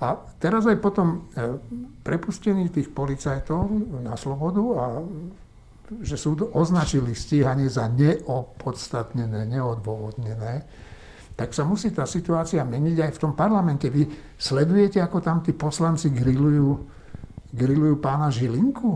A 0.00 0.16
teraz 0.40 0.64
aj 0.64 0.80
potom 0.80 1.28
e, 1.36 1.60
prepustení 2.00 2.72
tých 2.72 2.88
policajtov 2.88 3.68
na 4.00 4.16
slobodu 4.16 4.64
a 4.80 4.84
že 5.98 6.14
súd 6.14 6.54
označili 6.54 7.18
stíhanie 7.18 7.66
za 7.66 7.90
neopodstatnené, 7.90 9.42
neodôvodnené, 9.50 10.62
tak 11.34 11.56
sa 11.56 11.66
musí 11.66 11.90
tá 11.90 12.06
situácia 12.06 12.62
meniť 12.62 12.96
aj 13.00 13.10
v 13.16 13.20
tom 13.26 13.32
parlamente. 13.34 13.90
Vy 13.90 14.06
sledujete, 14.36 15.02
ako 15.02 15.18
tam 15.24 15.40
tí 15.42 15.56
poslanci 15.56 16.12
grillujú, 16.12 16.70
grillujú 17.50 17.96
pána 17.98 18.28
Žilinku? 18.28 18.92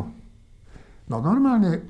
No 1.09 1.17
normálne 1.25 1.89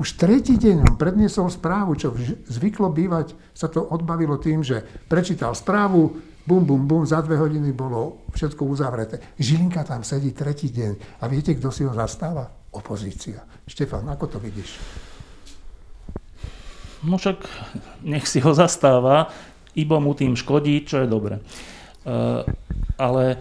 už 0.00 0.16
tretí 0.16 0.56
deň 0.56 0.88
on 0.88 0.94
predniesol 0.96 1.52
správu, 1.52 1.92
čo 2.00 2.16
zvyklo 2.48 2.88
bývať, 2.88 3.36
sa 3.52 3.68
to 3.68 3.84
odbavilo 3.84 4.40
tým, 4.40 4.64
že 4.64 4.80
prečítal 5.04 5.52
správu, 5.52 6.16
bum, 6.48 6.64
bum, 6.64 6.88
bum, 6.88 7.04
za 7.04 7.20
dve 7.20 7.36
hodiny 7.36 7.70
bolo 7.76 8.24
všetko 8.32 8.64
uzavreté. 8.64 9.20
Žilinka 9.36 9.84
tam 9.84 10.00
sedí 10.00 10.32
tretí 10.32 10.72
deň 10.72 11.20
a 11.20 11.28
viete, 11.28 11.52
kto 11.52 11.68
si 11.68 11.84
ho 11.84 11.92
zastáva? 11.92 12.59
Opozícia. 12.70 13.42
Štefan, 13.66 14.06
ako 14.10 14.26
to 14.26 14.38
vidíš? 14.38 14.78
No 17.00 17.16
však 17.16 17.48
nech 18.04 18.28
si 18.28 18.44
ho 18.44 18.52
zastáva, 18.52 19.32
iba 19.72 19.96
mu 20.02 20.12
tým 20.12 20.36
škodí, 20.36 20.84
čo 20.84 21.00
je 21.00 21.08
dobre. 21.08 21.40
Uh, 22.04 22.44
ale 23.00 23.40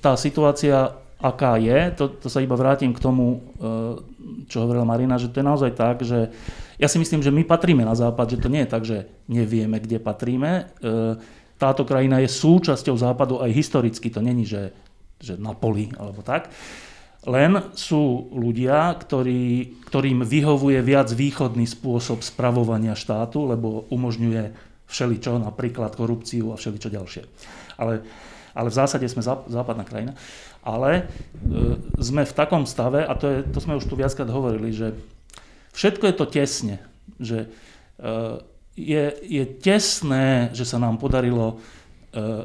tá 0.00 0.16
situácia, 0.16 0.92
aká 1.20 1.60
je, 1.60 1.92
to, 1.92 2.04
to 2.16 2.28
sa 2.32 2.40
iba 2.40 2.56
vrátim 2.56 2.96
k 2.96 3.02
tomu, 3.02 3.44
uh, 3.60 4.00
čo 4.48 4.64
hovorila 4.64 4.88
Marina, 4.88 5.20
že 5.20 5.28
to 5.28 5.44
je 5.44 5.50
naozaj 5.50 5.72
tak, 5.76 6.00
že 6.00 6.32
ja 6.80 6.88
si 6.88 6.96
myslím, 6.96 7.20
že 7.20 7.34
my 7.34 7.44
patríme 7.44 7.84
na 7.84 7.92
západ, 7.92 8.34
že 8.34 8.40
to 8.40 8.48
nie 8.48 8.64
je 8.64 8.72
tak, 8.72 8.82
že 8.88 9.06
nevieme, 9.28 9.78
kde 9.78 10.00
patríme. 10.00 10.72
Uh, 10.80 11.20
táto 11.60 11.84
krajina 11.84 12.18
je 12.24 12.28
súčasťou 12.32 12.96
západu 12.98 13.38
aj 13.44 13.50
historicky, 13.52 14.08
to 14.10 14.24
není, 14.24 14.48
že, 14.48 14.72
že 15.20 15.36
na 15.36 15.52
poli 15.52 15.92
alebo 16.00 16.24
tak. 16.24 16.50
Len 17.24 17.72
sú 17.72 18.28
ľudia, 18.36 18.92
ktorí, 19.00 19.80
ktorým 19.88 20.28
vyhovuje 20.28 20.84
viac 20.84 21.08
východný 21.08 21.64
spôsob 21.64 22.20
spravovania 22.20 22.92
štátu, 22.92 23.48
lebo 23.48 23.88
umožňuje 23.88 24.52
všeličo, 24.84 25.40
napríklad 25.40 25.96
korupciu 25.96 26.52
a 26.52 26.60
všeličo 26.60 26.92
ďalšie. 26.92 27.22
Ale, 27.80 28.04
ale 28.52 28.68
v 28.68 28.76
zásade 28.76 29.08
sme 29.08 29.24
západná 29.24 29.88
krajina. 29.88 30.12
Ale 30.64 30.90
e, 30.96 31.02
sme 32.00 32.28
v 32.28 32.36
takom 32.36 32.68
stave, 32.68 33.04
a 33.04 33.12
to, 33.16 33.26
je, 33.28 33.38
to 33.48 33.58
sme 33.60 33.76
už 33.76 33.88
tu 33.88 33.96
viackrát 33.96 34.28
hovorili, 34.28 34.72
že 34.72 34.92
všetko 35.76 36.04
je 36.08 36.14
to 36.16 36.26
tesne. 36.28 36.76
Že 37.20 37.38
e, 37.44 37.48
je, 38.76 39.04
je 39.24 39.44
tesné, 39.64 40.52
že 40.52 40.68
sa 40.68 40.76
nám 40.76 41.00
podarilo 41.00 41.56
e, 41.56 41.56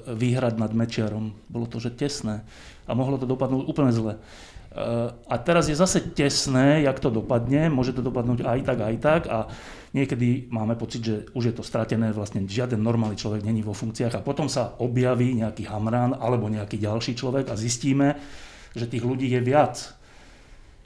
vyhrať 0.08 0.56
nad 0.56 0.72
Mečiarom. 0.72 1.36
Bolo 1.52 1.68
to, 1.68 1.84
že 1.84 1.96
tesné. 1.96 2.44
A 2.90 2.96
mohlo 2.98 3.20
to 3.20 3.28
dopadnúť 3.28 3.68
úplne 3.68 3.92
zle. 3.92 4.14
A 5.26 5.36
teraz 5.42 5.66
je 5.66 5.74
zase 5.74 6.14
tesné, 6.14 6.86
jak 6.86 7.02
to 7.02 7.10
dopadne, 7.10 7.74
môže 7.74 7.90
to 7.90 8.06
dopadnúť 8.06 8.46
aj 8.46 8.60
tak, 8.62 8.80
aj 8.86 8.96
tak 9.02 9.22
a 9.26 9.50
niekedy 9.98 10.46
máme 10.54 10.78
pocit, 10.78 11.02
že 11.02 11.16
už 11.34 11.44
je 11.50 11.56
to 11.58 11.66
stratené, 11.66 12.14
vlastne 12.14 12.46
žiaden 12.46 12.78
normálny 12.78 13.18
človek 13.18 13.42
není 13.42 13.66
vo 13.66 13.74
funkciách 13.74 14.22
a 14.22 14.26
potom 14.26 14.46
sa 14.46 14.78
objaví 14.78 15.34
nejaký 15.42 15.66
hamrán 15.66 16.14
alebo 16.14 16.46
nejaký 16.54 16.78
ďalší 16.78 17.18
človek 17.18 17.50
a 17.50 17.58
zistíme, 17.58 18.22
že 18.78 18.86
tých 18.86 19.02
ľudí 19.02 19.26
je 19.26 19.42
viac, 19.42 19.98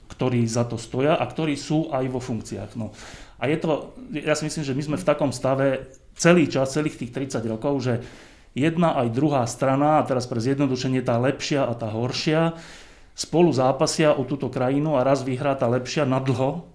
ktorí 0.08 0.48
za 0.48 0.64
to 0.64 0.80
stoja 0.80 1.20
a 1.20 1.24
ktorí 1.28 1.52
sú 1.52 1.92
aj 1.92 2.08
vo 2.08 2.24
funkciách. 2.24 2.80
No. 2.80 2.96
A 3.36 3.52
je 3.52 3.60
to, 3.60 3.92
ja 4.16 4.32
si 4.32 4.48
myslím, 4.48 4.64
že 4.64 4.76
my 4.76 4.82
sme 4.82 4.96
v 4.96 5.08
takom 5.08 5.28
stave 5.28 5.92
celý 6.16 6.48
čas, 6.48 6.72
celých 6.72 6.96
tých 6.96 7.12
30 7.12 7.44
rokov, 7.52 7.84
že 7.84 8.00
jedna 8.56 8.96
aj 8.96 9.12
druhá 9.12 9.44
strana, 9.44 10.00
a 10.00 10.06
teraz 10.06 10.24
pre 10.24 10.40
zjednodušenie 10.40 11.04
tá 11.04 11.20
lepšia 11.20 11.66
a 11.68 11.74
tá 11.76 11.92
horšia, 11.92 12.56
spolu 13.14 13.54
zápasia 13.54 14.12
o 14.14 14.26
túto 14.26 14.50
krajinu 14.50 14.98
a 14.98 15.06
raz 15.06 15.22
vyhrá 15.22 15.54
tá 15.54 15.70
lepšia 15.70 16.02
na 16.02 16.18
dlho 16.18 16.66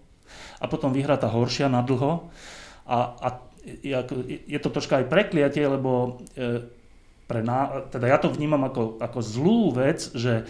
a 0.60 0.66
potom 0.68 0.96
vyhrá 0.96 1.20
tá 1.20 1.28
horšia 1.28 1.68
na 1.68 1.84
dlho. 1.84 2.32
A, 2.88 2.98
a 3.20 3.28
je 4.50 4.60
to 4.60 4.72
troška 4.72 5.04
aj 5.04 5.12
prekliatie, 5.12 5.68
lebo 5.68 6.24
e, 6.34 6.64
pre 7.30 7.46
ná, 7.46 7.86
teda 7.92 8.10
ja 8.10 8.18
to 8.18 8.32
vnímam 8.32 8.66
ako, 8.66 8.98
ako 8.98 9.20
zlú 9.22 9.62
vec, 9.76 10.10
že 10.16 10.48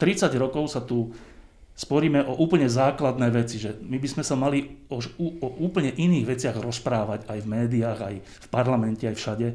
30 0.00 0.32
rokov 0.38 0.72
sa 0.72 0.80
tu 0.80 1.12
sporíme 1.72 2.22
o 2.24 2.38
úplne 2.38 2.68
základné 2.68 3.28
veci, 3.32 3.58
že 3.58 3.76
my 3.82 3.96
by 3.98 4.08
sme 4.08 4.24
sa 4.24 4.36
mali 4.38 4.86
o, 4.88 5.02
o 5.20 5.48
úplne 5.60 5.92
iných 5.92 6.28
veciach 6.28 6.56
rozprávať 6.60 7.26
aj 7.28 7.38
v 7.42 7.50
médiách, 7.50 7.98
aj 7.98 8.14
v 8.22 8.46
parlamente, 8.48 9.04
aj 9.08 9.16
všade. 9.18 9.48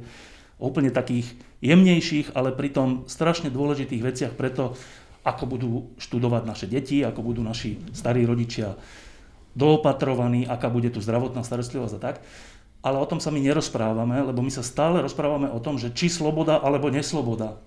O 0.58 0.70
úplne 0.74 0.90
takých 0.90 1.38
jemnejších, 1.62 2.34
ale 2.34 2.54
pritom 2.54 3.06
strašne 3.06 3.54
dôležitých 3.54 4.02
veciach 4.02 4.34
preto, 4.34 4.74
ako 5.28 5.44
budú 5.44 5.72
študovať 6.00 6.44
naše 6.48 6.68
deti, 6.72 7.04
ako 7.04 7.20
budú 7.20 7.44
naši 7.44 7.76
starí 7.92 8.24
rodičia 8.24 8.80
doopatrovaní, 9.60 10.48
aká 10.48 10.72
bude 10.72 10.88
tu 10.88 11.04
zdravotná 11.04 11.44
starostlivosť 11.44 11.94
a 11.98 12.00
tak. 12.00 12.16
Ale 12.80 13.02
o 13.02 13.10
tom 13.10 13.20
sa 13.20 13.34
my 13.34 13.44
nerozprávame, 13.44 14.24
lebo 14.24 14.40
my 14.40 14.54
sa 14.54 14.64
stále 14.64 15.04
rozprávame 15.04 15.52
o 15.52 15.60
tom, 15.60 15.76
že 15.76 15.92
či 15.92 16.08
sloboda 16.08 16.64
alebo 16.64 16.88
nesloboda. 16.88 17.60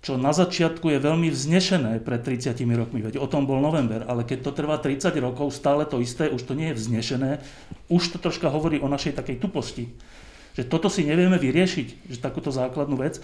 Čo 0.00 0.16
na 0.16 0.32
začiatku 0.32 0.88
je 0.88 0.96
veľmi 0.96 1.28
vznešené 1.28 2.00
pred 2.00 2.24
30 2.24 2.56
rokmi, 2.72 3.04
veď 3.04 3.20
o 3.20 3.28
tom 3.28 3.44
bol 3.44 3.60
november, 3.60 4.08
ale 4.08 4.24
keď 4.24 4.48
to 4.48 4.56
trvá 4.56 4.80
30 4.80 5.12
rokov, 5.20 5.52
stále 5.52 5.84
to 5.84 6.00
isté, 6.00 6.32
už 6.32 6.48
to 6.48 6.56
nie 6.56 6.72
je 6.72 6.80
vznešené, 6.80 7.44
už 7.92 8.16
to 8.16 8.18
troška 8.18 8.48
hovorí 8.48 8.80
o 8.80 8.88
našej 8.88 9.20
takej 9.20 9.36
tuposti. 9.44 9.92
Že 10.56 10.72
toto 10.72 10.88
si 10.88 11.04
nevieme 11.04 11.36
vyriešiť, 11.36 12.08
že 12.08 12.24
takúto 12.24 12.48
základnú 12.48 12.96
vec, 12.96 13.20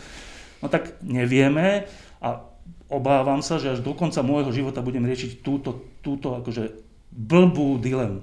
no 0.61 0.69
tak 0.69 1.01
nevieme 1.01 1.89
a 2.21 2.45
obávam 2.87 3.43
sa, 3.43 3.59
že 3.59 3.75
až 3.75 3.81
do 3.83 3.93
konca 3.93 4.23
môjho 4.23 4.55
života 4.55 4.85
budem 4.85 5.07
riešiť 5.07 5.43
túto, 5.43 5.83
túto 6.03 6.39
akože 6.39 6.71
blbú 7.11 7.79
dilemu. 7.83 8.23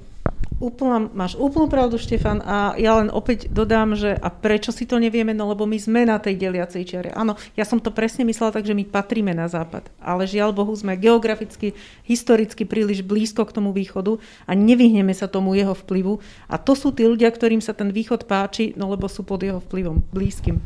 Úplná, 0.63 1.11
máš 1.11 1.35
úplnú 1.35 1.67
pravdu, 1.67 1.99
Štefan, 1.99 2.39
a 2.39 2.77
ja 2.79 2.95
len 2.95 3.11
opäť 3.11 3.51
dodám, 3.51 3.99
že 3.99 4.15
a 4.15 4.31
prečo 4.31 4.71
si 4.71 4.87
to 4.87 4.95
nevieme, 4.95 5.35
no 5.35 5.51
lebo 5.51 5.67
my 5.67 5.75
sme 5.75 6.07
na 6.07 6.15
tej 6.15 6.39
deliacej 6.39 6.83
čiare. 6.87 7.09
Áno, 7.11 7.35
ja 7.59 7.67
som 7.67 7.83
to 7.83 7.91
presne 7.91 8.23
myslela 8.23 8.55
tak, 8.55 8.63
že 8.63 8.77
my 8.77 8.87
patríme 8.87 9.35
na 9.35 9.51
západ, 9.51 9.91
ale 9.99 10.23
žiaľ 10.23 10.55
Bohu 10.55 10.71
sme 10.71 10.95
geograficky, 10.95 11.75
historicky 12.07 12.63
príliš 12.63 13.03
blízko 13.03 13.43
k 13.43 13.55
tomu 13.59 13.75
východu 13.75 14.15
a 14.47 14.55
nevyhneme 14.55 15.11
sa 15.11 15.27
tomu 15.27 15.57
jeho 15.57 15.75
vplyvu. 15.75 16.23
A 16.47 16.55
to 16.55 16.77
sú 16.79 16.95
tí 16.95 17.03
ľudia, 17.03 17.27
ktorým 17.27 17.59
sa 17.59 17.75
ten 17.75 17.91
východ 17.91 18.23
páči, 18.23 18.71
no 18.79 18.87
lebo 18.87 19.11
sú 19.11 19.27
pod 19.27 19.43
jeho 19.43 19.59
vplyvom, 19.59 19.99
blízkym. 20.15 20.63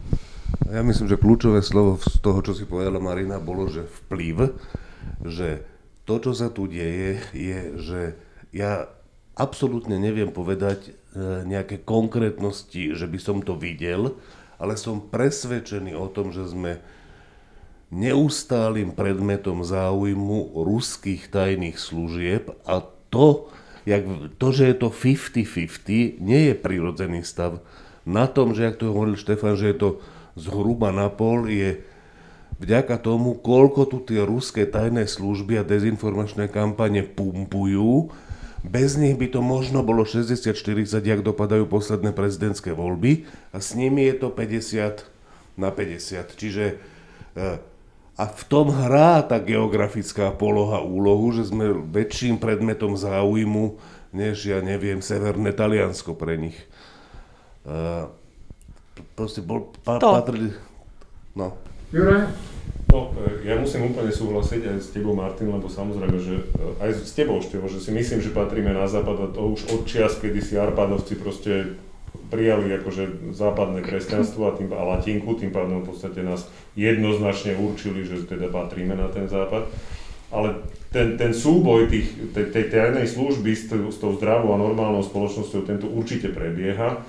Ja 0.65 0.81
myslím, 0.81 1.05
že 1.05 1.21
kľúčové 1.21 1.61
slovo 1.61 2.01
z 2.01 2.17
toho, 2.17 2.41
čo 2.41 2.57
si 2.57 2.65
povedala 2.65 2.97
Marina, 2.97 3.37
bolo, 3.37 3.69
že 3.69 3.85
vplyv, 3.85 4.57
že 5.21 5.61
to, 6.09 6.17
čo 6.17 6.31
sa 6.33 6.49
tu 6.49 6.65
deje, 6.65 7.21
je, 7.29 7.59
že 7.77 8.01
ja 8.49 8.89
absolútne 9.37 10.01
neviem 10.01 10.33
povedať 10.33 10.89
e, 10.89 10.91
nejaké 11.45 11.85
konkrétnosti, 11.85 12.97
že 12.97 13.05
by 13.05 13.19
som 13.21 13.45
to 13.45 13.53
videl, 13.53 14.17
ale 14.57 14.73
som 14.73 14.97
presvedčený 14.97 15.93
o 15.93 16.09
tom, 16.09 16.33
že 16.33 16.49
sme 16.49 16.81
neustálým 17.93 18.97
predmetom 18.97 19.61
záujmu 19.61 20.57
ruských 20.57 21.29
tajných 21.29 21.77
služieb 21.77 22.51
a 22.65 22.83
to, 23.13 23.47
jak, 23.87 24.03
to 24.35 24.47
že 24.51 24.63
je 24.73 24.75
to 24.75 24.89
50-50, 24.89 26.19
nie 26.19 26.51
je 26.51 26.55
prirodzený 26.57 27.23
stav. 27.23 27.63
Na 28.03 28.27
tom, 28.27 28.57
že, 28.57 28.67
jak 28.67 28.79
to 28.81 28.91
hovoril 28.91 29.15
Štefan, 29.15 29.55
že 29.55 29.71
je 29.71 29.77
to 29.77 29.89
zhruba 30.37 30.93
na 30.93 31.09
pol 31.09 31.49
je 31.49 31.81
vďaka 32.61 33.01
tomu, 33.01 33.33
koľko 33.35 33.89
tu 33.89 33.97
tie 34.05 34.21
ruské 34.21 34.69
tajné 34.69 35.09
služby 35.09 35.59
a 35.59 35.67
dezinformačné 35.67 36.47
kampane 36.47 37.01
pumpujú 37.03 38.13
bez 38.67 38.97
nich 38.97 39.15
by 39.15 39.31
to 39.31 39.39
možno 39.39 39.85
bolo 39.85 40.03
60-40, 40.03 40.99
jak 40.99 41.21
dopadajú 41.21 41.69
posledné 41.69 42.11
prezidentské 42.11 42.73
voľby 42.73 43.29
a 43.55 43.61
s 43.61 43.77
nimi 43.77 44.09
je 44.09 44.15
to 44.17 44.27
50 44.33 45.05
na 45.55 45.69
50. 45.69 46.35
Čiže 46.35 46.65
e, 47.37 47.45
a 48.17 48.23
v 48.25 48.43
tom 48.49 48.73
hrá 48.73 49.21
tá 49.21 49.37
geografická 49.37 50.33
poloha 50.33 50.81
úlohu, 50.81 51.31
že 51.37 51.53
sme 51.53 51.69
väčším 51.69 52.41
predmetom 52.41 52.97
záujmu, 52.97 53.77
než 54.09 54.49
ja 54.49 54.59
neviem, 54.59 55.05
Severné 55.05 55.53
Taliansko 55.53 56.17
pre 56.17 56.35
nich. 56.35 56.57
Proste 59.17 59.41
bol 59.43 59.73
pa, 59.85 59.99
patrili... 59.99 60.53
No. 61.37 61.53
Juraj? 61.93 62.33
No, 62.87 63.11
e, 63.13 63.47
ja 63.47 63.59
musím 63.59 63.91
úplne 63.91 64.11
súhlasiť 64.11 64.61
aj 64.63 64.77
s 64.79 64.89
tebou, 64.95 65.11
Martin, 65.11 65.51
lebo 65.51 65.67
samozrejme, 65.67 66.17
že 66.23 66.35
e, 66.39 66.83
aj 66.83 67.03
s 67.03 67.11
tebou, 67.11 67.43
Števo, 67.43 67.67
že 67.67 67.83
si 67.83 67.91
myslím, 67.91 68.23
že 68.23 68.31
patríme 68.31 68.71
na 68.71 68.87
západ 68.87 69.17
a 69.21 69.27
to 69.29 69.53
už 69.53 69.67
od 69.75 69.81
čias, 69.83 70.15
kedy 70.17 70.39
si 70.39 70.55
Arpádovci 70.55 71.19
proste 71.19 71.77
prijali 72.27 72.71
akože 72.75 73.33
západné 73.35 73.83
kresťanstvo 73.83 74.41
a, 74.47 74.55
tým, 74.55 74.71
a 74.75 74.83
latinku, 74.83 75.35
tým 75.35 75.51
pádom 75.51 75.83
v 75.83 75.95
podstate 75.95 76.23
nás 76.23 76.47
jednoznačne 76.75 77.55
určili, 77.55 78.03
že 78.03 78.27
teda 78.27 78.51
patríme 78.51 78.95
na 78.95 79.07
ten 79.07 79.31
západ. 79.31 79.67
Ale 80.27 80.59
ten, 80.91 81.15
ten 81.15 81.31
súboj 81.31 81.87
tých, 81.87 82.35
tej, 82.35 82.51
tej 82.51 82.65
tajnej 82.67 83.07
služby 83.07 83.51
s, 83.55 83.71
s 83.71 83.97
tou 83.99 84.11
zdravou 84.15 84.51
a 84.55 84.59
normálnou 84.59 85.03
spoločnosťou, 85.03 85.63
tento 85.63 85.87
určite 85.87 86.31
prebieha 86.31 86.99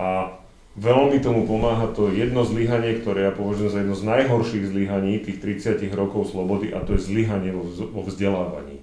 a 0.00 0.40
veľmi 0.74 1.22
tomu 1.22 1.46
pomáha 1.46 1.90
to 1.94 2.10
jedno 2.10 2.42
zlyhanie, 2.42 2.98
ktoré 2.98 3.30
ja 3.30 3.32
považujem 3.34 3.70
za 3.70 3.78
jedno 3.82 3.96
z 3.96 4.04
najhorších 4.04 4.64
zlyhaní 4.70 5.22
tých 5.22 5.38
30 5.38 5.78
rokov 5.94 6.34
slobody 6.34 6.74
a 6.74 6.82
to 6.82 6.98
je 6.98 7.06
zlyhanie 7.06 7.54
vo, 7.54 8.02
vzdelávaní. 8.06 8.82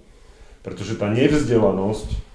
Pretože 0.64 0.96
tá 0.96 1.12
nevzdelanosť 1.12 2.32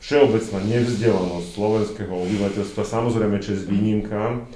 všeobecná 0.00 0.58
nevzdelanosť 0.64 1.48
slovenského 1.52 2.14
obyvateľstva, 2.14 2.82
samozrejme 2.88 3.36
čes 3.44 3.68
výnimkám, 3.68 4.48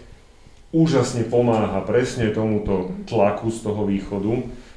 úžasne 0.72 1.28
pomáha 1.28 1.84
presne 1.84 2.32
tomuto 2.32 2.96
tlaku 3.04 3.52
z 3.52 3.58
toho 3.60 3.84
východu, 3.84 4.32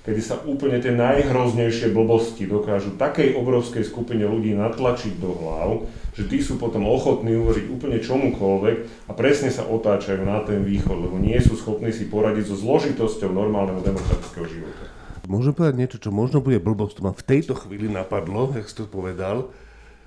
kedy 0.07 0.21
sa 0.23 0.39
úplne 0.47 0.79
tie 0.79 0.95
najhroznejšie 0.95 1.91
blbosti 1.91 2.47
dokážu 2.47 2.95
takej 2.95 3.35
obrovskej 3.35 3.83
skupine 3.83 4.23
ľudí 4.23 4.55
natlačiť 4.55 5.19
do 5.19 5.35
hlav, 5.35 5.83
že 6.15 6.31
tí 6.31 6.39
sú 6.39 6.55
potom 6.55 6.87
ochotní 6.87 7.35
uveriť 7.35 7.67
úplne 7.67 7.99
čomukoľvek 7.99 8.77
a 9.05 9.11
presne 9.11 9.51
sa 9.51 9.67
otáčajú 9.67 10.23
na 10.23 10.47
ten 10.47 10.63
východ, 10.63 10.95
lebo 10.95 11.19
nie 11.19 11.35
sú 11.43 11.59
schopní 11.59 11.91
si 11.91 12.07
poradiť 12.07 12.47
so 12.47 12.55
zložitosťou 12.55 13.35
normálneho 13.35 13.83
demokratického 13.83 14.47
života. 14.47 14.83
Môžem 15.27 15.51
povedať 15.51 15.75
niečo, 15.75 15.97
čo 15.99 16.15
možno 16.15 16.39
bude 16.39 16.63
blbosť, 16.63 17.03
ma 17.03 17.11
v 17.11 17.27
tejto 17.27 17.59
chvíli 17.59 17.91
napadlo, 17.91 18.47
jak 18.55 18.63
si 18.63 18.79
to 18.79 18.87
povedal, 18.87 19.51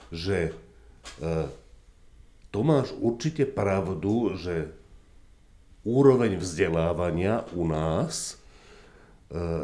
že 0.09 0.57
e, 1.21 1.45
to 2.49 2.65
máš 2.65 2.97
určite 2.97 3.45
pravdu, 3.45 4.33
že 4.41 4.73
úroveň 5.85 6.41
vzdelávania 6.41 7.45
u 7.53 7.69
nás 7.69 8.40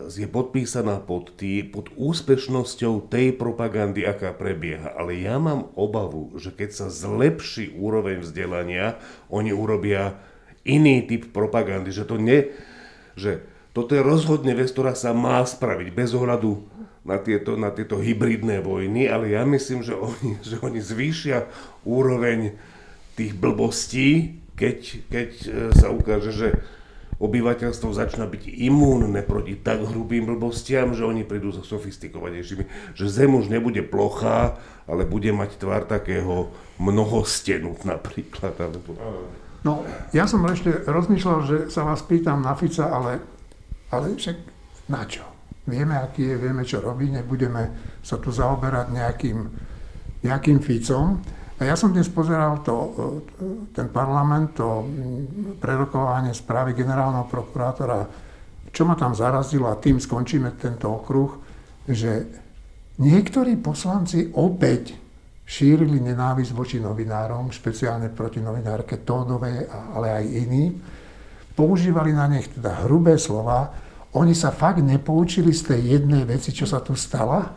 je 0.07 0.31
podpísaná 0.31 1.03
pod, 1.03 1.35
tý, 1.35 1.67
pod 1.67 1.91
úspešnosťou 1.99 3.11
tej 3.11 3.35
propagandy, 3.35 4.07
aká 4.07 4.31
prebieha. 4.31 4.95
Ale 4.95 5.19
ja 5.19 5.43
mám 5.43 5.75
obavu, 5.75 6.31
že 6.39 6.55
keď 6.55 6.71
sa 6.71 6.87
zlepší 6.87 7.75
úroveň 7.75 8.23
vzdelania, 8.23 9.03
oni 9.27 9.51
urobia 9.51 10.23
iný 10.63 11.03
typ 11.03 11.35
propagandy, 11.35 11.91
že 11.91 12.07
to 12.07 12.15
ne, 12.15 12.47
že 13.19 13.43
toto 13.75 13.99
je 13.99 14.07
rozhodne 14.07 14.55
vec, 14.55 14.71
ktorá 14.71 14.95
sa 14.95 15.11
má 15.11 15.43
spraviť 15.43 15.89
bez 15.91 16.15
ohľadu 16.15 16.63
na 17.03 17.19
tieto, 17.19 17.59
na 17.59 17.75
tieto 17.75 17.99
hybridné 17.99 18.63
vojny, 18.63 19.11
ale 19.11 19.35
ja 19.35 19.43
myslím, 19.43 19.83
že 19.83 19.99
oni, 19.99 20.39
že 20.49 20.63
oni 20.63 20.79
zvýšia 20.79 21.51
úroveň 21.83 22.55
tých 23.19 23.35
blbostí, 23.35 24.39
keď, 24.55 24.79
keď 25.11 25.31
e, 25.43 25.49
sa 25.75 25.91
ukáže, 25.91 26.31
že 26.31 26.49
obyvateľstvo 27.17 27.89
začína 27.97 28.29
byť 28.29 28.45
imúnne 28.69 29.25
proti 29.25 29.57
tak 29.57 29.81
hrubým 29.89 30.29
blbostiam, 30.29 30.93
že 30.93 31.09
oni 31.09 31.25
prídu 31.25 31.49
so 31.53 31.65
sofistikovanejšími. 31.65 32.93
Že 32.93 33.05
Zem 33.09 33.31
už 33.33 33.49
nebude 33.49 33.81
plochá, 33.81 34.61
ale 34.85 35.09
bude 35.09 35.33
mať 35.33 35.57
tvar 35.57 35.89
takého 35.89 36.53
mnohostenu 36.77 37.77
napríklad. 37.89 38.53
Alebo... 38.61 38.95
No, 39.65 39.83
ja 40.13 40.29
som 40.29 40.45
ešte 40.45 40.85
rozmýšľal, 40.85 41.39
že 41.49 41.57
sa 41.73 41.89
vás 41.89 42.05
pýtam 42.05 42.45
na 42.45 42.53
Fica, 42.53 42.87
ale, 42.93 43.25
ale 43.89 44.13
však 44.15 44.37
na 44.93 45.03
čo? 45.09 45.25
Vieme, 45.67 45.99
aký 45.99 46.31
je, 46.31 46.37
vieme, 46.39 46.63
čo 46.63 46.79
robí, 46.79 47.11
nebudeme 47.11 47.75
sa 47.99 48.23
tu 48.23 48.31
zaoberať 48.31 48.87
nejakým, 48.95 49.39
nejakým 50.23 50.63
Ficom. 50.63 51.19
A 51.57 51.65
ja 51.65 51.73
som 51.73 51.89
dnes 51.89 52.13
pozeral 52.13 52.61
to, 52.61 52.77
ten 53.73 53.89
parlament, 53.89 54.61
to 54.61 54.85
prerokovanie 55.57 56.37
správy 56.37 56.77
generálneho 56.77 57.25
prokurátora, 57.25 58.05
čo 58.69 58.85
ma 58.85 58.93
tam 58.93 59.17
zarazilo 59.17 59.73
a 59.73 59.81
tým 59.81 59.97
skončíme 59.97 60.53
tento 60.61 60.93
okruh, 60.93 61.33
že 61.89 62.29
niektorí 63.01 63.57
poslanci 63.57 64.29
opäť 64.37 64.93
šírili 65.49 65.97
nenávisť 66.03 66.53
voči 66.53 66.77
novinárom, 66.77 67.49
špeciálne 67.49 68.13
proti 68.13 68.45
novinárke 68.45 69.01
Tódovej, 69.01 69.65
ale 69.97 70.13
aj 70.13 70.25
iní. 70.29 70.77
Používali 71.57 72.13
na 72.13 72.29
nich 72.29 72.53
teda 72.53 72.85
hrubé 72.85 73.17
slova, 73.17 73.73
oni 74.13 74.37
sa 74.37 74.53
fakt 74.53 74.85
nepoučili 74.85 75.57
z 75.57 75.73
tej 75.73 75.81
jednej 75.97 76.29
veci, 76.29 76.53
čo 76.53 76.69
sa 76.69 76.85
tu 76.85 76.93
stala? 76.93 77.49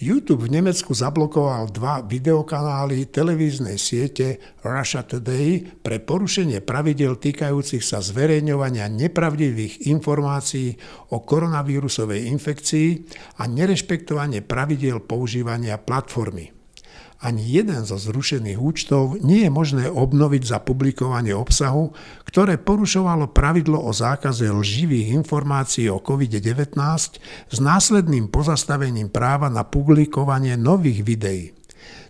YouTube 0.00 0.48
v 0.48 0.56
Nemecku 0.56 0.96
zablokoval 0.96 1.76
dva 1.76 2.00
videokanály 2.00 3.12
televíznej 3.12 3.76
siete 3.76 4.40
Russia 4.64 5.04
Today 5.04 5.60
pre 5.60 6.00
porušenie 6.00 6.64
pravidel 6.64 7.20
týkajúcich 7.20 7.84
sa 7.84 8.00
zverejňovania 8.00 8.88
nepravdivých 8.88 9.84
informácií 9.92 10.80
o 11.12 11.20
koronavírusovej 11.20 12.32
infekcii 12.32 12.88
a 13.40 13.44
nerešpektovanie 13.44 14.40
pravidel 14.40 15.04
používania 15.04 15.76
platformy. 15.76 16.59
Ani 17.20 17.44
jeden 17.44 17.84
zo 17.84 18.00
zrušených 18.00 18.56
účtov 18.56 19.20
nie 19.20 19.44
je 19.44 19.52
možné 19.52 19.92
obnoviť 19.92 20.42
za 20.56 20.58
publikovanie 20.64 21.36
obsahu, 21.36 21.92
ktoré 22.24 22.56
porušovalo 22.56 23.28
pravidlo 23.28 23.76
o 23.76 23.92
zákaze 23.92 24.48
lživých 24.48 25.12
informácií 25.20 25.92
o 25.92 26.00
COVID-19 26.00 26.80
s 27.52 27.58
následným 27.60 28.32
pozastavením 28.32 29.12
práva 29.12 29.52
na 29.52 29.68
publikovanie 29.68 30.56
nových 30.56 31.04
videí. 31.04 31.52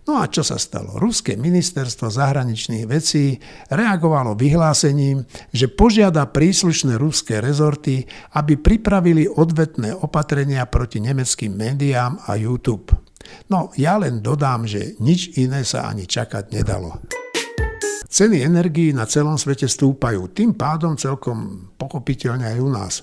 No 0.07 0.23
a 0.23 0.31
čo 0.31 0.47
sa 0.47 0.55
stalo? 0.55 0.95
Ruské 0.95 1.35
ministerstvo 1.35 2.07
zahraničných 2.07 2.87
vecí 2.87 3.35
reagovalo 3.67 4.39
vyhlásením, 4.39 5.27
že 5.51 5.67
požiada 5.67 6.23
príslušné 6.23 6.95
ruské 6.95 7.43
rezorty, 7.43 8.07
aby 8.39 8.55
pripravili 8.55 9.27
odvetné 9.27 9.91
opatrenia 9.91 10.63
proti 10.71 11.03
nemeckým 11.03 11.51
médiám 11.51 12.23
a 12.31 12.39
YouTube. 12.39 13.00
No 13.49 13.71
ja 13.79 13.97
len 13.97 14.19
dodám, 14.19 14.67
že 14.67 14.99
nič 14.99 15.39
iné 15.39 15.63
sa 15.63 15.87
ani 15.89 16.05
čakať 16.05 16.51
nedalo. 16.51 16.99
Ceny 18.11 18.43
energií 18.43 18.91
na 18.91 19.07
celom 19.07 19.39
svete 19.39 19.71
stúpajú, 19.71 20.35
tým 20.35 20.51
pádom 20.51 20.99
celkom 20.99 21.70
pochopiteľne 21.81 22.45
aj 22.53 22.59
u 22.61 22.69
nás. 22.69 22.93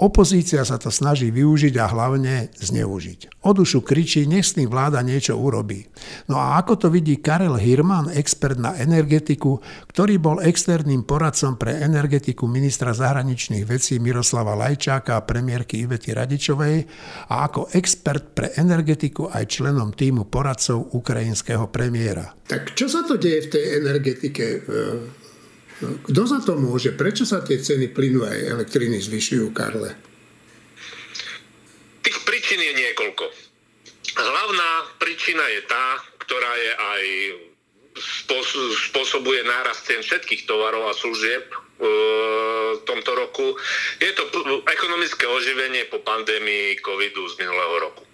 Opozícia 0.00 0.64
sa 0.64 0.80
to 0.80 0.88
snaží 0.88 1.28
využiť 1.28 1.76
a 1.76 1.84
hlavne 1.84 2.48
zneužiť. 2.56 3.44
O 3.44 3.52
dušu 3.52 3.84
kričí, 3.84 4.24
nech 4.24 4.48
s 4.48 4.56
tým 4.56 4.72
vláda 4.72 5.04
niečo 5.04 5.36
urobí. 5.36 5.84
No 6.30 6.40
a 6.40 6.56
ako 6.56 6.86
to 6.86 6.88
vidí 6.88 7.20
Karel 7.20 7.60
Hirman, 7.60 8.08
expert 8.08 8.56
na 8.56 8.80
energetiku, 8.80 9.60
ktorý 9.92 10.16
bol 10.16 10.40
externým 10.40 11.04
poradcom 11.04 11.60
pre 11.60 11.84
energetiku 11.84 12.48
ministra 12.48 12.96
zahraničných 12.96 13.68
vecí 13.68 14.00
Miroslava 14.00 14.56
Lajčáka 14.56 15.20
a 15.20 15.26
premiérky 15.26 15.84
Ivety 15.84 16.16
Radičovej 16.16 16.88
a 17.28 17.44
ako 17.44 17.68
expert 17.76 18.32
pre 18.32 18.56
energetiku 18.56 19.28
aj 19.28 19.52
členom 19.52 19.92
týmu 19.92 20.32
poradcov 20.32 20.96
ukrajinského 20.96 21.68
premiéra. 21.68 22.32
Tak 22.48 22.72
čo 22.72 22.88
sa 22.88 23.04
to 23.04 23.20
deje 23.20 23.46
v 23.46 23.48
tej 23.52 23.64
energetike? 23.84 24.44
Kto 25.80 26.22
za 26.28 26.44
to 26.44 26.60
môže? 26.60 26.92
Prečo 26.92 27.24
sa 27.24 27.40
tie 27.40 27.56
ceny 27.56 27.96
plynu 27.96 28.28
aj 28.28 28.38
elektriny 28.52 29.00
zvyšujú, 29.00 29.48
Karle? 29.56 29.96
Tých 32.04 32.18
príčin 32.28 32.60
je 32.60 32.72
niekoľko. 32.76 33.24
Hlavná 34.20 34.70
príčina 35.00 35.40
je 35.56 35.60
tá, 35.64 35.86
ktorá 36.20 36.52
je 36.60 36.72
aj 36.76 37.04
spôsobuje 38.92 39.40
nárast 39.44 39.88
cien 39.88 40.00
všetkých 40.00 40.46
tovarov 40.46 40.88
a 40.88 40.94
služieb 40.94 41.42
e, 41.42 41.56
v 42.76 42.82
tomto 42.86 43.12
roku. 43.18 43.56
Je 43.98 44.12
to 44.14 44.30
ekonomické 44.68 45.26
oživenie 45.26 45.88
po 45.90 45.98
pandémii 46.00 46.78
covidu 46.80 47.26
z 47.28 47.34
minulého 47.42 47.74
roku. 47.82 48.04
E, 48.04 48.08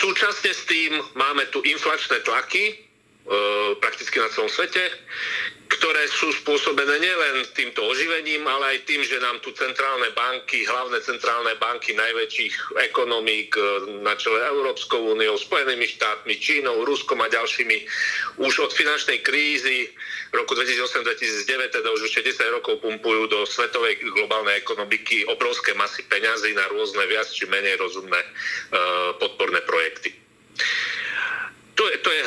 súčasne 0.00 0.50
s 0.54 0.64
tým 0.64 0.96
máme 1.12 1.44
tu 1.52 1.60
inflačné 1.60 2.24
tlaky, 2.24 2.89
prakticky 3.78 4.18
na 4.18 4.26
celom 4.34 4.50
svete, 4.50 4.82
ktoré 5.70 6.02
sú 6.10 6.34
spôsobené 6.42 6.98
nielen 6.98 7.46
týmto 7.54 7.86
oživením, 7.86 8.42
ale 8.42 8.74
aj 8.74 8.78
tým, 8.90 9.06
že 9.06 9.22
nám 9.22 9.38
tu 9.38 9.54
centrálne 9.54 10.10
banky, 10.18 10.66
hlavné 10.66 10.98
centrálne 10.98 11.54
banky 11.62 11.94
najväčších 11.94 12.82
ekonomík 12.90 13.54
e, 13.54 13.62
na 14.02 14.18
čele 14.18 14.42
Európskou 14.50 15.14
úniou, 15.14 15.38
Spojenými 15.38 15.86
štátmi, 15.86 16.34
Čínou, 16.42 16.82
Ruskom 16.82 17.22
a 17.22 17.30
ďalšími 17.30 17.76
už 18.42 18.66
od 18.66 18.74
finančnej 18.74 19.22
krízy 19.22 19.94
roku 20.34 20.58
2008-2009, 20.58 21.70
teda 21.70 21.88
už 21.94 22.10
ešte 22.10 22.34
10 22.34 22.56
rokov 22.58 22.82
pumpujú 22.82 23.30
do 23.30 23.46
svetovej 23.46 24.02
globálnej 24.10 24.58
ekonomiky 24.58 25.22
obrovské 25.30 25.70
masy 25.78 26.02
peňazí 26.10 26.50
na 26.50 26.66
rôzne 26.74 27.06
viac 27.06 27.30
či 27.30 27.46
menej 27.46 27.78
rozumné 27.78 28.18
uh, 28.18 29.18
podporné 29.18 29.58
projekty. 29.66 30.14
To 31.80 31.88
je, 31.88 31.96
to 32.04 32.10
je 32.12 32.22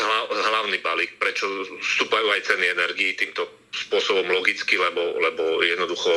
hlavný 0.49 0.81
balík, 0.81 1.13
prečo 1.21 1.45
vstúpajú 1.77 2.25
aj 2.33 2.41
ceny 2.41 2.73
energií 2.73 3.13
týmto 3.13 3.45
spôsobom 3.69 4.25
logicky, 4.33 4.81
lebo, 4.81 5.13
lebo 5.21 5.61
jednoducho 5.61 6.09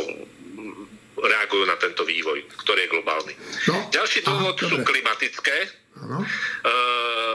reagujú 1.20 1.68
na 1.68 1.76
tento 1.76 2.08
vývoj, 2.08 2.48
ktorý 2.64 2.88
je 2.88 2.92
globálny. 2.96 3.34
No, 3.68 3.92
Ďalší 3.92 4.24
dôvod 4.24 4.56
aha, 4.56 4.68
sú 4.72 4.76
dobre. 4.80 4.88
klimatické. 4.88 5.56
Ano. 6.00 6.24
Eh, 6.64 7.32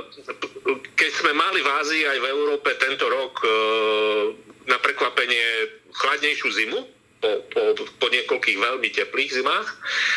keď 0.97 1.11
sme 1.21 1.37
mali 1.37 1.61
v 1.61 1.69
Ázii 1.69 2.03
aj 2.09 2.17
v 2.17 2.29
Európe 2.33 2.69
tento 2.81 3.05
rok 3.05 3.37
eh, 3.45 3.51
na 4.69 4.81
prekvapenie 4.81 5.45
chladnejšiu 5.93 6.49
zimu, 6.49 6.81
po, 7.21 7.31
po, 7.53 7.61
po 7.77 8.07
niekoľkých 8.09 8.57
veľmi 8.57 8.89
teplých 8.89 9.37
zimách. 9.37 9.67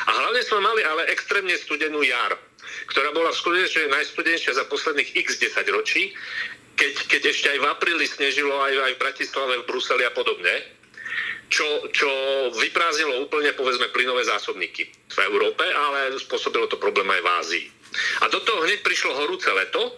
A 0.09 0.11
hlavne 0.16 0.41
sme 0.41 0.64
mali 0.64 0.80
ale 0.80 1.12
extrémne 1.12 1.53
studenú 1.61 2.01
jar 2.01 2.32
ktorá 2.91 3.11
bola 3.14 3.31
skutočne 3.33 3.93
najstudenšia 3.93 4.57
za 4.57 4.64
posledných 4.68 5.14
x 5.18 5.39
10 5.41 5.77
ročí, 5.77 6.14
keď, 6.75 6.93
keď 7.07 7.22
ešte 7.31 7.49
aj 7.55 7.59
v 7.62 7.66
apríli 7.70 8.07
snežilo 8.07 8.55
aj, 8.59 8.75
aj 8.91 8.93
v 8.99 9.03
Bratislave, 9.03 9.55
v 9.62 9.68
Bruseli 9.68 10.05
a 10.07 10.12
podobne, 10.12 10.55
čo, 11.47 11.66
čo 11.95 12.11
vyprázdnilo 12.59 13.22
úplne, 13.22 13.55
povedzme, 13.55 13.93
plynové 13.95 14.27
zásobníky 14.27 14.91
v 14.91 15.18
Európe, 15.31 15.62
ale 15.62 16.11
spôsobilo 16.18 16.66
to 16.66 16.81
problém 16.83 17.07
aj 17.14 17.22
v 17.22 17.29
Ázii. 17.31 17.66
A 18.22 18.33
do 18.33 18.43
toho 18.43 18.66
hneď 18.66 18.83
prišlo 18.83 19.14
horúce 19.14 19.47
leto, 19.55 19.95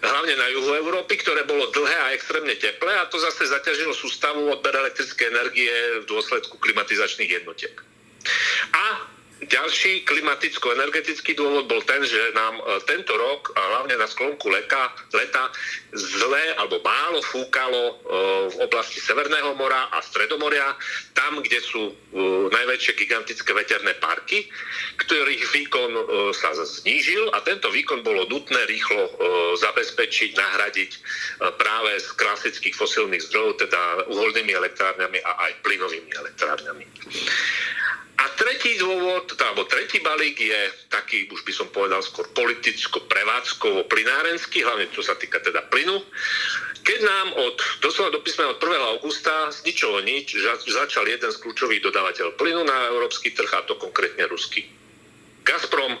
hlavne 0.00 0.34
na 0.38 0.46
juhu 0.54 0.70
Európy, 0.80 1.20
ktoré 1.20 1.44
bolo 1.44 1.68
dlhé 1.74 1.96
a 2.08 2.12
extrémne 2.16 2.56
teplé 2.56 2.92
a 2.96 3.08
to 3.10 3.20
zase 3.20 3.52
zaťažilo 3.52 3.92
sústavu 3.92 4.48
odber 4.48 4.72
elektrické 4.72 5.28
energie 5.28 5.72
v 6.00 6.08
dôsledku 6.08 6.56
klimatizačných 6.56 7.30
jednotiek. 7.42 7.74
A 8.72 8.84
ďalší 9.40 10.04
klimaticko-energetický 10.04 11.32
dôvod 11.32 11.64
bol 11.64 11.80
ten, 11.88 12.04
že 12.04 12.20
nám 12.36 12.60
e, 12.60 12.62
tento 12.84 13.16
rok, 13.16 13.56
a 13.56 13.60
hlavne 13.72 13.96
na 13.96 14.04
sklonku 14.04 14.52
leta, 14.52 14.92
leta, 15.16 15.48
zle 15.96 16.44
alebo 16.60 16.84
málo 16.84 17.24
fúkalo 17.24 17.80
e, 17.80 17.94
v 18.52 18.56
oblasti 18.68 19.00
Severného 19.00 19.56
mora 19.56 19.88
a 19.96 20.04
Stredomoria, 20.04 20.76
tam, 21.16 21.40
kde 21.40 21.56
sú 21.64 21.88
e, 21.88 21.92
najväčšie 22.52 22.92
gigantické 23.00 23.56
veterné 23.56 23.96
parky, 23.96 24.44
ktorých 25.00 25.44
výkon 25.56 25.90
sa 26.36 26.52
znížil 26.52 27.32
a 27.32 27.40
tento 27.40 27.72
výkon 27.72 28.04
bolo 28.04 28.28
nutné 28.28 28.68
rýchlo 28.68 29.10
zabezpečiť, 29.58 30.36
nahradiť 30.36 30.90
práve 31.56 31.90
z 31.98 32.08
klasických 32.20 32.76
fosílnych 32.76 33.24
zdrojov, 33.26 33.58
teda 33.64 33.80
uholnými 34.12 34.52
elektrárňami 34.52 35.18
a 35.24 35.32
aj 35.48 35.52
plynovými 35.64 36.10
elektrárňami. 36.14 36.84
A 38.20 38.24
tretí 38.36 38.76
dôvod, 38.76 39.32
alebo 39.40 39.64
tretí 39.64 39.96
balík 40.04 40.36
je 40.36 40.60
taký, 40.92 41.24
už 41.32 41.40
by 41.40 41.52
som 41.56 41.68
povedal, 41.72 42.04
skôr 42.04 42.28
politicko-prevádzkovo 42.36 43.88
plinárenský, 43.88 44.60
hlavne 44.60 44.92
čo 44.92 45.00
sa 45.00 45.16
týka 45.16 45.40
teda 45.40 45.64
plynu. 45.72 46.04
Keď 46.84 46.98
nám 47.00 47.28
od, 47.40 47.56
doslova 47.80 48.12
do 48.12 48.20
písmena 48.20 48.52
od 48.52 48.60
1. 48.60 49.00
augusta 49.00 49.48
z 49.48 49.64
ničoho 49.64 50.04
nič 50.04 50.36
začal 50.68 51.08
jeden 51.08 51.32
z 51.32 51.40
kľúčových 51.40 51.80
dodávateľov 51.80 52.36
plynu 52.36 52.60
na 52.60 52.92
európsky 52.92 53.32
trh, 53.32 53.48
a 53.56 53.64
to 53.64 53.80
konkrétne 53.80 54.28
ruský. 54.28 54.68
Gazprom 55.40 55.96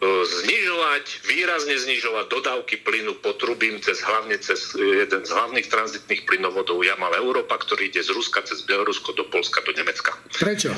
znižovať, 0.00 1.04
výrazne 1.28 1.76
znižovať 1.76 2.24
dodávky 2.32 2.80
plynu 2.80 3.20
potrubím 3.20 3.84
cez 3.84 4.00
hlavne 4.00 4.40
cez 4.40 4.72
jeden 4.76 5.22
z 5.22 5.30
hlavných 5.30 5.68
tranzitných 5.68 6.24
plynovodov 6.24 6.80
Jamal 6.80 7.12
Európa, 7.20 7.60
ktorý 7.60 7.92
ide 7.92 8.00
z 8.00 8.16
Ruska 8.16 8.40
cez 8.40 8.64
Bielorusko 8.64 9.12
do 9.12 9.28
Polska 9.28 9.60
do 9.60 9.76
Nemecka. 9.76 10.16
Prečo? 10.40 10.72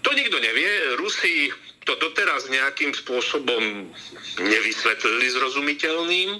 To 0.00 0.10
nikto 0.16 0.40
nevie. 0.40 0.96
Rusi 0.96 1.52
to 1.84 1.92
doteraz 2.00 2.48
nejakým 2.48 2.96
spôsobom 2.96 3.92
nevysvetlili 4.40 5.28
zrozumiteľným. 5.28 6.30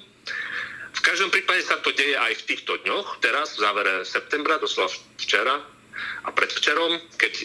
V 0.89 1.01
každom 1.05 1.29
prípade 1.29 1.61
sa 1.61 1.77
to 1.85 1.93
deje 1.93 2.17
aj 2.17 2.41
v 2.41 2.47
týchto 2.49 2.81
dňoch, 2.89 3.21
teraz 3.21 3.57
v 3.57 3.69
závere 3.69 3.95
septembra, 4.09 4.57
doslova 4.57 4.89
včera, 5.21 5.61
a 6.25 6.29
predvčerom, 6.31 7.01
keď 7.19 7.35
e, 7.43 7.45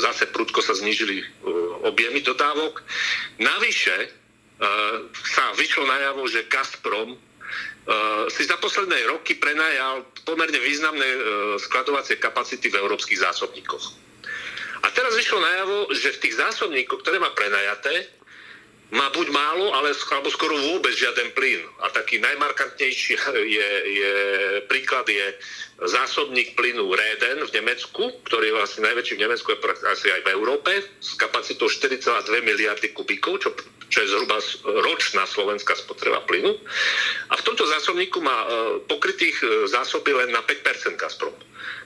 zase 0.00 0.28
prudko 0.28 0.60
sa 0.60 0.76
znížili 0.76 1.22
e, 1.22 1.24
objemy 1.86 2.20
dodávok. 2.20 2.82
Navyše 3.40 3.96
e, 3.96 4.08
sa 5.12 5.44
vyšlo 5.56 5.84
najavo, 5.88 6.22
že 6.28 6.48
Gazprom 6.48 7.16
si 8.30 8.46
za 8.46 8.54
posledné 8.62 9.02
roky 9.10 9.34
prenajal 9.34 10.06
pomerne 10.22 10.54
významné 10.62 11.08
skladovacie 11.58 12.22
kapacity 12.22 12.70
v 12.70 12.78
európskych 12.78 13.18
zásobníkoch. 13.18 13.84
A 14.80 14.86
teraz 14.94 15.12
vyšlo 15.18 15.42
najavo, 15.42 15.90
že 15.92 16.14
v 16.14 16.22
tých 16.22 16.38
zásobníkoch, 16.38 17.02
ktoré 17.02 17.18
má 17.18 17.34
prenajaté, 17.34 18.06
má 18.90 19.06
buď 19.14 19.30
málo, 19.30 19.70
ale, 19.70 19.94
alebo 19.94 20.30
skoro 20.34 20.54
vôbec 20.58 20.90
žiaden 20.98 21.30
plyn. 21.36 21.62
A 21.86 21.94
taký 21.94 22.18
najmarkantnejší 22.18 23.14
je, 23.58 23.70
je, 23.86 24.12
príklad 24.66 25.06
je 25.06 25.26
zásobník 25.80 26.52
plynu 26.56 26.92
Reden 26.92 27.40
v 27.48 27.54
Nemecku, 27.56 28.12
ktorý 28.28 28.52
je 28.52 28.56
vlastne 28.56 28.82
najväčší 28.84 29.16
v 29.16 29.22
Nemecku, 29.24 29.48
asi 29.88 30.12
aj 30.12 30.20
v 30.28 30.32
Európe, 30.36 30.72
s 31.00 31.16
kapacitou 31.16 31.72
4,2 31.72 32.04
miliardy 32.44 32.92
kubíkov, 32.92 33.40
čo, 33.40 33.56
čo 33.88 33.98
je 34.04 34.12
zhruba 34.12 34.36
ročná 34.84 35.24
slovenská 35.24 35.72
spotreba 35.80 36.20
plynu. 36.28 36.52
A 37.32 37.34
v 37.36 37.44
tomto 37.48 37.64
zásobníku 37.64 38.20
má 38.20 38.44
e, 38.44 38.46
pokrytých 38.84 39.36
e, 39.40 39.46
zásoby 39.72 40.12
len 40.12 40.28
na 40.36 40.44
5% 40.44 41.00
Gazprom. 41.00 41.32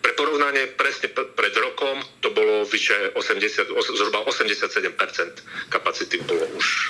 Pre 0.03 0.13
porovnanie 0.15 0.75
presne 0.75 1.09
pred 1.11 1.55
rokom 1.57 2.03
to 2.21 2.31
bolo 2.35 2.67
vyše 2.67 3.15
80, 3.17 3.73
zhruba 3.95 4.27
87% 4.27 5.71
kapacity 5.71 6.19
bolo 6.27 6.45
už 6.59 6.67
e, 6.67 6.87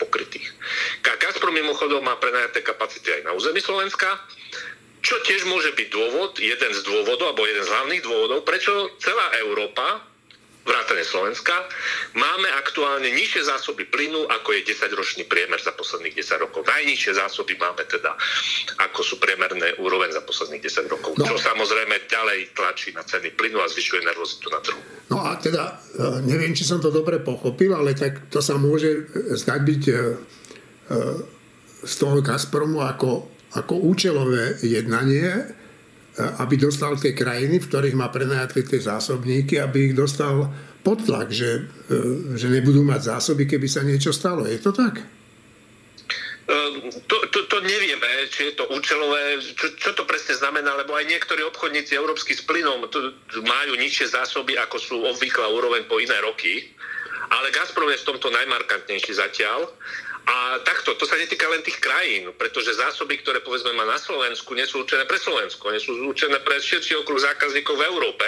pokrytých. 0.00 0.48
Gazprom 1.04 1.52
mimochodom 1.52 2.00
má 2.00 2.16
prenajaté 2.16 2.64
kapacity 2.64 3.12
aj 3.12 3.22
na 3.28 3.32
území 3.36 3.60
Slovenska, 3.60 4.08
čo 5.06 5.22
tiež 5.22 5.46
môže 5.46 5.70
byť 5.70 5.88
dôvod, 5.94 6.34
jeden 6.42 6.72
z 6.74 6.82
dôvodov, 6.82 7.30
alebo 7.30 7.46
jeden 7.46 7.62
z 7.62 7.70
hlavných 7.70 8.02
dôvodov, 8.02 8.42
prečo 8.42 8.90
celá 8.98 9.38
Európa 9.38 10.02
vrátane 10.66 11.06
Slovenska, 11.06 11.54
máme 12.18 12.50
aktuálne 12.58 13.06
nižšie 13.14 13.46
zásoby 13.46 13.86
plynu, 13.86 14.26
ako 14.26 14.50
je 14.58 14.74
10-ročný 14.74 15.22
priemer 15.30 15.62
za 15.62 15.70
posledných 15.78 16.18
10 16.18 16.42
rokov. 16.42 16.66
Najnižšie 16.66 17.22
zásoby 17.22 17.54
máme 17.54 17.86
teda, 17.86 18.18
ako 18.82 19.00
sú 19.06 19.22
priemerné 19.22 19.78
úroveň 19.78 20.10
za 20.10 20.26
posledných 20.26 20.66
10 20.66 20.90
rokov, 20.90 21.14
no. 21.14 21.22
čo 21.22 21.38
samozrejme 21.38 22.10
ďalej 22.10 22.50
tlačí 22.58 22.90
na 22.90 23.06
ceny 23.06 23.30
plynu 23.38 23.62
a 23.62 23.70
zvyšuje 23.70 24.02
nervozitu 24.02 24.50
na 24.50 24.58
trhu. 24.58 24.82
No 25.06 25.22
a 25.22 25.38
teda, 25.38 25.78
e, 25.94 26.26
neviem, 26.26 26.50
či 26.50 26.66
som 26.66 26.82
to 26.82 26.90
dobre 26.90 27.22
pochopil, 27.22 27.70
ale 27.70 27.94
tak 27.94 28.26
to 28.26 28.42
sa 28.42 28.58
môže 28.58 29.06
zdať 29.38 29.60
byť 29.62 29.82
e, 29.86 29.94
e, 29.94 29.98
z 31.86 31.94
toho 31.94 32.18
Gazpromu 32.18 32.82
ako, 32.82 33.35
ako 33.56 33.88
účelové 33.88 34.60
jednanie, 34.60 35.56
aby 36.16 36.56
dostal 36.56 36.96
tie 36.96 37.12
krajiny, 37.12 37.60
v 37.60 37.68
ktorých 37.68 37.96
má 37.96 38.08
prenajaté 38.08 38.64
tie 38.64 38.80
zásobníky, 38.80 39.60
aby 39.60 39.92
ich 39.92 39.94
dostal 39.96 40.48
pod 40.80 41.04
tlak, 41.04 41.28
že, 41.28 41.66
e, 41.90 42.38
že 42.38 42.46
nebudú 42.46 42.86
mať 42.86 43.18
zásoby, 43.18 43.44
keby 43.44 43.66
sa 43.68 43.82
niečo 43.82 44.14
stalo. 44.14 44.46
Je 44.46 44.56
to 44.62 44.70
tak? 44.70 45.02
Ehm, 46.46 46.88
to, 47.10 47.16
to, 47.34 47.38
to 47.50 47.58
nevieme, 47.58 48.06
či 48.30 48.48
je 48.48 48.54
to 48.54 48.70
účelové, 48.70 49.42
čo, 49.58 49.66
čo 49.74 49.90
to 49.98 50.06
presne 50.06 50.38
znamená, 50.38 50.78
lebo 50.78 50.94
aj 50.94 51.10
niektorí 51.10 51.42
obchodníci 51.42 51.98
európsky 51.98 52.38
s 52.38 52.46
plynom 52.46 52.86
majú 53.42 53.72
nižšie 53.74 54.14
zásoby, 54.14 54.54
ako 54.62 54.76
sú 54.78 54.96
obvyklá 55.02 55.50
úroveň 55.50 55.90
po 55.90 55.98
iné 55.98 56.16
roky, 56.22 56.70
ale 57.34 57.50
Gazprom 57.50 57.90
je 57.90 57.98
v 57.98 58.08
tomto 58.14 58.30
najmarkantnejší 58.30 59.12
zatiaľ 59.18 59.66
a 60.26 60.58
takto, 60.66 60.98
to 60.98 61.06
sa 61.06 61.14
netýka 61.14 61.46
len 61.46 61.62
tých 61.62 61.78
krajín, 61.78 62.34
pretože 62.34 62.74
zásoby, 62.74 63.22
ktoré 63.22 63.38
povedzme 63.46 63.70
má 63.78 63.86
na 63.86 63.94
Slovensku, 63.94 64.58
nie 64.58 64.66
sú 64.66 64.82
určené 64.82 65.06
pre 65.06 65.22
Slovensko, 65.22 65.70
nie 65.70 65.78
sú 65.78 65.94
určené 66.02 66.42
pre 66.42 66.58
širší 66.58 66.98
okruh 66.98 67.22
zákazníkov 67.22 67.78
v 67.78 67.86
Európe. 67.86 68.26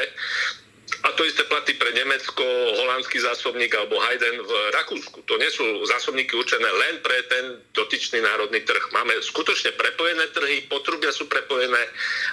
A 1.07 1.09
to 1.15 1.23
isté 1.23 1.47
platí 1.47 1.79
pre 1.79 1.95
Nemecko, 1.95 2.43
holandský 2.83 3.23
zásobník 3.23 3.71
alebo 3.75 4.03
Hayden 4.03 4.43
v 4.43 4.53
Rakúsku. 4.75 5.23
To 5.31 5.35
nie 5.39 5.51
sú 5.51 5.63
zásobníky 5.87 6.35
určené 6.35 6.67
len 6.67 6.99
pre 7.03 7.19
ten 7.31 7.45
dotyčný 7.75 8.19
národný 8.23 8.67
trh. 8.67 8.83
Máme 8.91 9.15
skutočne 9.23 9.79
prepojené 9.79 10.27
trhy, 10.35 10.67
potrubia 10.67 11.15
sú 11.15 11.31
prepojené 11.31 11.83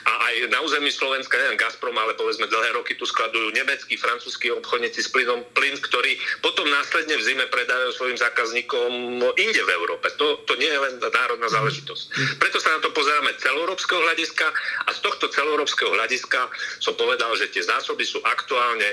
a 0.05 0.13
aj 0.29 0.35
na 0.49 0.59
území 0.65 0.89
Slovenska, 0.89 1.37
neviem 1.37 1.61
Gazprom, 1.61 1.93
ale 1.93 2.17
povedzme 2.17 2.49
dlhé 2.49 2.73
roky 2.77 2.97
tu 2.97 3.05
skladujú 3.05 3.53
nemeckí, 3.53 3.95
francúzskí 4.01 4.49
obchodníci 4.49 5.05
s 5.05 5.09
plynom, 5.13 5.45
plyn, 5.53 5.77
ktorý 5.79 6.17
potom 6.41 6.65
následne 6.65 7.15
v 7.21 7.25
zime 7.25 7.45
predajú 7.47 7.93
svojim 7.93 8.17
zákazníkom 8.17 9.21
inde 9.37 9.61
v 9.61 9.73
Európe. 9.77 10.09
To, 10.17 10.41
to 10.49 10.57
nie 10.57 10.69
je 10.69 10.79
len 10.81 10.93
národná 10.99 11.47
záležitosť. 11.53 12.03
Preto 12.41 12.57
sa 12.57 12.75
na 12.75 12.79
to 12.81 12.89
pozeráme 12.91 13.33
celoeurópskeho 13.37 14.01
hľadiska 14.01 14.47
a 14.85 14.89
z 14.89 14.99
tohto 15.05 15.29
celoeurópskeho 15.29 15.93
hľadiska 15.93 16.39
som 16.81 16.97
povedal, 16.97 17.29
že 17.37 17.53
tie 17.53 17.61
zásoby 17.61 18.03
sú 18.03 18.19
aktuálne 18.25 18.54
aktuálne 18.55 18.89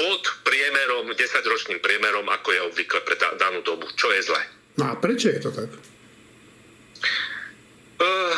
pod 0.00 0.22
priemerom, 0.48 1.12
10-ročným 1.12 1.78
priemerom, 1.84 2.24
ako 2.24 2.48
je 2.56 2.60
obvykle 2.72 3.04
pre 3.04 3.20
danú 3.36 3.60
dobu, 3.60 3.84
čo 3.92 4.08
je 4.16 4.32
zle. 4.32 4.40
No 4.80 4.90
a 4.90 4.92
prečo 4.96 5.28
je 5.28 5.44
to 5.44 5.52
tak? 5.52 5.68
Uh, 8.00 8.36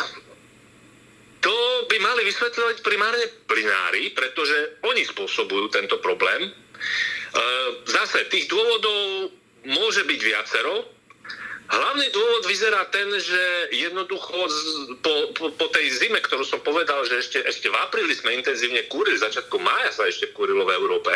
to 1.38 1.54
by 1.86 1.96
mali 2.02 2.26
vysvetľovať 2.26 2.76
primárne 2.82 3.24
plinári, 3.46 4.10
pretože 4.10 4.82
oni 4.84 5.06
spôsobujú 5.06 5.70
tento 5.70 6.02
problém. 6.02 6.50
Uh, 6.50 7.80
zase 7.86 8.26
tých 8.26 8.50
dôvodov 8.50 9.30
môže 9.70 10.02
byť 10.02 10.20
viacero, 10.20 10.82
Hlavný 11.66 12.06
dôvod 12.14 12.46
vyzerá 12.46 12.86
ten, 12.94 13.10
že 13.18 13.42
jednoducho 13.74 14.38
po, 15.02 15.14
po, 15.34 15.44
po 15.50 15.66
tej 15.74 15.90
zime, 15.98 16.22
ktorú 16.22 16.46
som 16.46 16.62
povedal, 16.62 17.02
že 17.10 17.18
ešte, 17.18 17.38
ešte 17.42 17.66
v 17.66 17.76
apríli 17.82 18.14
sme 18.14 18.38
intenzívne 18.38 18.86
kúrili, 18.86 19.18
začiatku 19.18 19.58
mája 19.58 19.90
sa 19.90 20.06
ešte 20.06 20.30
kúrilo 20.30 20.62
v 20.62 20.74
Európe, 20.78 21.10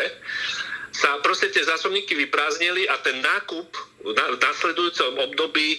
sa 0.91 1.23
proste 1.23 1.55
tie 1.55 1.63
zásobníky 1.63 2.19
vyprázdnili 2.19 2.91
a 2.91 2.99
ten 2.99 3.23
nákup 3.23 3.69
v 4.03 4.39
nasledujúcom 4.43 5.23
období 5.31 5.79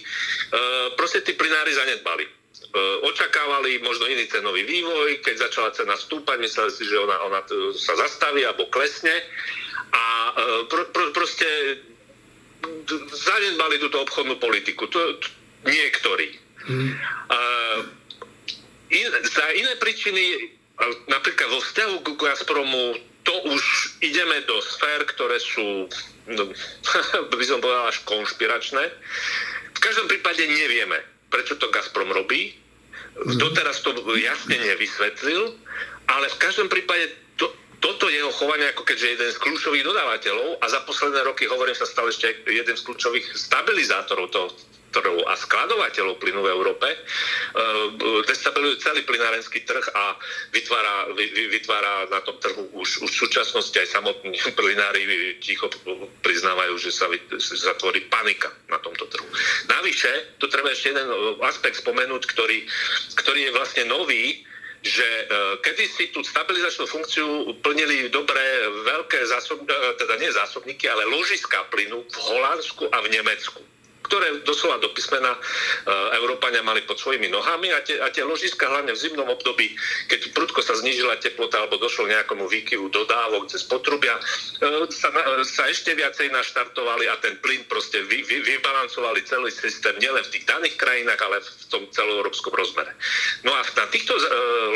proste 0.96 1.20
tí 1.20 1.36
plinári 1.36 1.76
zanedbali. 1.76 2.24
E, 2.24 2.30
očakávali 3.04 3.76
možno 3.84 4.08
iný 4.08 4.24
cenový 4.32 4.64
vývoj, 4.64 5.20
keď 5.20 5.52
začala 5.52 5.76
cena 5.76 6.00
stúpať, 6.00 6.40
mysleli 6.40 6.72
si, 6.72 6.88
že 6.88 6.96
ona, 6.96 7.16
ona 7.28 7.40
sa 7.76 7.92
zastaví 8.00 8.40
alebo 8.48 8.72
klesne 8.72 9.12
a 9.92 10.04
e, 10.32 10.32
pro, 10.72 10.88
pro, 10.88 11.12
proste 11.12 11.44
zanedbali 13.12 13.78
túto 13.82 14.02
obchodnú 14.02 14.38
politiku. 14.38 14.86
To, 14.90 14.98
to, 15.18 15.26
niektorí. 15.66 16.34
Mm. 16.66 16.94
Uh, 17.30 17.78
in, 18.90 19.06
za 19.26 19.46
iné 19.54 19.72
príčiny, 19.78 20.54
napríklad 21.10 21.48
vo 21.50 21.60
vzťahu 21.62 21.94
k 22.02 22.08
Gazpromu, 22.18 22.98
to 23.22 23.34
už 23.46 23.62
ideme 24.02 24.42
do 24.50 24.58
sfér, 24.58 25.06
ktoré 25.06 25.38
sú, 25.38 25.86
no, 26.26 26.42
by 27.38 27.46
som 27.46 27.62
povedal, 27.62 27.86
až 27.90 28.02
konšpiračné. 28.02 28.84
V 29.72 29.80
každom 29.82 30.10
prípade 30.10 30.42
nevieme, 30.46 30.98
prečo 31.30 31.54
to 31.58 31.70
Gazprom 31.70 32.10
robí. 32.10 32.54
Mm. 33.14 33.38
Doteraz 33.38 33.84
to 33.86 33.94
jasne 34.18 34.56
nevysvetlil, 34.58 35.54
ale 36.10 36.26
v 36.32 36.40
každom 36.42 36.66
prípade 36.66 37.21
toto 37.82 38.06
jeho 38.06 38.30
chovanie, 38.30 38.70
ako 38.70 38.86
keďže 38.86 39.18
jeden 39.18 39.30
z 39.34 39.42
kľúčových 39.42 39.82
dodávateľov 39.82 40.62
a 40.62 40.66
za 40.70 40.80
posledné 40.86 41.26
roky, 41.26 41.50
hovorím 41.50 41.74
sa 41.74 41.82
stále 41.82 42.14
ešte 42.14 42.46
jeden 42.46 42.78
z 42.78 42.82
kľúčových 42.86 43.26
stabilizátorov 43.34 44.30
toho 44.30 44.48
trhu 44.92 45.24
a 45.24 45.34
skladovateľov 45.34 46.20
plynu 46.20 46.44
v 46.44 46.52
Európe, 46.52 46.84
e, 46.84 46.98
destabilizuje 48.28 48.84
celý 48.84 49.00
plynárenský 49.08 49.64
trh 49.64 49.82
a 49.96 50.14
vytvára, 50.52 51.16
vytvára 51.48 52.12
na 52.12 52.20
tom 52.20 52.36
trhu 52.38 52.68
už, 52.76 53.02
už 53.02 53.10
v 53.10 53.20
súčasnosti 53.26 53.72
aj 53.72 53.88
samotní 53.88 54.36
plynári 54.60 55.08
ticho 55.40 55.72
priznávajú, 56.20 56.76
že 56.76 56.92
sa, 56.92 57.08
sa 57.40 57.72
tvorí 57.80 58.04
panika 58.12 58.52
na 58.68 58.76
tomto 58.78 59.08
trhu. 59.08 59.26
Navyše, 59.72 60.38
tu 60.38 60.46
treba 60.52 60.70
ešte 60.70 60.92
jeden 60.92 61.08
aspekt 61.40 61.80
spomenúť, 61.80 62.22
ktorý, 62.28 62.68
ktorý 63.16 63.48
je 63.48 63.56
vlastne 63.56 63.84
nový, 63.88 64.44
že 64.82 65.06
e, 65.06 65.24
kedy 65.62 65.84
si 65.86 66.04
tú 66.10 66.26
stabilizačnú 66.26 66.90
funkciu 66.90 67.26
plnili 67.62 68.10
dobré 68.10 68.42
veľké 68.82 69.22
zásob, 69.30 69.62
e, 69.62 69.70
teda 69.94 70.18
nie 70.18 70.30
zásobníky, 70.34 70.90
ale 70.90 71.06
ložiska 71.06 71.70
plynu 71.70 72.02
v 72.02 72.16
Holandsku 72.18 72.90
a 72.90 72.98
v 72.98 73.14
Nemecku 73.14 73.62
ktoré 74.12 74.44
doslova 74.44 74.76
do 74.76 74.92
písmena 74.92 75.32
e, 75.32 75.40
Európania 76.20 76.60
mali 76.60 76.84
pod 76.84 77.00
svojimi 77.00 77.32
nohami 77.32 77.72
a 77.72 77.80
tie, 77.80 77.96
a 77.96 78.12
tie 78.12 78.20
ložiska 78.20 78.68
hlavne 78.68 78.92
v 78.92 79.00
zimnom 79.00 79.24
období, 79.24 79.72
keď 80.12 80.36
prudko 80.36 80.60
sa 80.60 80.76
znížila 80.76 81.16
teplota 81.16 81.64
alebo 81.64 81.80
došlo 81.80 82.04
k 82.04 82.20
nejakomu 82.20 82.44
výkyvu 82.44 82.92
dodávok 82.92 83.48
cez 83.48 83.64
potrubia, 83.64 84.12
e, 84.60 84.84
sa, 84.92 85.08
sa 85.48 85.64
ešte 85.64 85.96
viacej 85.96 86.28
naštartovali 86.28 87.08
a 87.08 87.16
ten 87.24 87.40
plyn 87.40 87.64
proste 87.72 88.04
vy, 88.04 88.20
vy, 88.28 88.44
vybalancovali 88.44 89.24
celý 89.24 89.48
systém 89.48 89.96
nielen 89.96 90.20
v 90.28 90.32
tých 90.36 90.44
daných 90.44 90.76
krajinách, 90.76 91.20
ale 91.24 91.40
v 91.40 91.64
tom 91.72 91.88
celoeurópskom 91.88 92.52
rozmere. 92.52 92.92
No 93.48 93.56
a 93.56 93.64
na 93.64 93.86
týchto 93.88 94.12
e, 94.12 94.22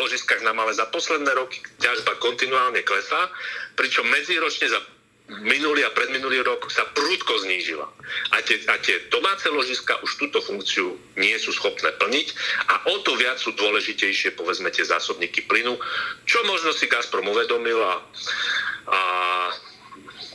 ložiskách 0.01 0.41
nám 0.49 0.65
ale 0.65 0.73
za 0.73 0.89
posledné 0.89 1.37
roky 1.37 1.61
ťažba 1.77 2.17
kontinuálne 2.25 2.81
klesá, 2.89 3.29
pričom 3.77 4.09
medziročne 4.09 4.73
za 4.73 4.81
minulý 5.27 5.83
a 5.83 5.91
predminulý 5.91 6.47
rok 6.47 6.71
sa 6.71 6.87
prúdko 6.95 7.35
znížila. 7.43 7.91
A 8.31 8.37
tie, 8.47 8.63
a 8.71 8.79
tie 8.79 9.11
domáce 9.11 9.51
ložiska 9.51 9.99
už 10.07 10.11
túto 10.23 10.39
funkciu 10.39 10.95
nie 11.19 11.35
sú 11.43 11.51
schopné 11.51 11.91
plniť 11.99 12.27
a 12.71 12.75
o 12.95 13.03
to 13.03 13.19
viac 13.19 13.35
sú 13.43 13.51
dôležitejšie, 13.59 14.39
povedzme, 14.39 14.71
tie 14.71 14.87
zásobníky 14.87 15.43
plynu, 15.51 15.75
čo 16.31 16.39
možno 16.47 16.71
si 16.71 16.87
Gazprom 16.87 17.27
uvedomil 17.27 17.79
a, 17.83 17.95
a 18.87 19.01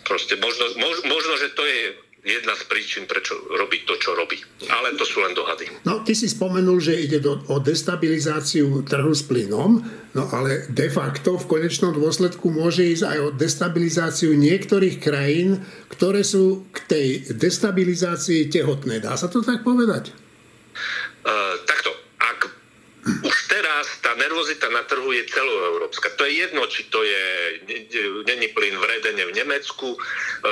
proste 0.04 0.36
možno, 0.44 0.76
mož, 0.76 0.98
možno, 1.08 1.40
že 1.40 1.56
to 1.56 1.64
je 1.64 1.96
jedna 2.22 2.54
z 2.54 2.64
príčin, 2.70 3.04
prečo 3.10 3.34
robí 3.50 3.82
to, 3.82 3.98
čo 3.98 4.14
robí. 4.14 4.38
Ale 4.70 4.94
to 4.94 5.06
sú 5.06 5.26
len 5.26 5.34
dohady. 5.34 5.66
No, 5.82 6.06
ty 6.06 6.14
si 6.14 6.30
spomenul, 6.30 6.78
že 6.78 6.94
ide 6.94 7.18
do, 7.18 7.42
o 7.50 7.58
destabilizáciu 7.58 8.86
trhu 8.86 9.14
s 9.14 9.26
plynom, 9.26 9.82
no 10.14 10.24
ale 10.30 10.70
de 10.70 10.88
facto 10.94 11.42
v 11.42 11.50
konečnom 11.50 11.98
dôsledku 11.98 12.54
môže 12.54 12.86
ísť 12.86 13.06
aj 13.10 13.18
o 13.18 13.30
destabilizáciu 13.34 14.38
niektorých 14.38 15.02
krajín, 15.02 15.66
ktoré 15.90 16.22
sú 16.22 16.70
k 16.70 16.78
tej 16.86 17.08
destabilizácii 17.34 18.54
tehotné. 18.54 19.02
Dá 19.02 19.18
sa 19.18 19.26
to 19.26 19.42
tak 19.42 19.66
povedať? 19.66 20.14
Uh, 21.26 21.58
takto 21.66 21.92
už 23.02 23.41
teraz 23.82 23.98
tá 24.06 24.14
nervozita 24.14 24.70
na 24.70 24.86
trhu 24.86 25.10
je 25.10 25.26
celoeurópska. 25.26 26.14
To 26.14 26.30
je 26.30 26.46
jedno, 26.46 26.70
či 26.70 26.86
to 26.94 27.02
je 27.02 27.24
není 28.30 28.54
plyn 28.54 28.78
v 28.78 28.86
Redene 28.86 29.26
v 29.26 29.34
Nemecku, 29.34 29.98
e, 29.98 30.00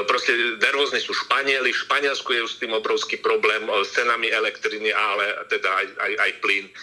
proste 0.10 0.34
nervózni 0.58 0.98
sú 0.98 1.14
Španieli, 1.14 1.70
v 1.70 1.82
Španielsku 1.86 2.26
je 2.34 2.42
už 2.42 2.52
s 2.58 2.62
tým 2.66 2.74
obrovský 2.74 3.22
problém 3.22 3.70
e, 3.70 3.86
s 3.86 3.94
cenami 3.94 4.34
elektriny, 4.34 4.90
ale 4.90 5.46
teda 5.46 5.70
aj, 5.70 5.88
aj, 6.02 6.14
aj 6.26 6.32
plyn. 6.42 6.66
E, 6.66 6.74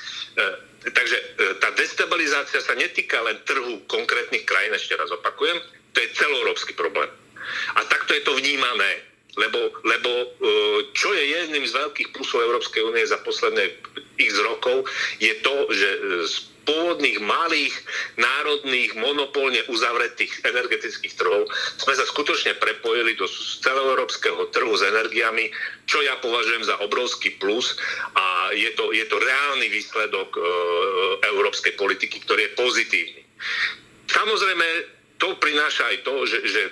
takže 0.86 1.16
tá 1.59 1.74
destabilizácia 1.74 2.62
sa 2.62 2.78
netýka 2.78 3.18
len 3.26 3.42
trhu 3.42 3.82
konkrétnych 3.90 4.47
krajín, 4.47 4.70
ešte 4.70 4.94
raz 4.94 5.11
opakujem, 5.11 5.59
to 5.90 5.99
je 5.99 6.14
celoeurópsky 6.14 6.78
problém. 6.78 7.11
A 7.74 7.82
takto 7.90 8.14
je 8.14 8.22
to 8.22 8.38
vnímané 8.38 9.03
lebo, 9.37 9.61
lebo 9.84 10.11
e, 10.11 10.26
čo 10.97 11.12
je 11.12 11.24
jedným 11.24 11.64
z 11.68 11.76
veľkých 11.76 12.12
plusov 12.16 12.45
Európskej 12.45 12.82
únie 12.89 13.05
za 13.05 13.20
posledné 13.20 13.68
x 14.16 14.32
rokov, 14.41 14.89
je 15.20 15.32
to, 15.45 15.55
že 15.72 15.89
z 16.24 16.34
pôvodných 16.66 17.22
malých 17.22 17.72
národných 18.18 18.99
monopolne 18.99 19.62
uzavretých 19.70 20.43
energetických 20.43 21.14
trhov 21.14 21.47
sme 21.78 21.95
sa 21.95 22.03
skutočne 22.03 22.59
prepojili 22.59 23.14
do 23.14 23.30
celoeurópskeho 23.62 24.51
trhu 24.51 24.74
s 24.74 24.82
energiami, 24.82 25.55
čo 25.87 26.03
ja 26.03 26.18
považujem 26.18 26.66
za 26.66 26.74
obrovský 26.82 27.39
plus 27.39 27.78
a 28.18 28.51
je 28.53 28.74
to, 28.74 28.91
je 28.91 29.07
to 29.07 29.16
reálny 29.16 29.70
výsledok 29.70 30.34
e, 30.34 30.41
európskej 31.30 31.78
politiky, 31.78 32.18
ktorý 32.26 32.51
je 32.51 32.57
pozitívny. 32.59 33.22
Samozrejme, 34.11 34.66
to 35.22 35.39
prináša 35.39 35.87
aj 35.95 35.97
to, 36.03 36.14
že, 36.26 36.39
že 36.51 36.62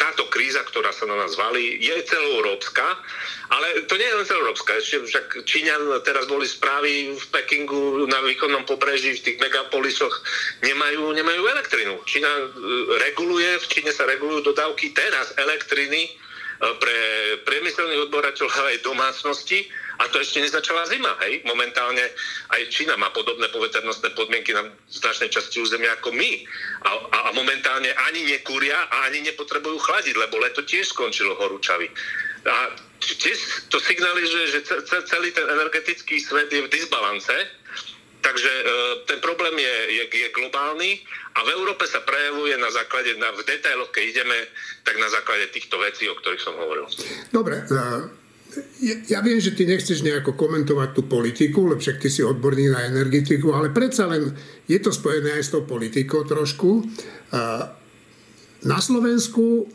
táto 0.00 0.24
kríza, 0.32 0.64
ktorá 0.64 0.88
sa 0.96 1.04
na 1.04 1.20
nás 1.20 1.36
valí, 1.36 1.76
je 1.76 1.92
celoeurópska, 2.08 2.86
ale 3.52 3.84
to 3.84 4.00
nie 4.00 4.08
je 4.08 4.16
len 4.16 4.24
celoeurópska. 4.24 4.80
Ešte 4.80 4.96
však 5.04 5.26
Číňan, 5.44 6.00
teraz 6.08 6.24
boli 6.24 6.48
správy 6.48 7.12
v 7.12 7.24
Pekingu 7.28 8.08
na 8.08 8.24
výkonnom 8.24 8.64
pobreží, 8.64 9.20
v 9.20 9.24
tých 9.28 9.38
megapolisoch, 9.44 10.14
nemajú, 10.64 11.12
nemajú 11.12 11.42
elektrinu. 11.44 12.00
Čína 12.08 12.32
e, 12.32 12.44
reguluje, 13.04 13.60
v 13.60 13.66
Číne 13.68 13.92
sa 13.92 14.08
regulujú 14.08 14.48
dodávky 14.48 14.96
teraz 14.96 15.36
elektriny 15.36 16.08
e, 16.08 16.10
pre 16.80 16.98
priemyselných 17.44 18.08
odborateľov 18.08 18.72
aj 18.72 18.80
domácnosti 18.80 19.68
a 20.00 20.08
to 20.08 20.16
ešte 20.16 20.40
nezačala 20.40 20.88
zima, 20.88 21.12
hej. 21.28 21.44
Momentálne 21.44 22.00
aj 22.56 22.72
Čína 22.72 22.96
má 22.96 23.12
podobné 23.12 23.52
poveternostné 23.52 24.16
podmienky 24.16 24.56
na 24.56 24.72
značnej 24.88 25.28
časti 25.28 25.60
územia 25.60 25.92
ako 26.00 26.16
my. 26.16 26.30
A, 26.88 26.90
a, 26.96 27.18
a 27.28 27.30
momentálne 27.36 27.92
ani 28.08 28.24
nekúria 28.24 28.88
a 28.88 29.12
ani 29.12 29.20
nepotrebujú 29.28 29.76
chladiť, 29.76 30.16
lebo 30.16 30.40
leto 30.40 30.64
tiež 30.64 30.96
skončilo 30.96 31.36
horúčavy. 31.36 31.92
A 32.48 32.72
tiež 32.96 33.68
to 33.68 33.76
signalizuje, 33.76 34.56
že 34.56 34.60
celý 35.04 35.36
ten 35.36 35.44
energetický 35.44 36.16
svet 36.16 36.48
je 36.48 36.64
v 36.64 36.72
disbalance 36.72 37.36
Takže 38.20 38.52
e, 38.52 38.62
ten 39.08 39.18
problém 39.24 39.56
je, 39.56 39.76
je, 39.96 40.04
je 40.04 40.28
globálny 40.36 41.00
a 41.34 41.38
v 41.40 41.48
Európe 41.56 41.88
sa 41.88 42.04
prejavuje 42.04 42.52
na 42.60 42.68
základe, 42.68 43.16
na, 43.16 43.32
v 43.32 43.40
detailoch, 43.48 43.88
keď 43.88 44.04
ideme, 44.12 44.38
tak 44.84 45.00
na 45.00 45.08
základe 45.08 45.48
týchto 45.48 45.80
vecí, 45.80 46.04
o 46.04 46.14
ktorých 46.20 46.44
som 46.44 46.52
hovoril. 46.60 46.84
Dobre, 47.32 47.64
e, 47.64 48.19
ja, 48.80 48.94
ja 49.06 49.18
viem, 49.20 49.38
že 49.38 49.54
ty 49.54 49.66
nechceš 49.68 50.02
nejako 50.02 50.34
komentovať 50.34 50.88
tú 50.96 51.02
politiku, 51.06 51.70
lebo 51.70 51.80
však 51.80 52.00
ty 52.02 52.08
si 52.10 52.24
odborník 52.24 52.70
na 52.74 52.88
energetiku, 52.90 53.54
ale 53.54 53.70
predsa 53.70 54.10
len 54.10 54.34
je 54.66 54.78
to 54.82 54.90
spojené 54.90 55.38
aj 55.38 55.44
s 55.46 55.52
tou 55.52 55.62
politikou 55.62 56.26
trošku. 56.26 56.80
E, 56.80 56.82
na 58.66 58.78
Slovensku 58.80 59.68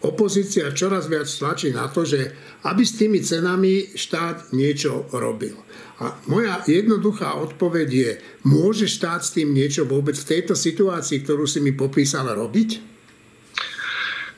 opozícia 0.00 0.72
čoraz 0.72 1.08
viac 1.08 1.28
tlačí 1.28 1.72
na 1.72 1.88
to, 1.88 2.04
že 2.04 2.32
aby 2.64 2.82
s 2.84 2.96
tými 2.96 3.20
cenami 3.20 3.96
štát 3.96 4.52
niečo 4.52 5.08
robil. 5.12 5.56
A 5.96 6.12
moja 6.28 6.60
jednoduchá 6.68 7.40
odpoveď 7.40 7.88
je, 7.88 8.10
môže 8.44 8.84
štát 8.84 9.24
s 9.24 9.32
tým 9.32 9.56
niečo 9.56 9.88
vôbec 9.88 10.12
v 10.12 10.28
tejto 10.28 10.52
situácii, 10.52 11.24
ktorú 11.24 11.48
si 11.48 11.64
mi 11.64 11.72
popísal, 11.72 12.28
robiť? 12.28 12.70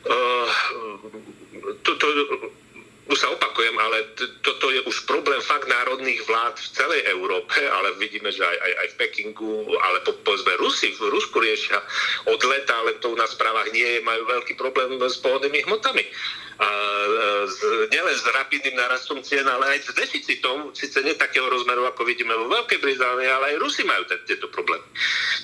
Uh, 0.07 0.47
to, 1.83 1.91
to, 1.99 2.07
už 3.09 3.17
sa 3.17 3.29
opakujem, 3.33 3.73
ale 3.73 4.13
toto 4.45 4.69
je 4.69 4.85
už 4.85 5.09
problém 5.09 5.41
fakt 5.41 5.65
národných 5.65 6.21
vlád 6.29 6.61
v 6.61 6.73
celej 6.77 7.01
Európe, 7.09 7.57
ale 7.57 7.97
vidíme, 7.97 8.29
že 8.29 8.45
aj, 8.45 8.57
aj, 8.61 8.73
aj 8.85 8.89
v 8.93 8.99
Pekingu, 9.01 9.53
ale 9.81 10.05
po, 10.05 10.13
povedzme 10.23 10.61
Rusi, 10.61 10.93
v 10.93 11.09
Rusku 11.09 11.41
riešia 11.41 11.81
od 12.29 12.41
leta, 12.45 12.77
ale 12.77 13.01
to 13.01 13.13
u 13.13 13.17
nás 13.17 13.33
v 13.33 13.39
správach 13.41 13.69
nie 13.73 13.89
je, 13.97 14.05
majú 14.05 14.23
veľký 14.29 14.61
problém 14.61 15.01
s 15.01 15.17
pohodnými 15.25 15.65
hmotami 15.65 16.05
nielen 17.89 18.17
s 18.19 18.27
rapidným 18.35 18.75
narastom 18.75 19.23
cien, 19.23 19.47
ale 19.47 19.79
aj 19.79 19.79
s 19.87 19.91
deficitom, 19.95 20.75
síce 20.75 20.99
nie 21.07 21.15
takého 21.15 21.47
rozmeru, 21.47 21.87
ako 21.87 22.03
vidíme 22.03 22.35
vo 22.35 22.51
Veľkej 22.51 22.83
Británii, 22.83 23.31
ale 23.31 23.45
aj 23.55 23.63
Rusi 23.63 23.87
majú 23.87 24.03
tieto 24.27 24.51
problémy. 24.51 24.83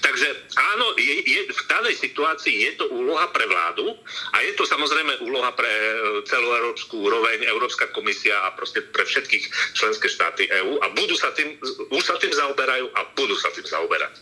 Takže 0.02 0.28
áno, 0.58 0.86
je, 0.98 1.14
je, 1.22 1.40
v 1.46 1.62
danej 1.70 1.94
situácii 2.02 2.54
je 2.66 2.72
to 2.82 2.90
úloha 2.90 3.30
pre 3.30 3.46
vládu 3.46 3.94
a 4.34 4.42
je 4.42 4.52
to 4.58 4.66
samozrejme 4.66 5.22
úloha 5.22 5.54
pre 5.54 5.70
e, 5.70 5.86
celú 6.26 6.50
európsku 6.50 6.98
úroveň, 7.06 7.46
Európska 7.46 7.86
komisia 7.94 8.34
a 8.50 8.54
proste 8.58 8.82
pre 8.82 9.06
všetkých 9.06 9.74
členské 9.78 10.10
štáty 10.10 10.50
EÚ 10.50 10.82
a 10.82 10.90
budú 10.98 11.14
sa 11.14 11.30
tým, 11.38 11.54
už 11.94 12.02
sa 12.02 12.18
tým 12.18 12.34
zaoberajú 12.34 12.90
a 12.90 13.00
budú 13.14 13.38
sa 13.38 13.54
tým 13.54 13.64
zaoberať. 13.64 14.18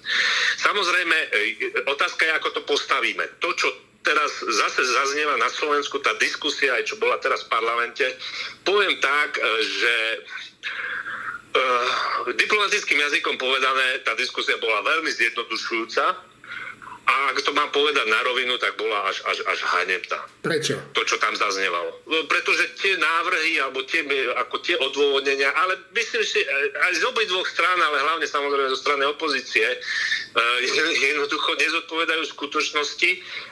Samozrejme, 0.61 1.16
e, 1.16 1.38
otázka 1.88 2.28
je, 2.28 2.32
ako 2.36 2.49
to 2.53 2.62
postavíme. 2.68 3.24
To, 3.40 3.49
čo 3.57 3.91
teraz 4.03 4.30
zase 4.42 4.82
zaznieva 4.82 5.38
na 5.38 5.48
Slovensku 5.48 5.98
tá 6.03 6.12
diskusia, 6.18 6.74
aj 6.74 6.90
čo 6.90 6.98
bola 6.98 7.18
teraz 7.22 7.46
v 7.46 7.53
parlamente, 7.55 8.05
poviem 8.66 8.98
tak, 8.98 9.38
e, 9.38 9.40
že 9.62 9.94
uh, 11.55 11.88
diplomatickým 12.34 12.98
jazykom 12.98 13.38
povedané, 13.38 14.03
tá 14.03 14.14
diskusia 14.18 14.59
bola 14.59 14.82
veľmi 14.82 15.11
zjednodušujúca, 15.11 16.32
a 17.03 17.34
ak 17.34 17.42
to 17.42 17.50
mám 17.50 17.66
povedať 17.74 18.07
na 18.07 18.22
rovinu, 18.22 18.55
tak 18.62 18.78
bola 18.78 19.11
až, 19.11 19.26
až, 19.26 19.42
až 19.42 19.59
hanebná. 19.74 20.22
Prečo? 20.38 20.78
To, 20.94 21.03
čo 21.03 21.18
tam 21.18 21.34
zaznevalo. 21.34 21.98
No, 22.07 22.30
pretože 22.30 22.70
tie 22.78 22.94
návrhy, 22.94 23.59
alebo 23.59 23.82
tie, 23.82 24.07
ako 24.38 24.62
tie 24.62 24.78
odôvodnenia, 24.78 25.50
ale 25.50 25.82
myslím 25.98 26.22
si, 26.22 26.46
aj 26.78 26.92
z 26.94 27.03
obi 27.03 27.26
dvoch 27.26 27.48
strán, 27.50 27.74
ale 27.82 28.07
hlavne 28.07 28.22
samozrejme 28.22 28.70
zo 28.70 28.78
strany 28.78 29.03
opozície, 29.11 29.66
jednoducho 30.96 31.50
nezodpovedajú 31.60 32.24
skutočnosti 32.32 33.10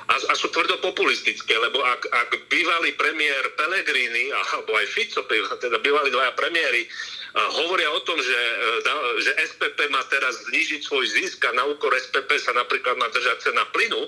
a, 0.08 0.14
a 0.16 0.32
sú 0.32 0.48
tvrdo 0.48 0.80
populistické, 0.80 1.52
lebo 1.60 1.84
ak, 1.84 2.08
ak 2.08 2.28
bývalý 2.48 2.96
premiér 2.96 3.44
Pellegrini, 3.56 4.32
alebo 4.32 4.72
aj 4.80 4.86
Fico, 4.88 5.20
teda 5.60 5.76
bývalí 5.84 6.08
dvaja 6.08 6.32
premiéry, 6.32 6.88
hovoria 7.34 7.90
o 7.94 8.00
tom, 8.02 8.18
že, 8.18 8.40
e, 8.82 9.22
že 9.22 9.32
SPP 9.54 9.78
má 9.94 10.02
teraz 10.10 10.34
znižiť 10.50 10.80
svoj 10.82 11.06
zisk 11.06 11.46
a 11.46 11.54
na 11.54 11.64
úkor 11.70 11.94
SPP 11.94 12.26
sa 12.42 12.50
napríklad 12.58 12.98
má 12.98 13.06
držať 13.14 13.50
cena 13.50 13.62
plynu, 13.70 14.02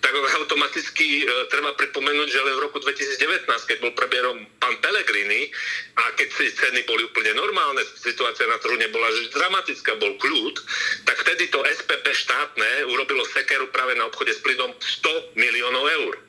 tak 0.00 0.12
automaticky 0.16 1.24
e, 1.24 1.24
treba 1.52 1.76
pripomenúť, 1.76 2.28
že 2.32 2.40
len 2.40 2.54
v 2.56 2.64
roku 2.64 2.80
2019, 2.80 3.44
keď 3.44 3.76
bol 3.84 3.92
premiérom 3.92 4.40
pán 4.56 4.76
Pellegrini 4.80 5.52
a 6.00 6.16
keď 6.16 6.28
si 6.32 6.48
ceny 6.56 6.80
boli 6.88 7.04
úplne 7.04 7.36
normálne, 7.36 7.84
situácia 8.00 8.48
na 8.48 8.56
trhu 8.56 8.76
nebola 8.80 9.08
že 9.12 9.32
dramatická, 9.36 9.98
bol 10.00 10.16
kľud, 10.16 10.56
tak 11.04 11.16
vtedy 11.28 11.52
to 11.52 11.60
SPP 11.60 12.06
štátne 12.08 12.88
urobilo 12.88 13.24
sekeru 13.28 13.68
práve 13.68 13.98
na 14.00 14.08
obchode 14.08 14.32
s 14.32 14.40
plynom 14.40 14.72
100 14.80 15.36
miliónov 15.36 15.84
eur 16.04 16.25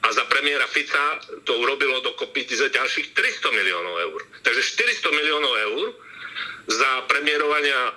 a 0.00 0.08
za 0.12 0.24
premiéra 0.24 0.66
Fica 0.66 1.20
to 1.44 1.52
urobilo 1.60 2.00
dokopy 2.00 2.48
za 2.48 2.72
ďalších 2.72 3.12
300 3.12 3.52
miliónov 3.52 3.96
eur. 4.00 4.20
Takže 4.40 4.62
400 4.62 5.12
miliónov 5.12 5.54
eur 5.70 5.86
za 6.70 7.02
premiérovania 7.10 7.74
e, 7.74 7.92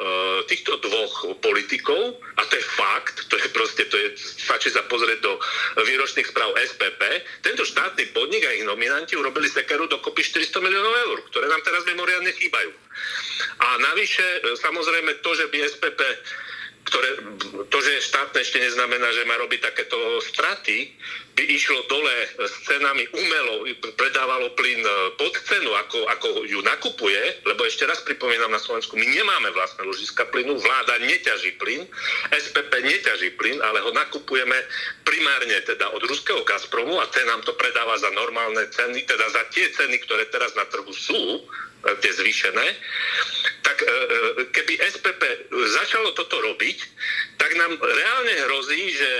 týchto 0.49 0.81
dvoch 0.81 1.37
politikov, 1.45 2.17
a 2.39 2.41
to 2.49 2.57
je 2.57 2.65
fakt, 2.73 3.29
to 3.29 3.37
je 3.37 3.47
proste, 3.53 3.85
to 3.85 3.95
je, 4.01 4.17
stačí 4.17 4.73
sa 4.73 4.81
pozrieť 4.89 5.19
do 5.21 5.37
výročných 5.77 6.25
správ 6.25 6.57
SPP, 6.57 7.01
tento 7.45 7.63
štátny 7.67 8.09
podnik 8.15 8.41
a 8.49 8.55
ich 8.55 8.65
nominanti 8.65 9.13
urobili 9.13 9.45
sekeru 9.45 9.85
dokopy 9.85 10.25
400 10.25 10.65
miliónov 10.65 10.93
eur, 11.05 11.17
ktoré 11.29 11.45
nám 11.51 11.61
teraz 11.61 11.85
mimoriadne 11.85 12.33
chýbajú. 12.33 12.71
A 13.61 13.67
navyše, 13.93 14.25
e, 14.41 14.57
samozrejme, 14.57 15.21
to, 15.21 15.31
že 15.37 15.45
by 15.53 15.57
SPP 15.69 16.01
ktoré, 16.83 17.09
to, 17.71 17.77
že 17.79 17.91
je 17.95 18.07
štátne, 18.11 18.39
ešte 18.43 18.59
neznamená, 18.59 19.07
že 19.15 19.23
má 19.23 19.39
robiť 19.39 19.59
takéto 19.71 19.97
straty, 20.19 20.91
by 21.33 21.43
išlo 21.49 21.81
dole 21.89 22.13
s 22.37 22.53
cenami 22.69 23.09
umelo, 23.09 23.65
predávalo 23.97 24.53
plyn 24.53 24.83
e, 24.85 24.91
pod 25.17 25.33
cenu, 25.33 25.73
ako, 25.73 26.05
ako 26.05 26.27
ju 26.45 26.61
nakupuje, 26.61 27.41
lebo 27.47 27.65
ešte 27.65 27.89
raz 27.89 28.05
pripomínam 28.05 28.53
na 28.53 28.61
Slovensku, 28.61 28.93
my 28.93 29.07
nemáme 29.07 29.49
vlastné 29.55 29.81
ložiska 29.81 30.29
plynu, 30.29 30.61
vláda 30.61 31.01
neťaží 31.01 31.57
plyn, 31.57 31.89
SPP 32.29 32.71
neťaží 32.85 33.33
plyn, 33.41 33.57
ale 33.65 33.81
ho 33.81 33.89
nakupujeme 33.95 34.57
primárne 35.01 35.57
teda 35.65 35.89
od 35.89 36.05
ruského 36.05 36.45
Gazpromu 36.45 37.01
a 37.01 37.09
ten 37.09 37.25
nám 37.25 37.41
to 37.41 37.57
predáva 37.57 37.97
za 37.97 38.13
normálne 38.13 38.69
ceny, 38.69 39.01
teda 39.01 39.25
za 39.33 39.43
tie 39.49 39.73
ceny, 39.73 39.97
ktoré 40.05 40.29
teraz 40.29 40.53
na 40.53 40.69
trhu 40.69 40.93
sú, 40.93 41.41
tie 41.83 42.11
zvýšené, 42.15 42.67
tak 43.63 43.77
e, 43.79 43.87
e, 43.87 43.91
keby 44.55 44.73
SPP 44.87 45.21
začalo 45.51 46.15
toto 46.15 46.39
robiť, 46.39 46.77
tak 47.39 47.51
nám 47.59 47.75
reálne 47.75 48.33
hrozí, 48.47 48.95
že 48.95 49.11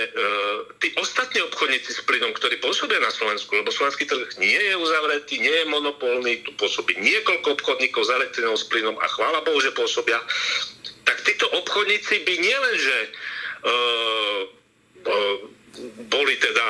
tí 0.80 0.88
ostatní 0.96 1.44
obchodníci 1.44 1.92
s 1.92 2.00
plynom, 2.08 2.32
ktorí 2.32 2.56
pôsobia 2.56 2.96
na 3.00 3.12
Slovensku, 3.12 3.52
lebo 3.52 3.68
slovenský 3.68 4.08
trh 4.08 4.40
nie 4.40 4.56
je 4.56 4.74
uzavretý, 4.80 5.36
nie 5.44 5.52
je 5.52 5.66
monopolný, 5.68 6.40
tu 6.40 6.56
pôsobí 6.56 6.96
niekoľko 7.04 7.60
obchodníkov 7.60 8.08
s 8.08 8.10
elektrinou, 8.16 8.56
s 8.56 8.64
plynom 8.72 8.96
a 8.96 9.06
chvála 9.12 9.44
Bohu, 9.44 9.60
že 9.60 9.76
pôsobia, 9.76 10.16
tak 11.04 11.20
títo 11.28 11.44
obchodníci 11.52 12.24
by 12.24 12.34
nielenže 12.40 12.98
uh, 13.68 14.40
uh, 15.04 15.36
boli 16.08 16.34
teda 16.38 16.66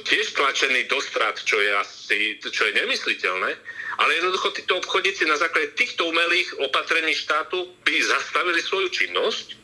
tiež 0.00 0.32
tlačení 0.32 0.88
do 0.88 0.98
strat, 1.00 1.36
čo 1.44 1.60
je 1.60 1.70
asi, 1.76 2.18
čo 2.40 2.62
je 2.66 2.72
nemysliteľné, 2.82 3.52
ale 3.96 4.14
jednoducho 4.20 4.52
títo 4.52 4.76
obchodníci 4.80 5.24
na 5.24 5.36
základe 5.40 5.72
týchto 5.76 6.08
umelých 6.08 6.52
opatrení 6.60 7.16
štátu 7.16 7.68
by 7.84 7.94
zastavili 8.04 8.60
svoju 8.60 8.88
činnosť, 8.92 9.56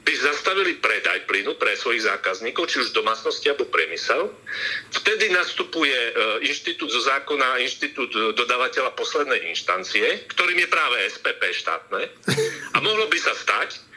by 0.00 0.12
zastavili 0.16 0.80
predaj 0.80 1.28
plynu 1.28 1.60
pre 1.60 1.76
svojich 1.76 2.08
zákazníkov, 2.08 2.72
či 2.72 2.80
už 2.80 2.96
domácnosti 2.96 3.52
alebo 3.52 3.68
priemysel. 3.68 4.32
Vtedy 4.96 5.28
nastupuje 5.28 5.92
e, 5.92 6.12
inštitút 6.48 6.88
zo 6.88 7.04
zákona, 7.04 7.60
inštitút 7.60 8.08
dodávateľa 8.32 8.96
poslednej 8.96 9.52
inštancie, 9.52 10.24
ktorým 10.32 10.56
je 10.64 10.72
práve 10.72 10.96
SPP 11.04 11.52
štátne. 11.52 12.08
A 12.72 12.76
mohlo 12.80 13.12
by 13.12 13.18
sa 13.20 13.36
stať, 13.36 13.89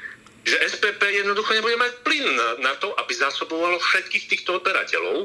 že 0.44 0.60
SPP 0.60 1.00
jednoducho 1.24 1.56
nebude 1.56 1.80
mať 1.80 2.04
plyn 2.04 2.28
na, 2.36 2.50
na 2.60 2.74
to, 2.76 2.92
aby 3.00 3.16
zásobovalo 3.16 3.80
všetkých 3.80 4.28
týchto 4.28 4.60
odberateľov. 4.60 5.24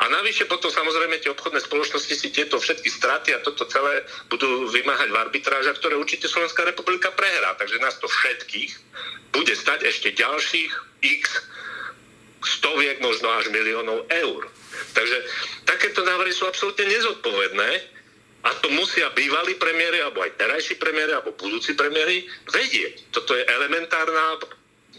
A 0.00 0.04
navyše 0.08 0.48
potom 0.48 0.72
samozrejme 0.72 1.20
tie 1.20 1.28
obchodné 1.36 1.60
spoločnosti 1.60 2.14
si 2.16 2.28
tieto 2.32 2.56
všetky 2.56 2.88
straty 2.88 3.36
a 3.36 3.44
toto 3.44 3.68
celé 3.68 4.08
budú 4.32 4.64
vymáhať 4.72 5.12
v 5.12 5.20
arbitrážach, 5.20 5.76
ktoré 5.76 6.00
určite 6.00 6.32
Slovenská 6.32 6.64
republika 6.64 7.12
prehrá. 7.12 7.52
Takže 7.60 7.82
nás 7.84 8.00
to 8.00 8.08
všetkých 8.08 8.72
bude 9.36 9.52
stať 9.52 9.84
ešte 9.84 10.16
ďalších 10.16 10.72
x 11.04 11.22
stoviek, 12.44 13.00
možno 13.04 13.28
až 13.36 13.52
miliónov 13.52 14.08
eur. 14.08 14.48
Takže 14.96 15.16
takéto 15.68 16.00
návrhy 16.06 16.32
sú 16.32 16.48
absolútne 16.48 16.88
nezodpovedné 16.88 17.70
a 18.44 18.50
to 18.60 18.68
musia 18.76 19.08
bývalí 19.16 19.56
premiéry, 19.56 20.04
alebo 20.04 20.20
aj 20.20 20.36
terajší 20.36 20.76
premiéry, 20.76 21.16
alebo 21.16 21.32
budúci 21.32 21.72
premiéry 21.72 22.28
vedieť. 22.52 23.08
Toto 23.08 23.32
je 23.32 23.44
elementárna 23.48 24.36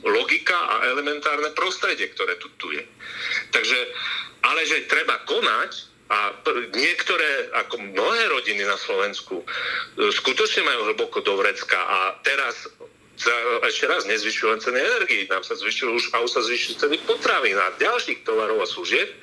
logika 0.01 0.57
a 0.57 0.89
elementárne 0.89 1.53
prostredie, 1.53 2.09
ktoré 2.11 2.35
tu, 2.41 2.49
tu 2.57 2.73
je. 2.73 2.83
Takže, 3.53 3.79
ale 4.43 4.65
že 4.65 4.89
treba 4.89 5.21
konať, 5.29 5.95
a 6.05 6.37
niektoré, 6.69 7.49
ako 7.65 7.81
mnohé 7.81 8.29
rodiny 8.29 8.61
na 8.61 8.77
Slovensku, 8.77 9.41
e, 9.41 9.45
skutočne 10.13 10.61
majú 10.61 10.93
hlboko 10.93 11.17
do 11.25 11.33
vrecka 11.33 11.81
a 11.81 11.97
teraz 12.21 12.69
sa 13.17 13.33
ešte 13.65 13.89
raz 13.89 14.05
nezvyšujú 14.05 14.47
len 14.53 14.61
ceny 14.61 14.79
energii, 14.85 15.25
nám 15.25 15.41
sa 15.41 15.57
zvyšujú 15.57 15.91
už, 15.97 16.05
a 16.13 16.21
už 16.21 16.29
sa 16.29 16.41
zvyšujú 16.45 16.77
ceny 16.77 16.95
potravín 17.09 17.57
a 17.57 17.73
ďalších 17.81 18.21
tovarov 18.21 18.61
a 18.61 18.69
služieb, 18.69 19.17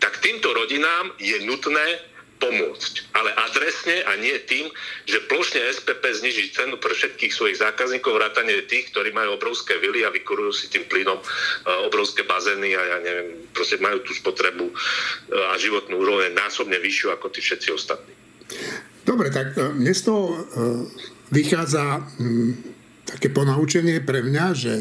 tak 0.00 0.16
týmto 0.24 0.48
rodinám 0.54 1.12
je 1.20 1.44
nutné 1.44 2.13
pomôcť. 2.42 3.14
Ale 3.14 3.30
adresne 3.46 4.02
a 4.04 4.18
nie 4.18 4.34
tým, 4.44 4.66
že 5.06 5.22
plošne 5.30 5.62
SPP 5.70 6.02
zniží 6.02 6.50
cenu 6.50 6.76
pre 6.76 6.92
všetkých 6.92 7.32
svojich 7.32 7.58
zákazníkov, 7.62 8.16
vrátane 8.16 8.66
tých, 8.66 8.90
ktorí 8.90 9.14
majú 9.14 9.38
obrovské 9.38 9.78
vily 9.78 10.02
a 10.02 10.10
vykurujú 10.10 10.52
si 10.52 10.66
tým 10.70 10.84
plynom 10.90 11.18
e, 11.18 11.24
obrovské 11.86 12.26
bazény 12.26 12.74
a 12.74 12.82
ja 12.82 12.98
neviem, 13.00 13.28
proste 13.54 13.78
majú 13.78 14.02
tú 14.02 14.12
spotrebu 14.12 14.66
e, 14.66 14.74
a 15.50 15.54
životnú 15.56 16.02
úroveň 16.02 16.34
násobne 16.34 16.76
vyššiu 16.82 17.14
ako 17.14 17.26
tí 17.30 17.40
všetci 17.40 17.68
ostatní. 17.70 18.12
Dobre, 19.06 19.30
tak 19.30 19.54
e, 19.54 19.70
mne 19.70 19.92
z 19.94 20.02
toho 20.02 20.24
vychádza 21.30 22.04
také 23.08 23.30
ponaučenie 23.32 24.02
pre 24.02 24.22
mňa, 24.22 24.46
že 24.54 24.74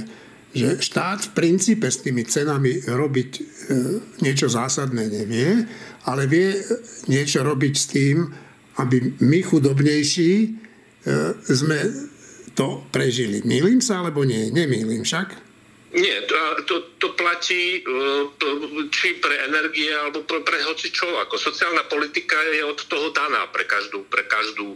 že 0.53 0.77
štát 0.77 1.33
v 1.33 1.33
princípe 1.33 1.89
s 1.89 2.05
tými 2.05 2.29
cenami 2.29 2.85
robiť 2.85 3.31
niečo 4.21 4.45
zásadné 4.45 5.09
nevie 5.09 5.65
ale 6.07 6.27
vie 6.27 6.55
niečo 7.07 7.43
robiť 7.43 7.73
s 7.75 7.85
tým, 7.91 8.17
aby 8.81 9.21
my 9.21 9.39
chudobnejší 9.45 10.33
e, 10.43 10.47
sme 11.45 11.79
to 12.57 12.85
prežili. 12.89 13.41
Mýlim 13.45 13.81
sa 13.81 14.01
alebo 14.01 14.25
nie? 14.25 14.49
Nemýlim 14.49 15.05
však? 15.05 15.53
Nie, 15.93 16.25
to, 16.25 16.37
to, 16.65 16.75
to 16.97 17.07
platí 17.13 17.77
e, 17.77 17.81
či 18.89 19.13
pre 19.21 19.45
energie 19.45 19.93
alebo 19.93 20.25
pre, 20.25 20.41
pre 20.41 20.57
hoci 20.65 20.89
čo. 20.89 21.05
Ako 21.21 21.37
sociálna 21.37 21.85
politika 21.85 22.33
je 22.49 22.65
od 22.65 22.81
toho 22.89 23.13
daná 23.13 23.45
pre 23.53 23.61
každú, 23.69 24.01
pre 24.09 24.25
každú 24.25 24.73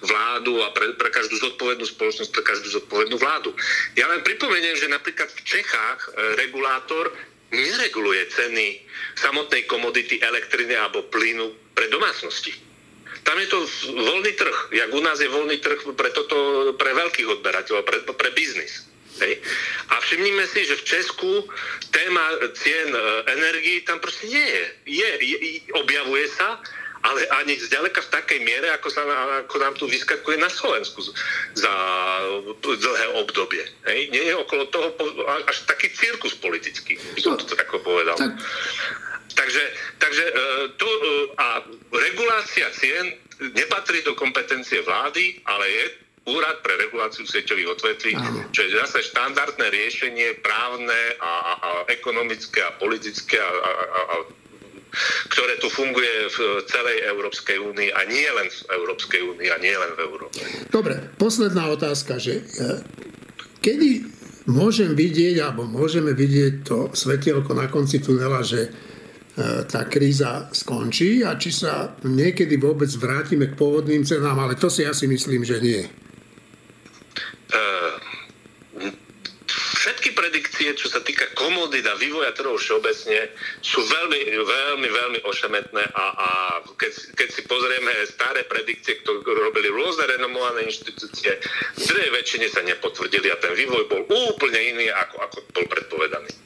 vládu 0.00 0.64
a 0.64 0.72
pre, 0.72 0.96
pre 0.96 1.12
každú 1.12 1.36
zodpovednú 1.36 1.84
spoločnosť, 1.84 2.32
pre 2.32 2.44
každú 2.48 2.80
zodpovednú 2.80 3.20
vládu. 3.20 3.52
Ja 3.92 4.08
len 4.08 4.24
pripomeniem, 4.24 4.80
že 4.80 4.88
napríklad 4.88 5.28
v 5.36 5.40
Čechách 5.44 6.00
e, 6.00 6.40
regulátor 6.40 7.12
nereguluje 7.54 8.26
ceny 8.34 8.82
samotnej 9.14 9.64
komodity 9.70 10.18
elektriny 10.18 10.74
alebo 10.74 11.06
plynu 11.06 11.54
pre 11.74 11.86
domácnosti. 11.88 12.50
Tam 13.24 13.40
je 13.40 13.48
to 13.48 13.58
voľný 14.04 14.32
trh, 14.36 14.56
jak 14.74 14.90
u 14.92 15.00
nás 15.00 15.16
je 15.16 15.32
voľný 15.32 15.56
trh 15.62 15.80
pre, 15.96 16.12
toto, 16.12 16.36
pre 16.76 16.92
veľkých 16.92 17.40
odberateľov, 17.40 17.86
pre, 17.88 17.98
pre 18.04 18.30
biznis. 18.36 18.84
Hej. 19.22 19.38
A 19.94 20.02
všimnime 20.02 20.44
si, 20.50 20.66
že 20.66 20.74
v 20.74 20.86
Česku 20.90 21.32
téma 21.94 22.24
cien 22.58 22.90
e, 22.90 23.00
energii 23.38 23.86
tam 23.86 24.02
proste 24.02 24.26
nie 24.26 24.42
je. 24.42 24.64
je, 24.90 25.08
je 25.22 25.36
objavuje 25.78 26.26
sa, 26.34 26.58
ale 27.14 27.30
ani 27.46 27.54
zďaleka 27.54 28.02
v 28.02 28.10
takej 28.10 28.40
miere, 28.42 28.74
ako, 28.74 28.90
sa, 28.90 29.06
ako 29.46 29.56
nám 29.62 29.74
tu 29.78 29.86
vyskakuje 29.86 30.34
na 30.42 30.50
Slovensku 30.50 30.98
za 31.54 31.74
dlhé 32.58 33.06
obdobie. 33.22 33.62
Hej? 33.86 34.10
Nie 34.10 34.34
je 34.34 34.34
okolo 34.34 34.66
toho 34.74 34.90
až 35.46 35.62
taký 35.70 35.94
cirkus 35.94 36.34
politický, 36.34 36.98
by 37.14 37.20
som 37.22 37.38
to 37.38 37.46
tak 37.54 37.70
povedal. 37.70 38.18
Tak. 38.18 38.34
Takže, 39.34 39.62
takže 39.98 40.24
e, 40.30 40.34
to, 40.78 40.86
e, 40.86 40.98
a 41.38 41.46
regulácia 41.90 42.70
cien 42.74 43.14
nepatrí 43.54 44.02
do 44.02 44.14
kompetencie 44.14 44.82
vlády, 44.82 45.42
ale 45.46 45.66
je 45.70 45.84
úrad 46.24 46.62
pre 46.64 46.78
reguláciu 46.80 47.26
sieťových 47.28 47.68
odvetví, 47.78 48.12
čo 48.54 48.60
je 48.64 48.80
zase 48.80 49.12
štandardné 49.12 49.68
riešenie 49.68 50.40
právne 50.40 51.00
a, 51.20 51.30
a, 51.30 51.52
a 51.60 51.70
ekonomické 51.92 52.64
a 52.64 52.72
politické 52.80 53.36
a, 53.36 53.50
a, 53.50 53.70
a 54.00 54.16
ktoré 55.30 55.58
tu 55.58 55.68
funguje 55.70 56.30
v 56.30 56.38
celej 56.70 56.96
Európskej 57.10 57.58
únii 57.58 57.90
a 57.94 58.00
nie 58.06 58.26
len 58.26 58.48
v 58.48 58.60
Európskej 58.78 59.20
únii 59.22 59.48
a 59.50 59.56
nie 59.58 59.74
len 59.74 59.90
v 59.94 60.00
Európe. 60.06 60.38
Dobre, 60.70 61.10
posledná 61.18 61.68
otázka, 61.70 62.18
že 62.18 62.40
e, 62.40 62.42
kedy 63.60 64.06
môžem 64.50 64.92
vidieť, 64.92 65.40
alebo 65.40 65.64
môžeme 65.64 66.12
vidieť 66.12 66.54
to 66.64 66.78
svetielko 66.92 67.56
na 67.56 67.66
konci 67.72 67.98
tunela, 67.98 68.44
že 68.44 68.68
e, 68.68 68.70
tá 69.66 69.88
kríza 69.88 70.52
skončí 70.52 71.24
a 71.24 71.34
či 71.40 71.50
sa 71.50 71.96
niekedy 72.04 72.60
vôbec 72.60 72.90
vrátime 72.94 73.50
k 73.50 73.58
pôvodným 73.58 74.04
cenám, 74.04 74.38
ale 74.38 74.54
to 74.54 74.68
si 74.70 74.84
asi 74.84 75.08
myslím, 75.10 75.42
že 75.42 75.58
nie. 75.60 75.82
Uh, 77.54 78.13
predikcie, 80.34 80.74
čo 80.74 80.90
sa 80.90 80.98
týka 80.98 81.30
komodít 81.38 81.86
vývoja 82.02 82.34
trhov 82.34 82.58
všeobecne, 82.58 83.30
sú 83.62 83.78
veľmi, 83.86 84.34
veľmi, 84.42 84.88
veľmi 84.90 85.18
ošemetné 85.22 85.94
a, 85.94 86.04
a 86.10 86.28
keď, 86.74 86.90
keď 87.14 87.28
si 87.30 87.46
pozrieme 87.46 87.94
staré 88.10 88.42
predikcie, 88.50 88.98
ktoré 89.06 89.22
robili 89.22 89.70
rôzne 89.70 90.10
renomované 90.10 90.66
inštitúcie, 90.66 91.38
druhej 91.78 92.10
väčšine 92.18 92.50
sa 92.50 92.66
nepotvrdili 92.66 93.30
a 93.30 93.38
ten 93.38 93.54
vývoj 93.54 93.86
bol 93.86 94.02
úplne 94.34 94.58
iný, 94.74 94.90
ako, 94.90 95.22
ako 95.22 95.36
bol 95.54 95.66
predpovedaný. 95.70 96.30
E, 96.34 96.38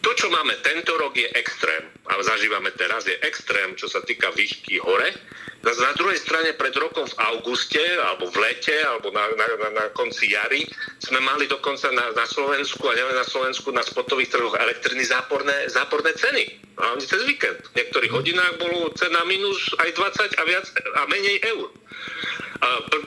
to, 0.00 0.10
čo 0.14 0.26
máme 0.30 0.54
tento 0.62 0.94
rok, 0.98 1.16
je 1.16 1.28
extrém 1.34 1.84
a 2.08 2.18
zažívame 2.22 2.70
teraz, 2.74 3.04
je 3.04 3.18
extrém, 3.24 3.74
čo 3.76 3.90
sa 3.90 4.00
týka 4.04 4.32
výšky 4.32 4.80
hore, 4.80 5.10
na 5.58 5.92
druhej 5.98 6.22
strane 6.22 6.54
pred 6.54 6.70
rokom 6.78 7.02
v 7.02 7.18
auguste, 7.34 7.82
alebo 7.82 8.30
v 8.30 8.38
lete, 8.46 8.78
alebo 8.86 9.10
na, 9.10 9.26
na, 9.34 9.46
na 9.74 9.84
konci 9.90 10.30
jary 10.30 10.62
sme 11.02 11.18
mali 11.18 11.50
dokonca 11.50 11.90
na, 11.90 12.14
na 12.14 12.22
Slovensku 12.30 12.86
a 12.86 12.94
nielen 12.94 13.18
na 13.18 13.26
Slovensku 13.26 13.74
na 13.74 13.82
spotových 13.82 14.30
trhoch 14.30 14.54
elektriny 14.54 15.02
záporné, 15.02 15.66
záporné 15.66 16.14
ceny. 16.14 16.62
Hlavne 16.78 17.02
cez 17.02 17.26
víkend. 17.26 17.58
V 17.74 17.84
niektorých 17.84 18.12
hodinách 18.14 18.54
bolo 18.62 18.94
cena 18.94 19.26
minus 19.26 19.58
aj 19.82 19.98
20 19.98 20.38
a, 20.38 20.42
viac, 20.46 20.66
a 20.94 21.00
menej 21.10 21.42
eur. 21.42 21.68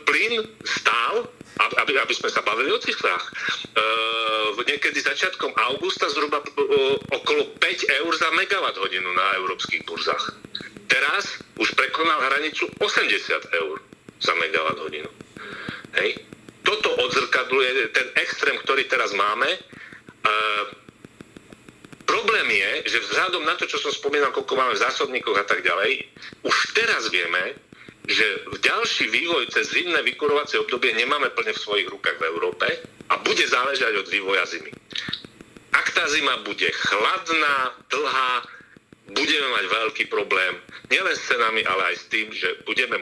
Plyn 0.04 0.44
stál 0.68 1.32
aby, 1.62 1.94
aby 1.98 2.14
sme 2.16 2.30
sa 2.34 2.42
bavili 2.42 2.74
o 2.74 2.80
cifrách. 2.82 3.26
E, 3.30 3.32
niekedy 4.66 5.00
začiatkom 5.02 5.54
augusta 5.72 6.10
zhruba 6.10 6.42
e, 6.42 6.48
okolo 7.14 7.44
5 7.60 7.98
eur 8.02 8.12
za 8.18 8.30
megawatt 8.34 8.78
hodinu 8.82 9.10
na 9.14 9.38
európskych 9.38 9.86
burzách. 9.86 10.42
Teraz 10.90 11.40
už 11.62 11.72
prekonal 11.78 12.20
hranicu 12.32 12.68
80 12.82 13.62
eur 13.62 13.78
za 14.20 14.34
megawatt 14.38 14.80
hodinu. 14.82 15.10
Hej. 16.02 16.24
Toto 16.62 16.94
odzrkadluje 16.94 17.90
ten 17.94 18.08
extrém, 18.22 18.56
ktorý 18.62 18.86
teraz 18.90 19.14
máme. 19.14 19.50
E, 19.50 19.60
problém 22.06 22.48
je, 22.54 22.98
že 22.98 23.04
vzhľadom 23.08 23.44
na 23.46 23.56
to, 23.58 23.66
čo 23.66 23.82
som 23.82 23.94
spomínal, 23.94 24.34
koľko 24.34 24.54
máme 24.58 24.74
v 24.78 24.84
zásobníkoch 24.84 25.38
a 25.42 25.46
tak 25.46 25.66
ďalej, 25.66 26.06
už 26.46 26.56
teraz 26.76 27.10
vieme, 27.10 27.58
že 28.12 28.28
v 28.52 28.58
ďalší 28.60 29.08
vývoj 29.10 29.50
cez 29.52 29.72
zimné 29.72 30.04
vykurovacie 30.04 30.60
obdobie 30.60 30.92
nemáme 30.94 31.32
plne 31.32 31.56
v 31.56 31.64
svojich 31.64 31.88
rukách 31.88 32.20
v 32.20 32.28
Európe 32.28 32.68
a 33.10 33.18
bude 33.24 33.44
záležať 33.48 33.96
od 33.96 34.08
vývoja 34.12 34.44
zimy. 34.48 34.72
Ak 35.72 35.88
tá 35.96 36.04
zima 36.12 36.44
bude 36.44 36.68
chladná, 36.68 37.74
dlhá, 37.88 38.32
budeme 39.12 39.48
mať 39.56 39.66
veľký 39.72 40.04
problém 40.12 40.60
nielen 40.92 41.16
s 41.16 41.28
cenami, 41.32 41.64
ale 41.64 41.92
aj 41.92 41.96
s 41.96 42.06
tým, 42.12 42.28
že 42.36 42.60
budeme 42.68 43.00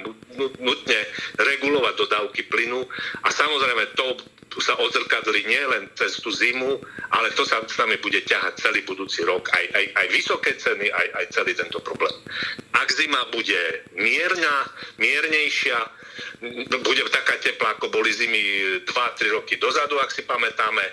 nutne 0.62 1.00
regulovať 1.42 1.94
dodávky 1.98 2.46
plynu 2.50 2.86
a 3.26 3.28
samozrejme 3.34 3.84
to 3.98 4.06
sa 4.58 4.74
odzrkadli 4.82 5.46
nielen 5.46 5.94
cez 5.94 6.18
tú 6.18 6.34
zimu, 6.34 6.82
ale 7.14 7.30
to 7.38 7.46
sa 7.46 7.62
s 7.62 7.78
nami 7.78 8.02
bude 8.02 8.18
ťahať 8.26 8.58
celý 8.58 8.82
budúci 8.82 9.22
rok, 9.22 9.46
aj, 9.54 9.66
aj, 9.78 9.86
aj 9.94 10.08
vysoké 10.10 10.58
ceny, 10.58 10.90
aj, 10.90 11.08
aj 11.22 11.26
celý 11.30 11.54
tento 11.54 11.78
problém. 11.86 12.12
Ak 12.74 12.90
zima 12.90 13.30
bude 13.30 13.86
mierna, 13.94 14.66
miernejšia, 14.98 15.78
bude 16.82 17.04
taká 17.14 17.38
teplá, 17.38 17.78
ako 17.78 17.94
boli 17.94 18.10
zimy 18.10 18.42
2-3 18.90 19.38
roky 19.38 19.62
dozadu, 19.62 20.02
ak 20.02 20.10
si 20.10 20.26
pamätáme, 20.26 20.84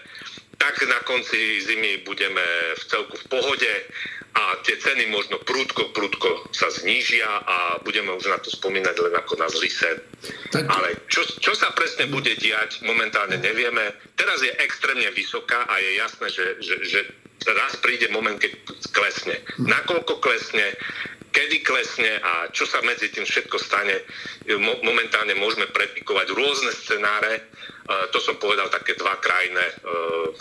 tak 0.57 0.77
na 0.89 1.01
konci 1.05 1.61
zimy 1.65 2.05
budeme 2.05 2.45
v 2.77 2.83
celku 2.89 3.17
v 3.17 3.27
pohode 3.29 3.73
a 4.37 4.61
tie 4.61 4.77
ceny 4.77 5.09
možno 5.09 5.41
prúdko, 5.41 5.97
prúdko 5.97 6.53
sa 6.53 6.69
znížia 6.69 7.25
a 7.25 7.81
budeme 7.81 8.13
už 8.13 8.29
na 8.29 8.37
to 8.37 8.53
spomínať 8.53 8.97
len 9.01 9.15
ako 9.17 9.41
na 9.41 9.49
zlý 9.49 9.73
sen. 9.73 9.97
Tak... 10.53 10.69
Ale 10.69 11.09
čo, 11.09 11.25
čo 11.41 11.57
sa 11.57 11.73
presne 11.73 12.05
bude 12.13 12.37
diať, 12.37 12.85
momentálne 12.85 13.41
nevieme. 13.41 13.97
Teraz 14.13 14.45
je 14.45 14.53
extrémne 14.61 15.09
vysoká 15.17 15.65
a 15.65 15.81
je 15.81 15.91
jasné, 15.97 16.27
že, 16.29 16.47
že, 16.61 16.77
že 16.85 17.01
raz 17.49 17.81
príde 17.81 18.13
moment, 18.13 18.37
keď 18.37 18.53
klesne. 18.93 19.41
Nakoľko 19.57 20.21
klesne, 20.21 20.77
kedy 21.33 21.65
klesne 21.65 22.21
a 22.21 22.53
čo 22.53 22.69
sa 22.69 22.85
medzi 22.85 23.09
tým 23.09 23.25
všetko 23.25 23.57
stane. 23.57 24.05
Momentálne 24.85 25.33
môžeme 25.41 25.69
prepikovať 25.73 26.33
rôzne 26.37 26.73
scenáre, 26.77 27.45
to 27.87 28.19
som 28.19 28.35
povedal 28.43 28.67
také 28.67 28.99
dva 28.99 29.15
krajine, 29.23 29.63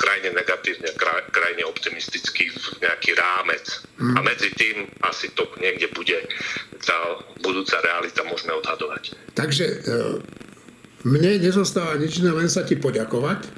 krajine 0.02 0.34
negatívne, 0.34 0.90
krajine 1.30 1.64
optimistický 1.70 2.50
nejaký 2.82 3.14
rámec. 3.14 3.86
Mm. 4.02 4.18
A 4.18 4.20
medzi 4.26 4.50
tým 4.58 4.90
asi 5.06 5.30
to 5.38 5.46
niekde 5.62 5.94
bude 5.94 6.18
tá 6.82 6.98
budúca 7.46 7.78
realita 7.86 8.26
môžeme 8.26 8.54
odhadovať. 8.58 9.14
Takže 9.38 9.66
e, 9.66 9.76
mne 11.06 11.32
nezostáva 11.42 11.98
nič, 12.02 12.22
len 12.22 12.50
sa 12.50 12.66
ti 12.66 12.78
poďakovať 12.78 13.40
e, 13.46 13.50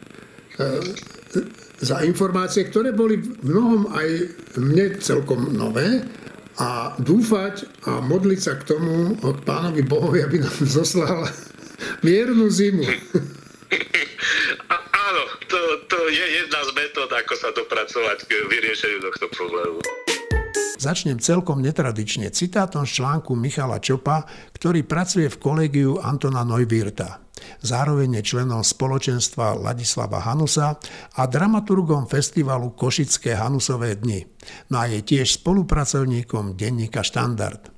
za 1.80 2.04
informácie, 2.04 2.68
ktoré 2.68 2.92
boli 2.92 3.22
v 3.22 3.48
mnohom 3.48 3.82
aj 3.94 4.10
mne 4.60 4.86
celkom 5.00 5.54
nové 5.56 6.04
a 6.58 6.98
dúfať 6.98 7.86
a 7.86 8.02
modliť 8.02 8.40
sa 8.42 8.58
k 8.58 8.68
tomu 8.74 9.14
od 9.22 9.38
pánovi 9.46 9.86
Bohovi, 9.86 10.26
aby 10.26 10.42
nám 10.42 10.58
zoslal 10.80 11.28
miernu 12.02 12.52
zimu. 12.52 12.84
áno, 15.08 15.24
to, 15.48 15.60
to 15.88 15.98
je 16.10 16.26
jedna 16.44 16.60
z 16.64 16.72
metód, 16.76 17.10
ako 17.12 17.34
sa 17.36 17.50
dopracovať 17.56 18.18
k 18.28 18.32
vyriešeniu 18.48 19.00
tohto 19.04 19.28
problému. 19.32 19.80
Začnem 20.78 21.18
celkom 21.18 21.66
netradične 21.66 22.30
citátom 22.30 22.86
z 22.86 23.02
článku 23.02 23.34
Michala 23.34 23.82
Čopa, 23.82 24.30
ktorý 24.54 24.86
pracuje 24.86 25.26
v 25.26 25.42
kolegiu 25.42 25.98
Antona 25.98 26.46
Neubirta. 26.46 27.26
Zároveň 27.66 28.22
je 28.22 28.34
členom 28.34 28.62
spoločenstva 28.62 29.58
Ladislava 29.58 30.22
Hanusa 30.22 30.78
a 31.18 31.22
dramaturgom 31.26 32.06
festivalu 32.06 32.74
Košické 32.78 33.34
Hanusové 33.34 33.98
dni. 33.98 34.26
No 34.70 34.82
a 34.82 34.90
je 34.90 35.02
tiež 35.02 35.42
spolupracovníkom 35.42 36.54
denníka 36.54 37.02
Štandard. 37.02 37.77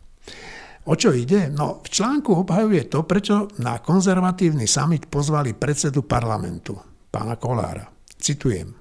O 0.90 0.98
čo 0.98 1.14
ide? 1.14 1.54
No, 1.54 1.86
v 1.86 1.88
článku 1.94 2.34
obhajuje 2.34 2.90
to, 2.90 3.06
prečo 3.06 3.46
na 3.62 3.78
konzervatívny 3.78 4.66
summit 4.66 5.06
pozvali 5.06 5.54
predsedu 5.54 6.02
parlamentu, 6.02 6.82
pána 7.14 7.38
Kolára. 7.38 7.86
Citujem. 8.18 8.79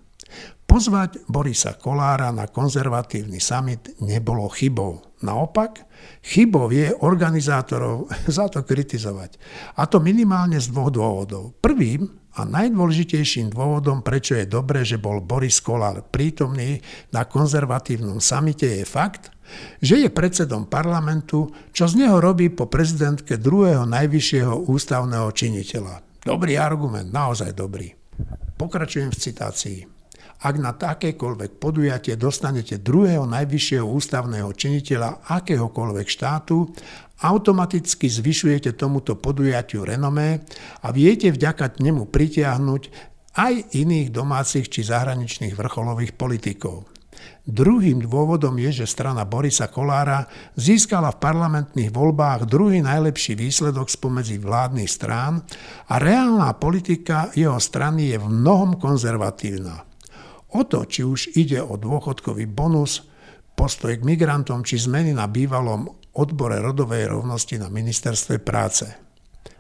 Pozvať 0.68 1.24
Borisa 1.24 1.80
Kolára 1.80 2.28
na 2.28 2.44
konzervatívny 2.44 3.40
summit 3.40 3.88
nebolo 4.04 4.52
chybou. 4.52 5.00
Naopak, 5.24 5.88
chybou 6.20 6.68
je 6.68 6.92
organizátorov 6.92 8.12
za 8.36 8.52
to 8.52 8.60
kritizovať. 8.60 9.40
A 9.80 9.88
to 9.88 9.96
minimálne 9.96 10.60
z 10.60 10.68
dvoch 10.68 10.92
dôvodov. 10.92 11.56
Prvým 11.64 12.04
a 12.36 12.44
najdôležitejším 12.44 13.48
dôvodom, 13.48 14.04
prečo 14.04 14.36
je 14.36 14.44
dobré, 14.44 14.84
že 14.84 15.00
bol 15.00 15.24
Boris 15.24 15.56
Kolár 15.64 16.04
prítomný 16.04 16.84
na 17.16 17.24
konzervatívnom 17.24 18.20
samite, 18.20 18.68
je 18.68 18.84
fakt, 18.84 19.32
že 19.80 20.04
je 20.04 20.12
predsedom 20.12 20.68
parlamentu, 20.68 21.48
čo 21.72 21.88
z 21.88 22.04
neho 22.04 22.20
robí 22.20 22.52
po 22.52 22.68
prezidentke 22.68 23.40
druhého 23.40 23.88
najvyššieho 23.88 24.68
ústavného 24.68 25.32
činiteľa. 25.32 26.04
Dobrý 26.28 26.60
argument, 26.60 27.08
naozaj 27.08 27.56
dobrý. 27.56 27.88
Pokračujem 28.60 29.08
v 29.08 29.18
citácii. 29.18 29.97
Ak 30.38 30.54
na 30.54 30.70
takékoľvek 30.70 31.58
podujatie 31.58 32.14
dostanete 32.14 32.78
druhého 32.78 33.26
najvyššieho 33.26 33.82
ústavného 33.82 34.54
činiteľa 34.54 35.26
akéhokoľvek 35.26 36.06
štátu, 36.06 36.70
automaticky 37.26 38.06
zvyšujete 38.06 38.78
tomuto 38.78 39.18
podujatiu 39.18 39.82
renomé 39.82 40.46
a 40.86 40.94
viete 40.94 41.34
vďaka 41.34 41.82
nemu 41.82 42.06
pritiahnuť 42.06 42.82
aj 43.34 43.54
iných 43.74 44.14
domácich 44.14 44.70
či 44.70 44.86
zahraničných 44.86 45.58
vrcholových 45.58 46.14
politikov. 46.14 46.86
Druhým 47.48 48.06
dôvodom 48.06 48.54
je, 48.62 48.84
že 48.84 48.86
strana 48.86 49.26
Borisa 49.26 49.66
Kolára 49.72 50.28
získala 50.54 51.10
v 51.16 51.18
parlamentných 51.18 51.90
voľbách 51.90 52.46
druhý 52.46 52.78
najlepší 52.84 53.34
výsledok 53.34 53.90
spomedzi 53.90 54.38
vládnych 54.38 54.86
strán 54.86 55.42
a 55.90 55.98
reálna 55.98 56.54
politika 56.60 57.32
jeho 57.34 57.58
strany 57.58 58.14
je 58.14 58.20
v 58.20 58.28
mnohom 58.28 58.78
konzervatívna. 58.78 59.87
O 60.56 60.64
to, 60.64 60.88
či 60.88 61.04
už 61.04 61.36
ide 61.36 61.60
o 61.60 61.76
dôchodkový 61.76 62.48
bonus, 62.48 63.04
postoj 63.52 63.92
k 63.98 64.06
migrantom 64.06 64.64
či 64.64 64.80
zmeny 64.80 65.12
na 65.12 65.28
bývalom 65.28 65.84
odbore 66.16 66.62
rodovej 66.62 67.10
rovnosti 67.10 67.60
na 67.60 67.68
ministerstve 67.68 68.40
práce. 68.40 68.86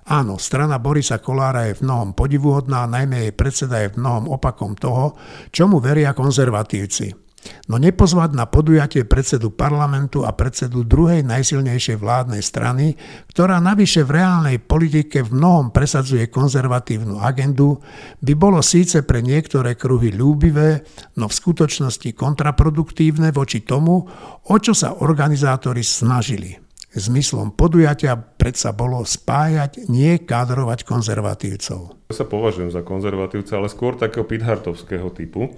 Áno, 0.08 0.40
strana 0.40 0.80
Borisa 0.80 1.20
Kolára 1.20 1.68
je 1.68 1.76
v 1.76 1.84
mnohom 1.84 2.16
podivuhodná, 2.16 2.88
najmä 2.88 3.28
jej 3.28 3.34
predseda 3.36 3.84
je 3.84 3.92
v 3.92 4.00
mnohom 4.00 4.32
opakom 4.32 4.72
toho, 4.72 5.20
čomu 5.52 5.84
veria 5.84 6.16
konzervatívci. 6.16 7.27
No 7.68 7.76
nepozvať 7.76 8.34
na 8.34 8.48
podujatie 8.48 9.04
predsedu 9.04 9.52
parlamentu 9.54 10.24
a 10.24 10.34
predsedu 10.34 10.82
druhej 10.82 11.22
najsilnejšej 11.22 11.96
vládnej 12.00 12.42
strany, 12.42 12.96
ktorá 13.30 13.62
navyše 13.62 14.02
v 14.02 14.18
reálnej 14.18 14.56
politike 14.58 15.22
v 15.22 15.36
mnohom 15.36 15.70
presadzuje 15.70 16.32
konzervatívnu 16.32 17.20
agendu, 17.20 17.78
by 18.24 18.32
bolo 18.34 18.64
síce 18.64 19.04
pre 19.04 19.22
niektoré 19.22 19.78
kruhy 19.78 20.10
ľúbivé, 20.10 20.82
no 21.20 21.28
v 21.28 21.38
skutočnosti 21.38 22.10
kontraproduktívne 22.16 23.30
voči 23.30 23.62
tomu, 23.62 24.02
o 24.48 24.56
čo 24.58 24.72
sa 24.74 24.98
organizátori 24.98 25.84
snažili. 25.84 26.56
Zmyslom 26.88 27.52
podujatia 27.52 28.16
predsa 28.16 28.72
bolo 28.72 29.04
spájať, 29.04 29.92
nie 29.92 30.24
kádrovať 30.24 30.88
konzervatívcov. 30.88 32.08
Ja 32.08 32.14
sa 32.16 32.24
považujem 32.24 32.72
za 32.72 32.80
konzervatívca, 32.80 33.60
ale 33.60 33.68
skôr 33.68 34.00
takého 34.00 34.24
pithartovského 34.24 35.12
typu 35.12 35.52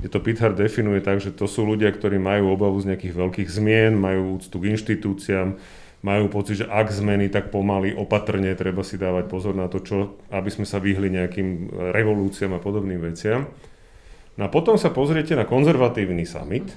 kde 0.00 0.08
to 0.08 0.24
Pithard 0.24 0.56
definuje 0.56 1.04
tak, 1.04 1.20
že 1.20 1.28
to 1.28 1.44
sú 1.44 1.68
ľudia, 1.68 1.92
ktorí 1.92 2.16
majú 2.16 2.56
obavu 2.56 2.80
z 2.80 2.96
nejakých 2.96 3.14
veľkých 3.20 3.48
zmien, 3.52 4.00
majú 4.00 4.40
úctu 4.40 4.56
k 4.56 4.72
inštitúciám, 4.72 5.60
majú 6.00 6.32
pocit, 6.32 6.64
že 6.64 6.66
ak 6.72 6.88
zmeny, 6.88 7.28
tak 7.28 7.52
pomaly, 7.52 7.92
opatrne 7.92 8.48
treba 8.56 8.80
si 8.80 8.96
dávať 8.96 9.28
pozor 9.28 9.52
na 9.52 9.68
to, 9.68 9.84
čo, 9.84 10.16
aby 10.32 10.48
sme 10.48 10.64
sa 10.64 10.80
vyhli 10.80 11.12
nejakým 11.12 11.68
revolúciám 11.92 12.56
a 12.56 12.64
podobným 12.64 12.96
veciam. 12.96 13.44
No 14.40 14.48
a 14.48 14.48
potom 14.48 14.80
sa 14.80 14.88
pozriete 14.88 15.36
na 15.36 15.44
konzervatívny 15.44 16.24
summit, 16.24 16.72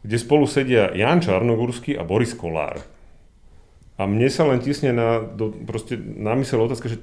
kde 0.00 0.16
spolu 0.16 0.48
sedia 0.48 0.96
Jan 0.96 1.20
Čarnogurský 1.20 2.00
a 2.00 2.02
Boris 2.08 2.32
Kolár. 2.32 2.80
A 4.00 4.08
mne 4.08 4.32
sa 4.32 4.48
len 4.48 4.64
tisne 4.64 4.96
na, 4.96 5.20
do, 5.20 5.52
proste, 5.68 6.00
na 6.00 6.32
mysel 6.40 6.64
otázka, 6.64 6.88
že 6.88 6.96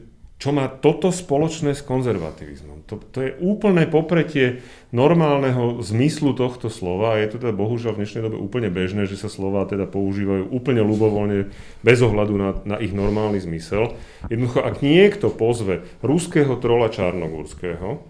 čo 0.43 0.51
má 0.51 0.67
toto 0.67 1.07
spoločné 1.07 1.71
s 1.71 1.87
konzervativizmom. 1.87 2.83
To, 2.91 2.99
to 2.99 3.23
je 3.23 3.31
úplné 3.39 3.87
popretie 3.87 4.59
normálneho 4.91 5.79
zmyslu 5.79 6.35
tohto 6.35 6.67
slova 6.67 7.15
a 7.15 7.23
je 7.23 7.31
to 7.31 7.37
teda 7.39 7.55
bohužiaľ 7.55 7.95
v 7.95 7.99
dnešnej 8.03 8.27
dobe 8.27 8.35
úplne 8.43 8.67
bežné, 8.67 9.07
že 9.07 9.15
sa 9.15 9.31
slova 9.31 9.63
teda 9.63 9.87
používajú 9.87 10.51
úplne 10.51 10.83
ľubovoľne 10.83 11.47
bez 11.79 12.03
ohľadu 12.03 12.33
na, 12.35 12.49
na 12.67 12.75
ich 12.83 12.91
normálny 12.91 13.39
zmysel. 13.39 13.95
Jednoducho, 14.27 14.67
ak 14.67 14.83
niekto 14.83 15.31
pozve 15.31 15.87
ruského 16.03 16.59
trola 16.59 16.91
Čarnogórského 16.91 18.03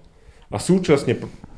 a 0.50 0.58
súčasne 0.58 1.14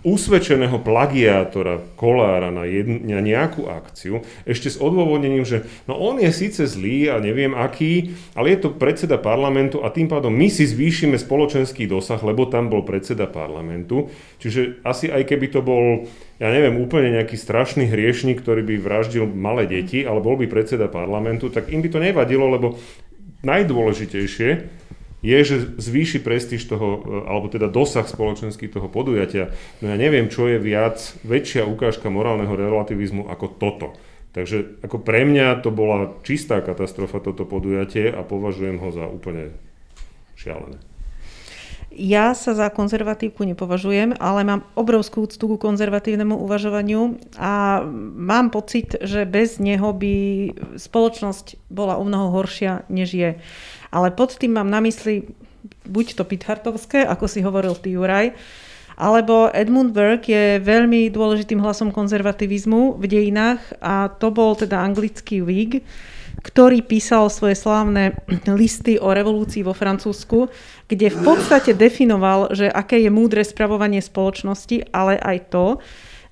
usvedčeného 0.06 0.86
plagiátora 0.86 1.82
Kolára 1.98 2.54
na, 2.54 2.70
jedn, 2.70 3.10
na 3.10 3.26
nejakú 3.26 3.66
akciu, 3.66 4.22
ešte 4.46 4.70
s 4.70 4.78
odôvodnením, 4.78 5.42
že 5.42 5.66
no 5.90 5.98
on 5.98 6.22
je 6.22 6.30
síce 6.30 6.62
zlý 6.62 7.10
a 7.10 7.18
neviem 7.18 7.58
aký, 7.58 8.14
ale 8.38 8.54
je 8.54 8.70
to 8.70 8.70
predseda 8.78 9.18
parlamentu 9.18 9.82
a 9.82 9.90
tým 9.90 10.06
pádom 10.06 10.30
my 10.30 10.46
si 10.46 10.70
zvýšime 10.70 11.18
spoločenský 11.18 11.90
dosah, 11.90 12.22
lebo 12.22 12.46
tam 12.46 12.70
bol 12.70 12.86
predseda 12.86 13.26
parlamentu. 13.26 14.14
Čiže 14.38 14.86
asi 14.86 15.10
aj 15.10 15.26
keby 15.26 15.50
to 15.50 15.66
bol, 15.66 16.06
ja 16.38 16.54
neviem, 16.54 16.78
úplne 16.78 17.18
nejaký 17.18 17.34
strašný 17.34 17.90
hriešnik, 17.90 18.46
ktorý 18.46 18.62
by 18.62 18.76
vraždil 18.78 19.26
malé 19.26 19.66
deti, 19.66 20.06
ale 20.06 20.22
bol 20.22 20.38
by 20.38 20.46
predseda 20.46 20.86
parlamentu, 20.86 21.50
tak 21.50 21.74
im 21.74 21.82
by 21.82 21.90
to 21.90 21.98
nevadilo, 21.98 22.46
lebo 22.46 22.78
najdôležitejšie 23.42 24.85
je, 25.26 25.40
že 25.42 25.58
zvýši 25.82 26.22
prestíž 26.22 26.70
toho, 26.70 27.02
e, 27.02 27.26
alebo 27.26 27.50
teda 27.50 27.66
dosah 27.66 28.06
spoločenský 28.06 28.70
toho 28.70 28.86
podujatia. 28.86 29.50
No 29.82 29.90
ja 29.90 29.98
neviem, 29.98 30.30
čo 30.30 30.46
je 30.46 30.62
viac, 30.62 31.02
väčšia 31.26 31.66
ukážka 31.66 32.14
morálneho 32.14 32.54
relativizmu 32.54 33.26
ako 33.26 33.46
toto. 33.58 33.88
Takže 34.38 34.86
ako 34.86 35.02
pre 35.02 35.26
mňa 35.26 35.66
to 35.66 35.72
bola 35.74 36.12
čistá 36.22 36.62
katastrofa 36.62 37.24
toto 37.24 37.48
podujatie 37.48 38.12
a 38.12 38.22
považujem 38.22 38.78
ho 38.78 38.90
za 38.94 39.08
úplne 39.10 39.56
šialené. 40.38 40.78
Ja 41.96 42.36
sa 42.36 42.52
za 42.52 42.68
konzervatívku 42.68 43.48
nepovažujem, 43.48 44.20
ale 44.20 44.44
mám 44.44 44.68
obrovskú 44.76 45.24
úctu 45.24 45.48
ku 45.48 45.56
konzervatívnemu 45.56 46.36
uvažovaniu 46.36 47.16
a 47.40 47.88
mám 48.20 48.52
pocit, 48.52 49.00
že 49.00 49.24
bez 49.24 49.64
neho 49.64 49.96
by 49.96 50.16
spoločnosť 50.76 51.72
bola 51.72 51.96
o 51.96 52.04
mnoho 52.04 52.36
horšia, 52.36 52.84
než 52.92 53.16
je. 53.16 53.32
Ale 53.90 54.14
pod 54.14 54.38
tým 54.38 54.58
mám 54.58 54.70
na 54.70 54.80
mysli 54.82 55.26
buď 55.86 56.06
to 56.18 56.24
Pithartovské, 56.26 57.06
ako 57.06 57.26
si 57.26 57.42
hovoril 57.42 57.74
ty 57.78 57.94
Juraj, 57.94 58.34
alebo 58.96 59.52
Edmund 59.52 59.92
Burke 59.92 60.32
je 60.32 60.64
veľmi 60.64 61.12
dôležitým 61.12 61.60
hlasom 61.60 61.92
konzervativizmu 61.92 62.96
v 62.96 63.06
dejinách 63.06 63.60
a 63.84 64.08
to 64.08 64.32
bol 64.32 64.56
teda 64.56 64.80
anglický 64.80 65.44
Whig, 65.44 65.84
ktorý 66.46 66.80
písal 66.86 67.28
svoje 67.28 67.60
slávne 67.60 68.16
listy 68.48 68.96
o 68.96 69.12
revolúcii 69.12 69.68
vo 69.68 69.76
Francúzsku, 69.76 70.48
kde 70.88 71.12
v 71.12 71.20
podstate 71.26 71.76
definoval, 71.76 72.56
že 72.56 72.72
aké 72.72 73.02
je 73.04 73.12
múdre 73.12 73.44
spravovanie 73.44 74.00
spoločnosti, 74.00 74.94
ale 74.96 75.20
aj 75.20 75.38
to, 75.52 75.66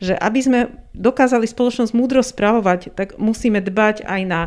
že 0.03 0.15
aby 0.15 0.39
sme 0.39 0.59
dokázali 0.95 1.47
spoločnosť 1.47 1.91
múdro 1.95 2.19
spravovať, 2.19 2.95
tak 2.95 3.15
musíme 3.19 3.63
dbať 3.63 4.03
aj 4.03 4.21
na 4.27 4.41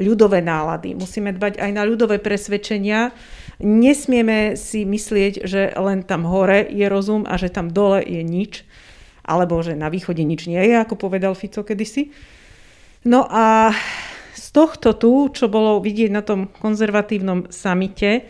ľudové 0.00 0.40
nálady, 0.40 0.96
musíme 0.96 1.36
dbať 1.36 1.60
aj 1.60 1.70
na 1.76 1.84
ľudové 1.84 2.16
presvedčenia. 2.16 3.12
Nesmieme 3.60 4.56
si 4.56 4.88
myslieť, 4.88 5.44
že 5.44 5.76
len 5.76 6.00
tam 6.00 6.24
hore 6.24 6.64
je 6.64 6.88
rozum 6.88 7.28
a 7.28 7.36
že 7.36 7.52
tam 7.52 7.68
dole 7.68 8.00
je 8.00 8.24
nič, 8.24 8.64
alebo 9.20 9.60
že 9.60 9.76
na 9.76 9.92
východe 9.92 10.24
nič 10.24 10.48
nie 10.48 10.64
je, 10.64 10.74
ako 10.80 10.96
povedal 10.96 11.36
Fico 11.36 11.60
kedysi. 11.60 12.10
No 13.04 13.28
a 13.28 13.76
z 14.32 14.46
tohto 14.56 14.96
tu, 14.96 15.28
čo 15.30 15.52
bolo 15.52 15.78
vidieť 15.84 16.10
na 16.10 16.24
tom 16.24 16.48
konzervatívnom 16.48 17.52
samite, 17.52 18.24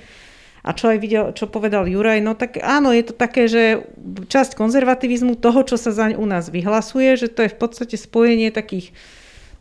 a 0.61 0.77
čo 0.77 0.93
aj 0.93 0.99
videl, 1.01 1.25
čo 1.33 1.49
povedal 1.49 1.89
Juraj, 1.89 2.21
no 2.21 2.37
tak 2.37 2.61
áno, 2.61 2.93
je 2.93 3.05
to 3.09 3.15
také, 3.17 3.49
že 3.49 3.89
časť 4.29 4.61
konzervativizmu 4.61 5.41
toho, 5.41 5.65
čo 5.65 5.81
sa 5.81 5.89
zaň 5.89 6.21
u 6.21 6.27
nás 6.29 6.53
vyhlasuje, 6.53 7.17
že 7.17 7.33
to 7.33 7.49
je 7.49 7.55
v 7.55 7.59
podstate 7.59 7.97
spojenie 7.97 8.53
takých 8.53 8.93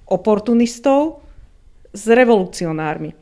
oportunistov, 0.10 1.24
s 1.94 2.04
revolucionármi. 2.08 3.16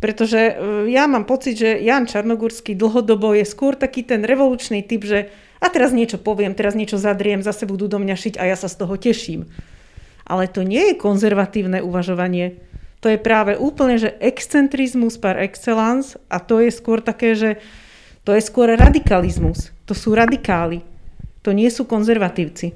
Pretože 0.00 0.40
e, 0.40 0.52
ja 0.90 1.04
mám 1.04 1.28
pocit, 1.28 1.60
že 1.60 1.84
Jan 1.84 2.08
Čarnogurský 2.08 2.72
dlhodobo 2.72 3.36
je 3.36 3.44
skôr 3.44 3.76
taký 3.76 4.02
ten 4.02 4.24
revolučný 4.24 4.80
typ, 4.82 5.04
že 5.04 5.28
a 5.60 5.68
teraz 5.68 5.92
niečo 5.92 6.16
poviem, 6.16 6.56
teraz 6.56 6.72
niečo 6.72 6.96
zadriem, 6.96 7.44
zase 7.44 7.68
budú 7.68 7.84
do 7.84 8.00
mňa 8.00 8.16
šiť 8.16 8.34
a 8.40 8.48
ja 8.48 8.56
sa 8.56 8.66
z 8.66 8.80
toho 8.80 8.96
teším. 8.96 9.44
Ale 10.24 10.48
to 10.48 10.64
nie 10.64 10.92
je 10.92 10.94
konzervatívne 10.96 11.84
uvažovanie. 11.84 12.56
To 13.04 13.12
je 13.12 13.20
práve 13.20 13.60
úplne, 13.60 14.00
že 14.00 14.16
excentrizmus 14.24 15.20
par 15.20 15.36
excellence 15.36 16.16
a 16.32 16.40
to 16.40 16.64
je 16.64 16.72
skôr 16.72 17.04
také, 17.04 17.36
že 17.36 17.50
to 18.24 18.32
je 18.32 18.40
skôr 18.40 18.72
radikalizmus. 18.72 19.72
To 19.84 19.92
sú 19.92 20.16
radikáli. 20.16 20.80
To 21.44 21.52
nie 21.52 21.68
sú 21.72 21.88
konzervatívci. 21.88 22.72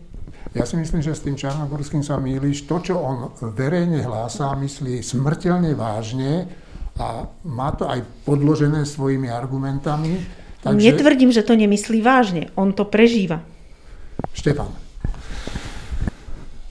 Ja 0.55 0.63
si 0.63 0.79
myslím, 0.79 1.03
že 1.03 1.19
s 1.19 1.27
tým 1.27 1.35
Čarnogorským 1.35 2.07
sa 2.07 2.17
mýliš. 2.23 2.71
To, 2.71 2.79
čo 2.79 2.95
on 2.99 3.35
verejne 3.59 4.07
hlásá, 4.07 4.55
myslí 4.55 5.03
smrteľne 5.03 5.75
vážne 5.75 6.47
a 6.95 7.27
má 7.43 7.75
to 7.75 7.91
aj 7.91 8.07
podložené 8.23 8.87
svojimi 8.87 9.27
argumentami. 9.27 10.23
Takže... 10.63 10.79
Netvrdím, 10.79 11.35
že 11.35 11.43
to 11.43 11.59
nemyslí 11.59 11.99
vážne. 12.01 12.55
On 12.55 12.71
to 12.71 12.87
prežíva. 12.87 13.43
Štefan. 14.31 14.71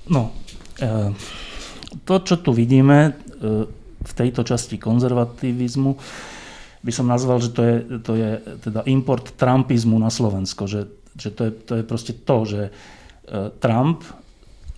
No, 0.07 0.31
e, 0.79 1.11
to, 2.07 2.15
čo 2.23 2.39
tu 2.39 2.55
vidíme, 2.55 3.19
v 4.03 4.13
tejto 4.13 4.43
časti 4.43 4.79
konzervativizmu 4.79 5.91
by 6.83 6.91
som 6.91 7.07
nazval, 7.07 7.39
že 7.39 7.49
to 7.55 7.61
je, 7.63 7.75
to 8.03 8.11
je 8.19 8.29
teda 8.59 8.83
import 8.91 9.35
trumpizmu 9.39 9.95
na 9.95 10.11
Slovensko. 10.11 10.67
Že, 10.67 10.81
že 11.15 11.29
to, 11.31 11.41
je, 11.47 11.51
to 11.63 11.73
je 11.79 11.83
proste 11.87 12.13
to, 12.27 12.37
že 12.43 12.61
e, 12.67 12.71
Trump 13.59 14.03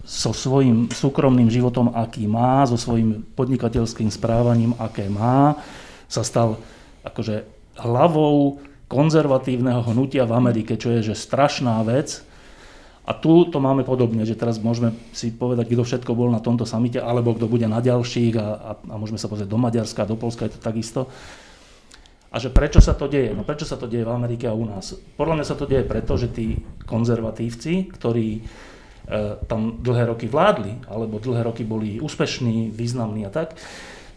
so 0.05 0.31
svojím 0.31 0.93
súkromným 0.93 1.49
životom, 1.49 1.89
aký 1.97 2.29
má, 2.29 2.61
so 2.69 2.77
svojím 2.77 3.25
podnikateľským 3.33 4.13
správaním, 4.13 4.77
aké 4.77 5.09
má, 5.09 5.57
sa 6.05 6.21
stal 6.21 6.61
akože 7.01 7.41
hlavou 7.81 8.61
konzervatívneho 8.85 9.81
hnutia 9.81 10.29
v 10.29 10.37
Amerike, 10.37 10.77
čo 10.77 10.93
je 10.93 11.09
že 11.09 11.15
strašná 11.17 11.81
vec, 11.81 12.21
a 13.05 13.13
tu 13.13 13.45
to 13.53 13.61
máme 13.61 13.85
podobne, 13.85 14.25
že 14.25 14.33
teraz 14.33 14.57
môžeme 14.57 14.89
si 15.13 15.29
povedať, 15.29 15.69
kto 15.69 15.85
všetko 15.85 16.11
bol 16.17 16.33
na 16.33 16.41
tomto 16.41 16.65
samite, 16.65 16.97
alebo 16.97 17.37
kto 17.37 17.45
bude 17.45 17.69
na 17.69 17.77
ďalších 17.77 18.33
a, 18.33 18.47
a, 18.57 18.71
a 18.81 18.95
môžeme 18.97 19.21
sa 19.21 19.29
pozrieť 19.29 19.53
do 19.53 19.61
Maďarska, 19.61 20.09
do 20.09 20.17
Polska, 20.17 20.49
je 20.49 20.57
to 20.57 20.61
takisto. 20.61 21.05
A 22.35 22.39
že 22.43 22.51
prečo 22.51 22.83
sa 22.83 22.91
to 22.91 23.07
deje? 23.07 23.31
No 23.31 23.47
prečo 23.47 23.63
sa 23.63 23.79
to 23.79 23.87
deje 23.87 24.03
v 24.03 24.11
Amerike 24.11 24.51
a 24.51 24.51
u 24.51 24.67
nás? 24.67 24.91
Podľa 25.15 25.39
mňa 25.39 25.45
sa 25.47 25.55
to 25.55 25.63
deje 25.63 25.87
preto, 25.87 26.19
že 26.19 26.27
tí 26.35 26.59
konzervatívci, 26.83 27.95
ktorí 27.95 28.29
e, 28.35 28.41
tam 29.47 29.79
dlhé 29.79 30.11
roky 30.11 30.27
vládli, 30.27 30.83
alebo 30.91 31.23
dlhé 31.23 31.47
roky 31.47 31.63
boli 31.63 32.03
úspešní, 32.03 32.75
významní 32.75 33.23
a 33.23 33.31
tak, 33.31 33.55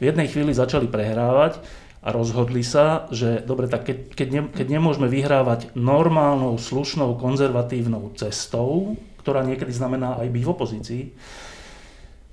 v 0.03 0.11
jednej 0.11 0.27
chvíli 0.27 0.51
začali 0.51 0.91
prehrávať 0.91 1.63
a 2.03 2.11
rozhodli 2.11 2.67
sa, 2.67 3.07
že 3.15 3.39
dobre, 3.47 3.71
tak 3.71 3.87
keď, 3.87 3.99
keď, 4.11 4.29
ne, 4.35 4.43
keď 4.51 4.67
nemôžeme 4.67 5.07
vyhrávať 5.07 5.79
normálnou, 5.79 6.59
slušnou, 6.59 7.15
konzervatívnou 7.23 8.19
cestou, 8.19 8.99
ktorá 9.23 9.47
niekedy 9.47 9.71
znamená 9.71 10.19
aj 10.19 10.27
byť 10.27 10.43
v 10.43 10.51
opozícii, 10.51 11.03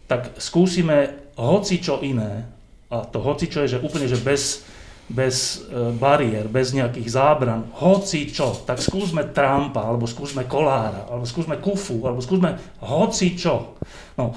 tak 0.09 0.33
skúsime 0.41 1.29
hoci 1.37 1.77
čo 1.77 2.01
iné. 2.01 2.45
A 2.89 3.05
to 3.05 3.21
hoci 3.21 3.49
čo 3.53 3.65
je, 3.65 3.77
že 3.77 3.83
úplne, 3.85 4.09
že 4.09 4.21
bez, 4.21 4.65
bez 5.05 5.61
e, 5.69 5.93
bariér, 5.93 6.49
bez 6.49 6.73
nejakých 6.73 7.13
zábran, 7.13 7.69
hoci 7.77 8.25
čo, 8.25 8.57
tak 8.65 8.81
skúsme 8.81 9.29
Trumpa, 9.29 9.85
alebo 9.85 10.09
skúsme 10.09 10.49
Kolára, 10.49 11.05
alebo 11.05 11.29
skúsme 11.29 11.61
Kufu, 11.61 12.01
alebo 12.01 12.25
skúsme 12.25 12.57
hoci 12.81 13.37
čo. 13.37 13.77
No, 14.17 14.33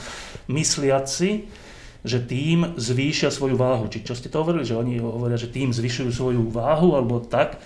mysliaci, 0.53 1.49
že 2.05 2.19
tým 2.21 2.77
zvýšia 2.77 3.33
svoju 3.33 3.57
váhu. 3.57 3.89
Či 3.89 4.05
čo 4.05 4.13
ste 4.13 4.29
to 4.29 4.45
hovorili, 4.45 4.69
že 4.69 4.77
oni 4.77 5.01
hovoria, 5.01 5.41
že 5.41 5.51
tým 5.51 5.73
zvyšujú 5.73 6.11
svoju 6.13 6.43
váhu, 6.53 6.95
alebo 6.95 7.25
tak. 7.25 7.57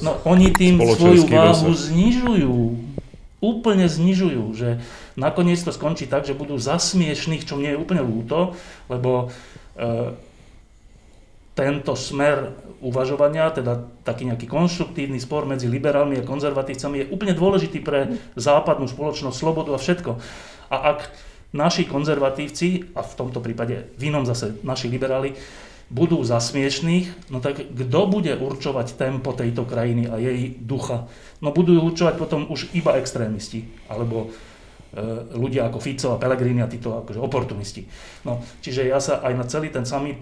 No 0.00 0.16
oni 0.24 0.50
tým 0.56 0.80
svoju 0.80 1.28
váhu 1.28 1.68
dosah. 1.68 1.92
znižujú. 1.92 2.56
Úplne 3.42 3.90
znižujú, 3.90 4.44
že 4.54 4.78
nakoniec 5.18 5.58
to 5.58 5.74
skončí 5.74 6.06
tak, 6.06 6.22
že 6.22 6.38
budú 6.38 6.54
zasmiešných, 6.62 7.42
čo 7.42 7.58
mne 7.58 7.74
je 7.74 7.82
úplne 7.82 8.02
ľúto, 8.06 8.54
lebo 8.86 9.34
e, 9.74 10.14
tento 11.52 11.92
smer 11.92 12.56
uvažovania, 12.80 13.52
teda 13.52 13.84
taký 14.02 14.24
nejaký 14.26 14.48
konštruktívny 14.48 15.20
spor 15.20 15.44
medzi 15.44 15.68
liberálmi 15.68 16.18
a 16.18 16.26
konzervatívcami 16.26 17.04
je 17.04 17.10
úplne 17.12 17.36
dôležitý 17.36 17.84
pre 17.84 18.18
západnú 18.34 18.88
spoločnosť, 18.88 19.36
slobodu 19.36 19.76
a 19.76 19.78
všetko. 19.78 20.12
A 20.72 20.76
ak 20.96 21.12
naši 21.52 21.84
konzervatívci, 21.84 22.96
a 22.96 23.04
v 23.04 23.16
tomto 23.16 23.44
prípade 23.44 23.92
v 24.00 24.02
inom 24.08 24.24
zase 24.24 24.56
naši 24.64 24.88
liberáli, 24.88 25.36
budú 25.92 26.24
za 26.24 26.40
smiešných, 26.40 27.28
no 27.28 27.44
tak 27.44 27.60
kto 27.68 28.00
bude 28.08 28.32
určovať 28.32 28.96
tempo 28.96 29.36
tejto 29.36 29.68
krajiny 29.68 30.08
a 30.08 30.16
jej 30.16 30.56
ducha? 30.56 31.04
No 31.44 31.52
budú 31.52 31.76
určovať 31.76 32.16
potom 32.16 32.48
už 32.48 32.72
iba 32.72 32.96
extrémisti, 32.96 33.68
alebo 33.92 34.32
ľudia 35.32 35.72
ako 35.72 35.78
Fico 35.80 36.12
a 36.12 36.20
Pellegrini 36.20 36.60
a 36.60 36.68
títo 36.68 37.00
akože 37.00 37.16
oportunisti. 37.16 37.88
No, 38.28 38.44
čiže 38.60 38.84
ja 38.84 39.00
sa 39.00 39.24
aj 39.24 39.32
na 39.32 39.44
celý 39.48 39.72
ten 39.72 39.88
summit, 39.88 40.20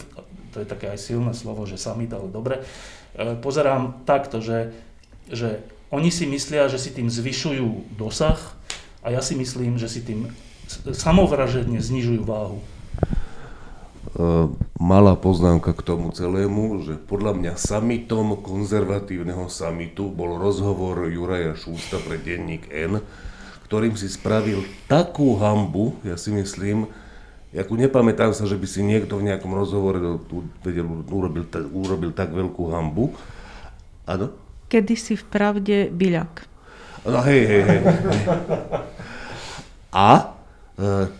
to 0.54 0.62
je 0.62 0.66
také 0.66 0.94
aj 0.94 0.98
silné 0.98 1.34
slovo, 1.34 1.66
že 1.66 1.74
summit, 1.74 2.10
ale 2.14 2.30
dobre, 2.30 2.62
e, 3.18 3.34
pozerám 3.38 4.06
takto, 4.06 4.38
že, 4.38 4.70
že 5.26 5.62
oni 5.90 6.14
si 6.14 6.30
myslia, 6.30 6.70
že 6.70 6.78
si 6.78 6.94
tým 6.94 7.10
zvyšujú 7.10 7.98
dosah 7.98 8.38
a 9.02 9.10
ja 9.10 9.18
si 9.18 9.34
myslím, 9.34 9.74
že 9.74 9.90
si 9.90 10.06
tým 10.06 10.30
samovražedne 10.94 11.82
znižujú 11.82 12.22
váhu. 12.22 12.62
E, 12.62 12.66
malá 14.78 15.18
poznámka 15.18 15.74
k 15.74 15.82
tomu 15.82 16.14
celému, 16.14 16.86
že 16.86 16.94
podľa 16.94 17.34
mňa 17.42 17.52
samitom 17.58 18.38
konzervatívneho 18.38 19.50
samitu 19.50 20.14
bol 20.14 20.38
rozhovor 20.38 21.10
Juraja 21.10 21.58
Šústa 21.58 21.98
pre 21.98 22.22
denník 22.22 22.70
N, 22.70 23.02
ktorým 23.70 23.94
si 23.94 24.10
spravil 24.10 24.66
takú 24.90 25.38
hambu, 25.38 25.94
ja 26.02 26.18
si 26.18 26.34
myslím, 26.34 26.90
Jakú 27.50 27.74
nepamätám 27.74 28.30
sa, 28.30 28.46
že 28.46 28.54
by 28.54 28.62
si 28.62 28.78
niekto 28.78 29.18
v 29.18 29.26
nejakom 29.26 29.50
rozhovore 29.50 29.98
vedel, 30.62 30.86
urobil, 31.10 31.42
urobil 31.74 32.14
tak 32.14 32.30
veľkú 32.30 32.70
hambu. 32.70 33.10
Áno? 34.06 34.30
Kedy 34.70 34.94
si 34.94 35.18
v 35.18 35.24
pravde 35.26 35.76
byľak. 35.90 36.46
No 37.10 37.18
hej, 37.26 37.42
hej, 37.50 37.62
hej. 37.66 37.80
A 39.90 40.38
E, 40.80 41.12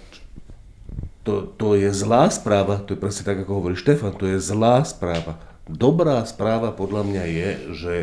to, 1.20 1.52
to 1.60 1.76
je 1.76 1.92
zlá 1.92 2.32
správa, 2.32 2.80
to 2.80 2.96
je 2.96 3.02
presne 3.02 3.28
tak, 3.28 3.44
ako 3.44 3.60
hovorí 3.60 3.76
Štefan, 3.76 4.16
to 4.16 4.24
je 4.24 4.40
zlá 4.40 4.80
správa. 4.88 5.36
Dobrá 5.68 6.24
správa 6.24 6.72
podľa 6.72 7.04
mňa 7.04 7.24
je, 7.28 7.50
že 7.76 7.94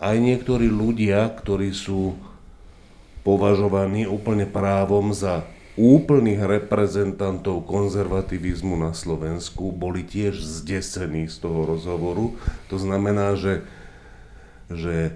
aj 0.00 0.16
niektorí 0.16 0.72
ľudia, 0.72 1.28
ktorí 1.28 1.76
sú 1.76 2.16
považovaní 3.22 4.08
úplne 4.08 4.48
právom 4.48 5.12
za 5.12 5.44
úplných 5.80 6.44
reprezentantov 6.44 7.64
konzervativizmu 7.64 8.76
na 8.76 8.92
Slovensku, 8.92 9.72
boli 9.72 10.04
tiež 10.04 10.36
zdesení 10.36 11.30
z 11.30 11.40
toho 11.40 11.64
rozhovoru. 11.64 12.36
To 12.68 12.76
znamená, 12.76 13.38
že, 13.38 13.64
že 14.68 15.14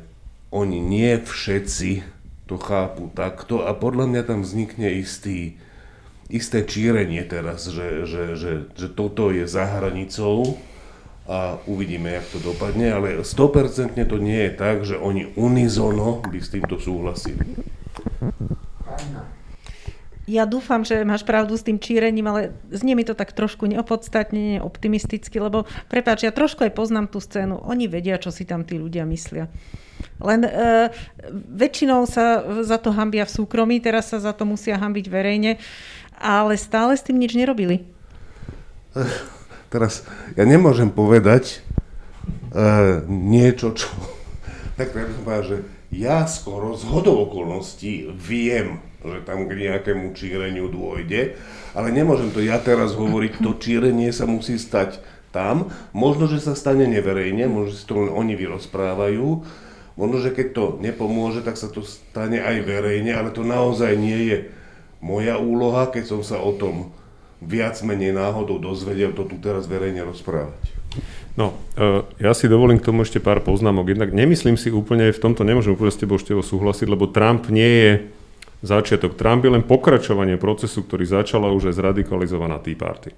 oni 0.55 0.79
nie 0.79 1.21
všetci 1.21 2.07
to 2.49 2.57
chápu 2.61 3.11
takto 3.13 3.65
a 3.65 3.73
podľa 3.73 4.07
mňa 4.09 4.23
tam 4.25 4.41
vznikne 4.45 5.01
istý, 5.01 5.57
isté 6.29 6.65
čírenie 6.65 7.25
teraz, 7.25 7.69
že, 7.69 8.05
že, 8.09 8.37
že, 8.37 8.53
že 8.73 8.87
toto 8.93 9.33
je 9.33 9.49
za 9.49 9.65
hranicou 9.65 10.61
a 11.25 11.57
uvidíme, 11.65 12.13
jak 12.13 12.27
to 12.37 12.39
dopadne, 12.41 12.93
ale 12.93 13.25
100% 13.25 13.97
to 13.97 14.17
nie 14.21 14.49
je 14.49 14.53
tak, 14.53 14.85
že 14.85 15.01
oni 15.01 15.33
unizono 15.41 16.21
by 16.21 16.39
s 16.41 16.53
týmto 16.53 16.77
súhlasili. 16.77 17.41
Ja 20.25 20.49
dúfam, 20.49 20.89
že 20.89 21.05
máš 21.05 21.21
pravdu 21.21 21.53
s 21.53 21.69
tým 21.69 21.77
čírením, 21.77 22.25
ale 22.25 22.57
znie 22.73 22.97
mi 22.97 23.05
to 23.05 23.13
tak 23.13 23.37
trošku 23.37 23.69
neopodstatne, 23.69 24.57
optimisticky, 24.65 25.37
lebo 25.37 25.69
prepáč, 25.93 26.25
ja 26.25 26.33
trošku 26.33 26.65
aj 26.65 26.73
poznám 26.73 27.13
tú 27.13 27.21
scénu. 27.21 27.61
Oni 27.61 27.85
vedia, 27.93 28.17
čo 28.17 28.33
si 28.33 28.49
tam 28.49 28.65
tí 28.65 28.81
ľudia 28.81 29.05
myslia. 29.05 29.53
Len 30.25 30.49
e, 30.49 30.51
väčšinou 31.53 32.09
sa 32.09 32.41
za 32.65 32.81
to 32.81 32.97
hambia 32.97 33.29
v 33.29 33.35
súkromí, 33.37 33.85
teraz 33.85 34.17
sa 34.17 34.19
za 34.23 34.33
to 34.33 34.49
musia 34.49 34.81
hambiť 34.81 35.13
verejne, 35.13 35.61
ale 36.17 36.57
stále 36.57 36.97
s 36.97 37.05
tým 37.05 37.21
nič 37.21 37.37
nerobili. 37.37 37.85
Teraz 39.73 40.09
ja 40.41 40.49
nemôžem 40.49 40.89
povedať 40.89 41.61
e, 42.49 43.05
niečo, 43.13 43.77
čo... 43.77 43.93
Tak 44.75 44.91
ja 44.91 45.07
som 45.07 45.23
povedal, 45.23 45.45
že 45.47 45.57
ja 45.95 46.27
skoro 46.27 46.75
z 46.75 46.85
hodou 46.91 47.31
okolností 47.31 48.11
viem, 48.11 48.83
že 49.05 49.23
tam 49.23 49.47
k 49.47 49.55
nejakému 49.55 50.17
číreniu 50.17 50.67
dôjde, 50.67 51.39
ale 51.77 51.95
nemôžem 51.95 52.35
to 52.35 52.43
ja 52.43 52.59
teraz 52.59 52.99
hovoriť, 52.99 53.39
to 53.39 53.55
čírenie 53.61 54.11
sa 54.11 54.27
musí 54.27 54.59
stať 54.59 54.99
tam, 55.31 55.71
možno, 55.95 56.27
že 56.31 56.43
sa 56.43 56.59
stane 56.59 56.87
neverejne, 56.91 57.47
možno, 57.47 57.75
že 57.75 57.79
si 57.83 57.87
to 57.87 57.95
len 58.03 58.11
oni 58.11 58.35
vyrozprávajú, 58.35 59.29
Možno, 59.95 60.19
že 60.19 60.35
keď 60.35 60.47
to 60.51 60.65
nepomôže, 60.83 61.47
tak 61.47 61.55
sa 61.55 61.71
to 61.71 61.87
stane 61.87 62.43
aj 62.43 62.67
verejne, 62.67 63.15
ale 63.15 63.31
to 63.31 63.47
naozaj 63.47 63.95
nie 63.95 64.27
je 64.27 64.39
moja 64.99 65.39
úloha, 65.39 65.87
keď 65.87 66.05
som 66.11 66.21
sa 66.27 66.43
o 66.43 66.51
tom 66.51 66.91
viac 67.39 67.79
menej 67.87 68.11
náhodou 68.11 68.59
dozvedel, 68.59 69.15
to 69.15 69.23
tu 69.31 69.39
teraz 69.39 69.71
verejne 69.71 70.03
rozprávať. 70.03 70.74
No, 71.35 71.59
e, 71.75 72.07
ja 72.23 72.31
si 72.31 72.47
dovolím 72.47 72.79
k 72.79 72.87
tomu 72.91 73.03
ešte 73.03 73.19
pár 73.19 73.43
poznámok. 73.43 73.91
Jednak 73.91 74.15
nemyslím 74.15 74.55
si 74.55 74.71
úplne, 74.71 75.11
v 75.11 75.23
tomto 75.23 75.43
nemôžem 75.43 75.75
úplne 75.75 75.91
s 75.91 75.99
tebou, 75.99 76.19
Števo, 76.19 76.47
súhlasiť, 76.47 76.87
lebo 76.87 77.11
Trump 77.11 77.51
nie 77.51 77.67
je 77.67 77.91
začiatok. 78.63 79.19
Trump 79.19 79.43
je 79.43 79.53
len 79.53 79.67
pokračovanie 79.67 80.39
procesu, 80.39 80.87
ktorý 80.87 81.05
začala 81.05 81.51
už 81.51 81.75
aj 81.75 81.79
zradikalizovaná 81.79 82.63
Tea 82.63 82.79
Party. 82.79 83.11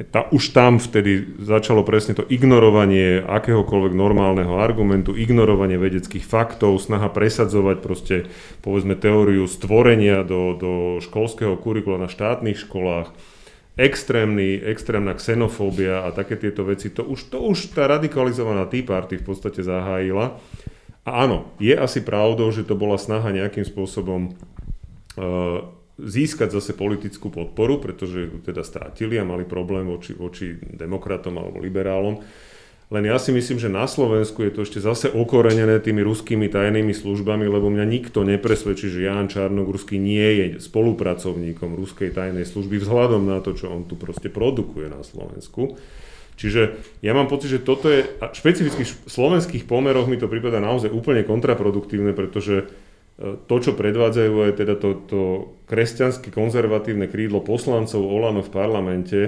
Tá, 0.00 0.24
už 0.32 0.56
tam 0.56 0.80
vtedy 0.80 1.36
začalo 1.44 1.84
presne 1.84 2.16
to 2.16 2.24
ignorovanie 2.24 3.20
akéhokoľvek 3.20 3.92
normálneho 3.92 4.56
argumentu, 4.56 5.12
ignorovanie 5.12 5.76
vedeckých 5.76 6.24
faktov, 6.24 6.80
snaha 6.80 7.12
presadzovať 7.12 7.76
proste, 7.84 8.16
povedzme, 8.64 8.96
teóriu 8.96 9.44
stvorenia 9.44 10.24
do, 10.24 10.56
do 10.56 10.72
školského 11.04 11.52
kurikula 11.60 12.00
na 12.00 12.08
štátnych 12.08 12.64
školách, 12.64 13.12
extrémny, 13.80 14.60
extrémna 14.60 15.16
xenofóbia 15.16 16.04
a 16.04 16.12
také 16.12 16.36
tieto 16.36 16.68
veci, 16.68 16.92
to 16.92 17.08
už, 17.08 17.32
to 17.32 17.40
už 17.40 17.72
tá 17.72 17.88
radikalizovaná 17.88 18.68
Tea 18.68 18.84
Party 18.84 19.16
v 19.16 19.24
podstate 19.24 19.64
zahájila. 19.64 20.36
A 21.08 21.10
áno, 21.24 21.48
je 21.56 21.72
asi 21.72 22.04
pravdou, 22.04 22.52
že 22.52 22.68
to 22.68 22.76
bola 22.76 23.00
snaha 23.00 23.32
nejakým 23.32 23.64
spôsobom 23.64 24.36
uh, 25.16 25.64
získať 25.96 26.52
zase 26.52 26.76
politickú 26.76 27.32
podporu, 27.32 27.80
pretože 27.80 28.28
ju 28.28 28.36
teda 28.44 28.60
strátili 28.60 29.16
a 29.16 29.24
mali 29.24 29.48
problém 29.48 29.88
voči, 29.88 30.12
voči 30.12 30.60
demokratom 30.60 31.40
alebo 31.40 31.56
liberálom. 31.56 32.20
Len 32.90 33.06
ja 33.06 33.22
si 33.22 33.30
myslím, 33.30 33.62
že 33.62 33.70
na 33.70 33.86
Slovensku 33.86 34.42
je 34.42 34.50
to 34.50 34.66
ešte 34.66 34.82
zase 34.82 35.06
okorenené 35.14 35.78
tými 35.78 36.02
ruskými 36.02 36.50
tajnými 36.50 36.90
službami, 36.90 37.46
lebo 37.46 37.70
mňa 37.70 37.86
nikto 37.86 38.26
nepresvedčí, 38.26 38.90
že 38.90 39.06
Jan 39.06 39.30
Čarnogurský 39.30 39.94
nie 39.94 40.26
je 40.26 40.46
spolupracovníkom 40.58 41.78
ruskej 41.78 42.10
tajnej 42.10 42.42
služby 42.42 42.82
vzhľadom 42.82 43.30
na 43.30 43.38
to, 43.38 43.54
čo 43.54 43.70
on 43.70 43.86
tu 43.86 43.94
proste 43.94 44.26
produkuje 44.26 44.90
na 44.90 45.06
Slovensku. 45.06 45.78
Čiže 46.34 46.82
ja 46.98 47.14
mám 47.14 47.30
pocit, 47.30 47.54
že 47.54 47.62
toto 47.62 47.86
je, 47.86 48.02
a 48.18 48.34
špecifických 48.34 49.06
slovenských 49.06 49.70
pomeroch 49.70 50.10
mi 50.10 50.18
to 50.18 50.26
prípada 50.26 50.58
naozaj 50.58 50.90
úplne 50.90 51.22
kontraproduktívne, 51.22 52.10
pretože 52.10 52.66
to, 53.20 53.56
čo 53.60 53.76
predvádzajú 53.76 54.34
aj 54.48 54.52
teda 54.56 54.74
to, 54.80 54.90
to 55.04 55.20
kresťanské 55.68 56.32
konzervatívne 56.32 57.06
krídlo 57.06 57.44
poslancov 57.44 58.00
Olano 58.00 58.40
v 58.40 58.50
parlamente, 58.50 59.18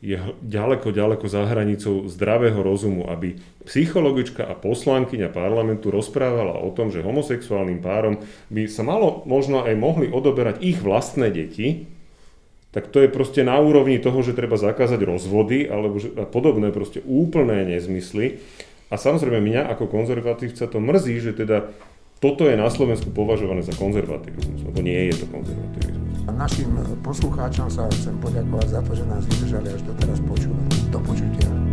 je 0.00 0.16
ďaleko, 0.40 0.96
ďaleko 0.96 1.28
za 1.28 1.44
hranicou 1.44 2.08
zdravého 2.08 2.56
rozumu, 2.64 3.04
aby 3.12 3.36
psychologička 3.68 4.48
a 4.48 4.56
poslankyňa 4.56 5.28
parlamentu 5.28 5.92
rozprávala 5.92 6.56
o 6.56 6.72
tom, 6.72 6.88
že 6.88 7.04
homosexuálnym 7.04 7.84
párom 7.84 8.16
by 8.48 8.64
sa 8.64 8.80
malo 8.80 9.20
možno 9.28 9.60
aj 9.60 9.76
mohli 9.76 10.08
odoberať 10.08 10.64
ich 10.64 10.80
vlastné 10.80 11.28
deti, 11.28 11.84
tak 12.72 12.88
to 12.88 13.04
je 13.04 13.12
proste 13.12 13.44
na 13.44 13.60
úrovni 13.60 14.00
toho, 14.00 14.24
že 14.24 14.32
treba 14.32 14.56
zakázať 14.56 15.04
rozvody 15.04 15.68
alebo 15.68 16.00
že, 16.00 16.16
a 16.16 16.24
podobné 16.24 16.72
proste 16.72 17.04
úplné 17.04 17.68
nezmysly. 17.68 18.40
A 18.90 18.96
samozrejme 18.96 19.42
mňa 19.42 19.68
ako 19.74 19.90
konzervatívca 19.90 20.64
to 20.70 20.78
mrzí, 20.80 21.20
že 21.20 21.32
teda 21.36 21.68
toto 22.24 22.48
je 22.48 22.56
na 22.56 22.70
Slovensku 22.72 23.12
považované 23.12 23.60
za 23.66 23.74
konzervativizmus, 23.76 24.64
lebo 24.64 24.78
nie 24.80 25.12
je 25.12 25.14
to 25.18 25.26
konzervativizmus. 25.28 25.99
Našim 26.28 26.72
poslucháčom 27.00 27.72
sa 27.72 27.88
chcem 27.92 28.16
poďakovať 28.20 28.66
za 28.68 28.80
to, 28.84 28.92
že 28.92 29.04
nás 29.08 29.24
vydržali 29.24 29.68
až 29.72 29.80
doteraz 29.88 30.18
počúvať. 30.24 30.68
Do 30.92 30.98
počutia. 31.00 31.69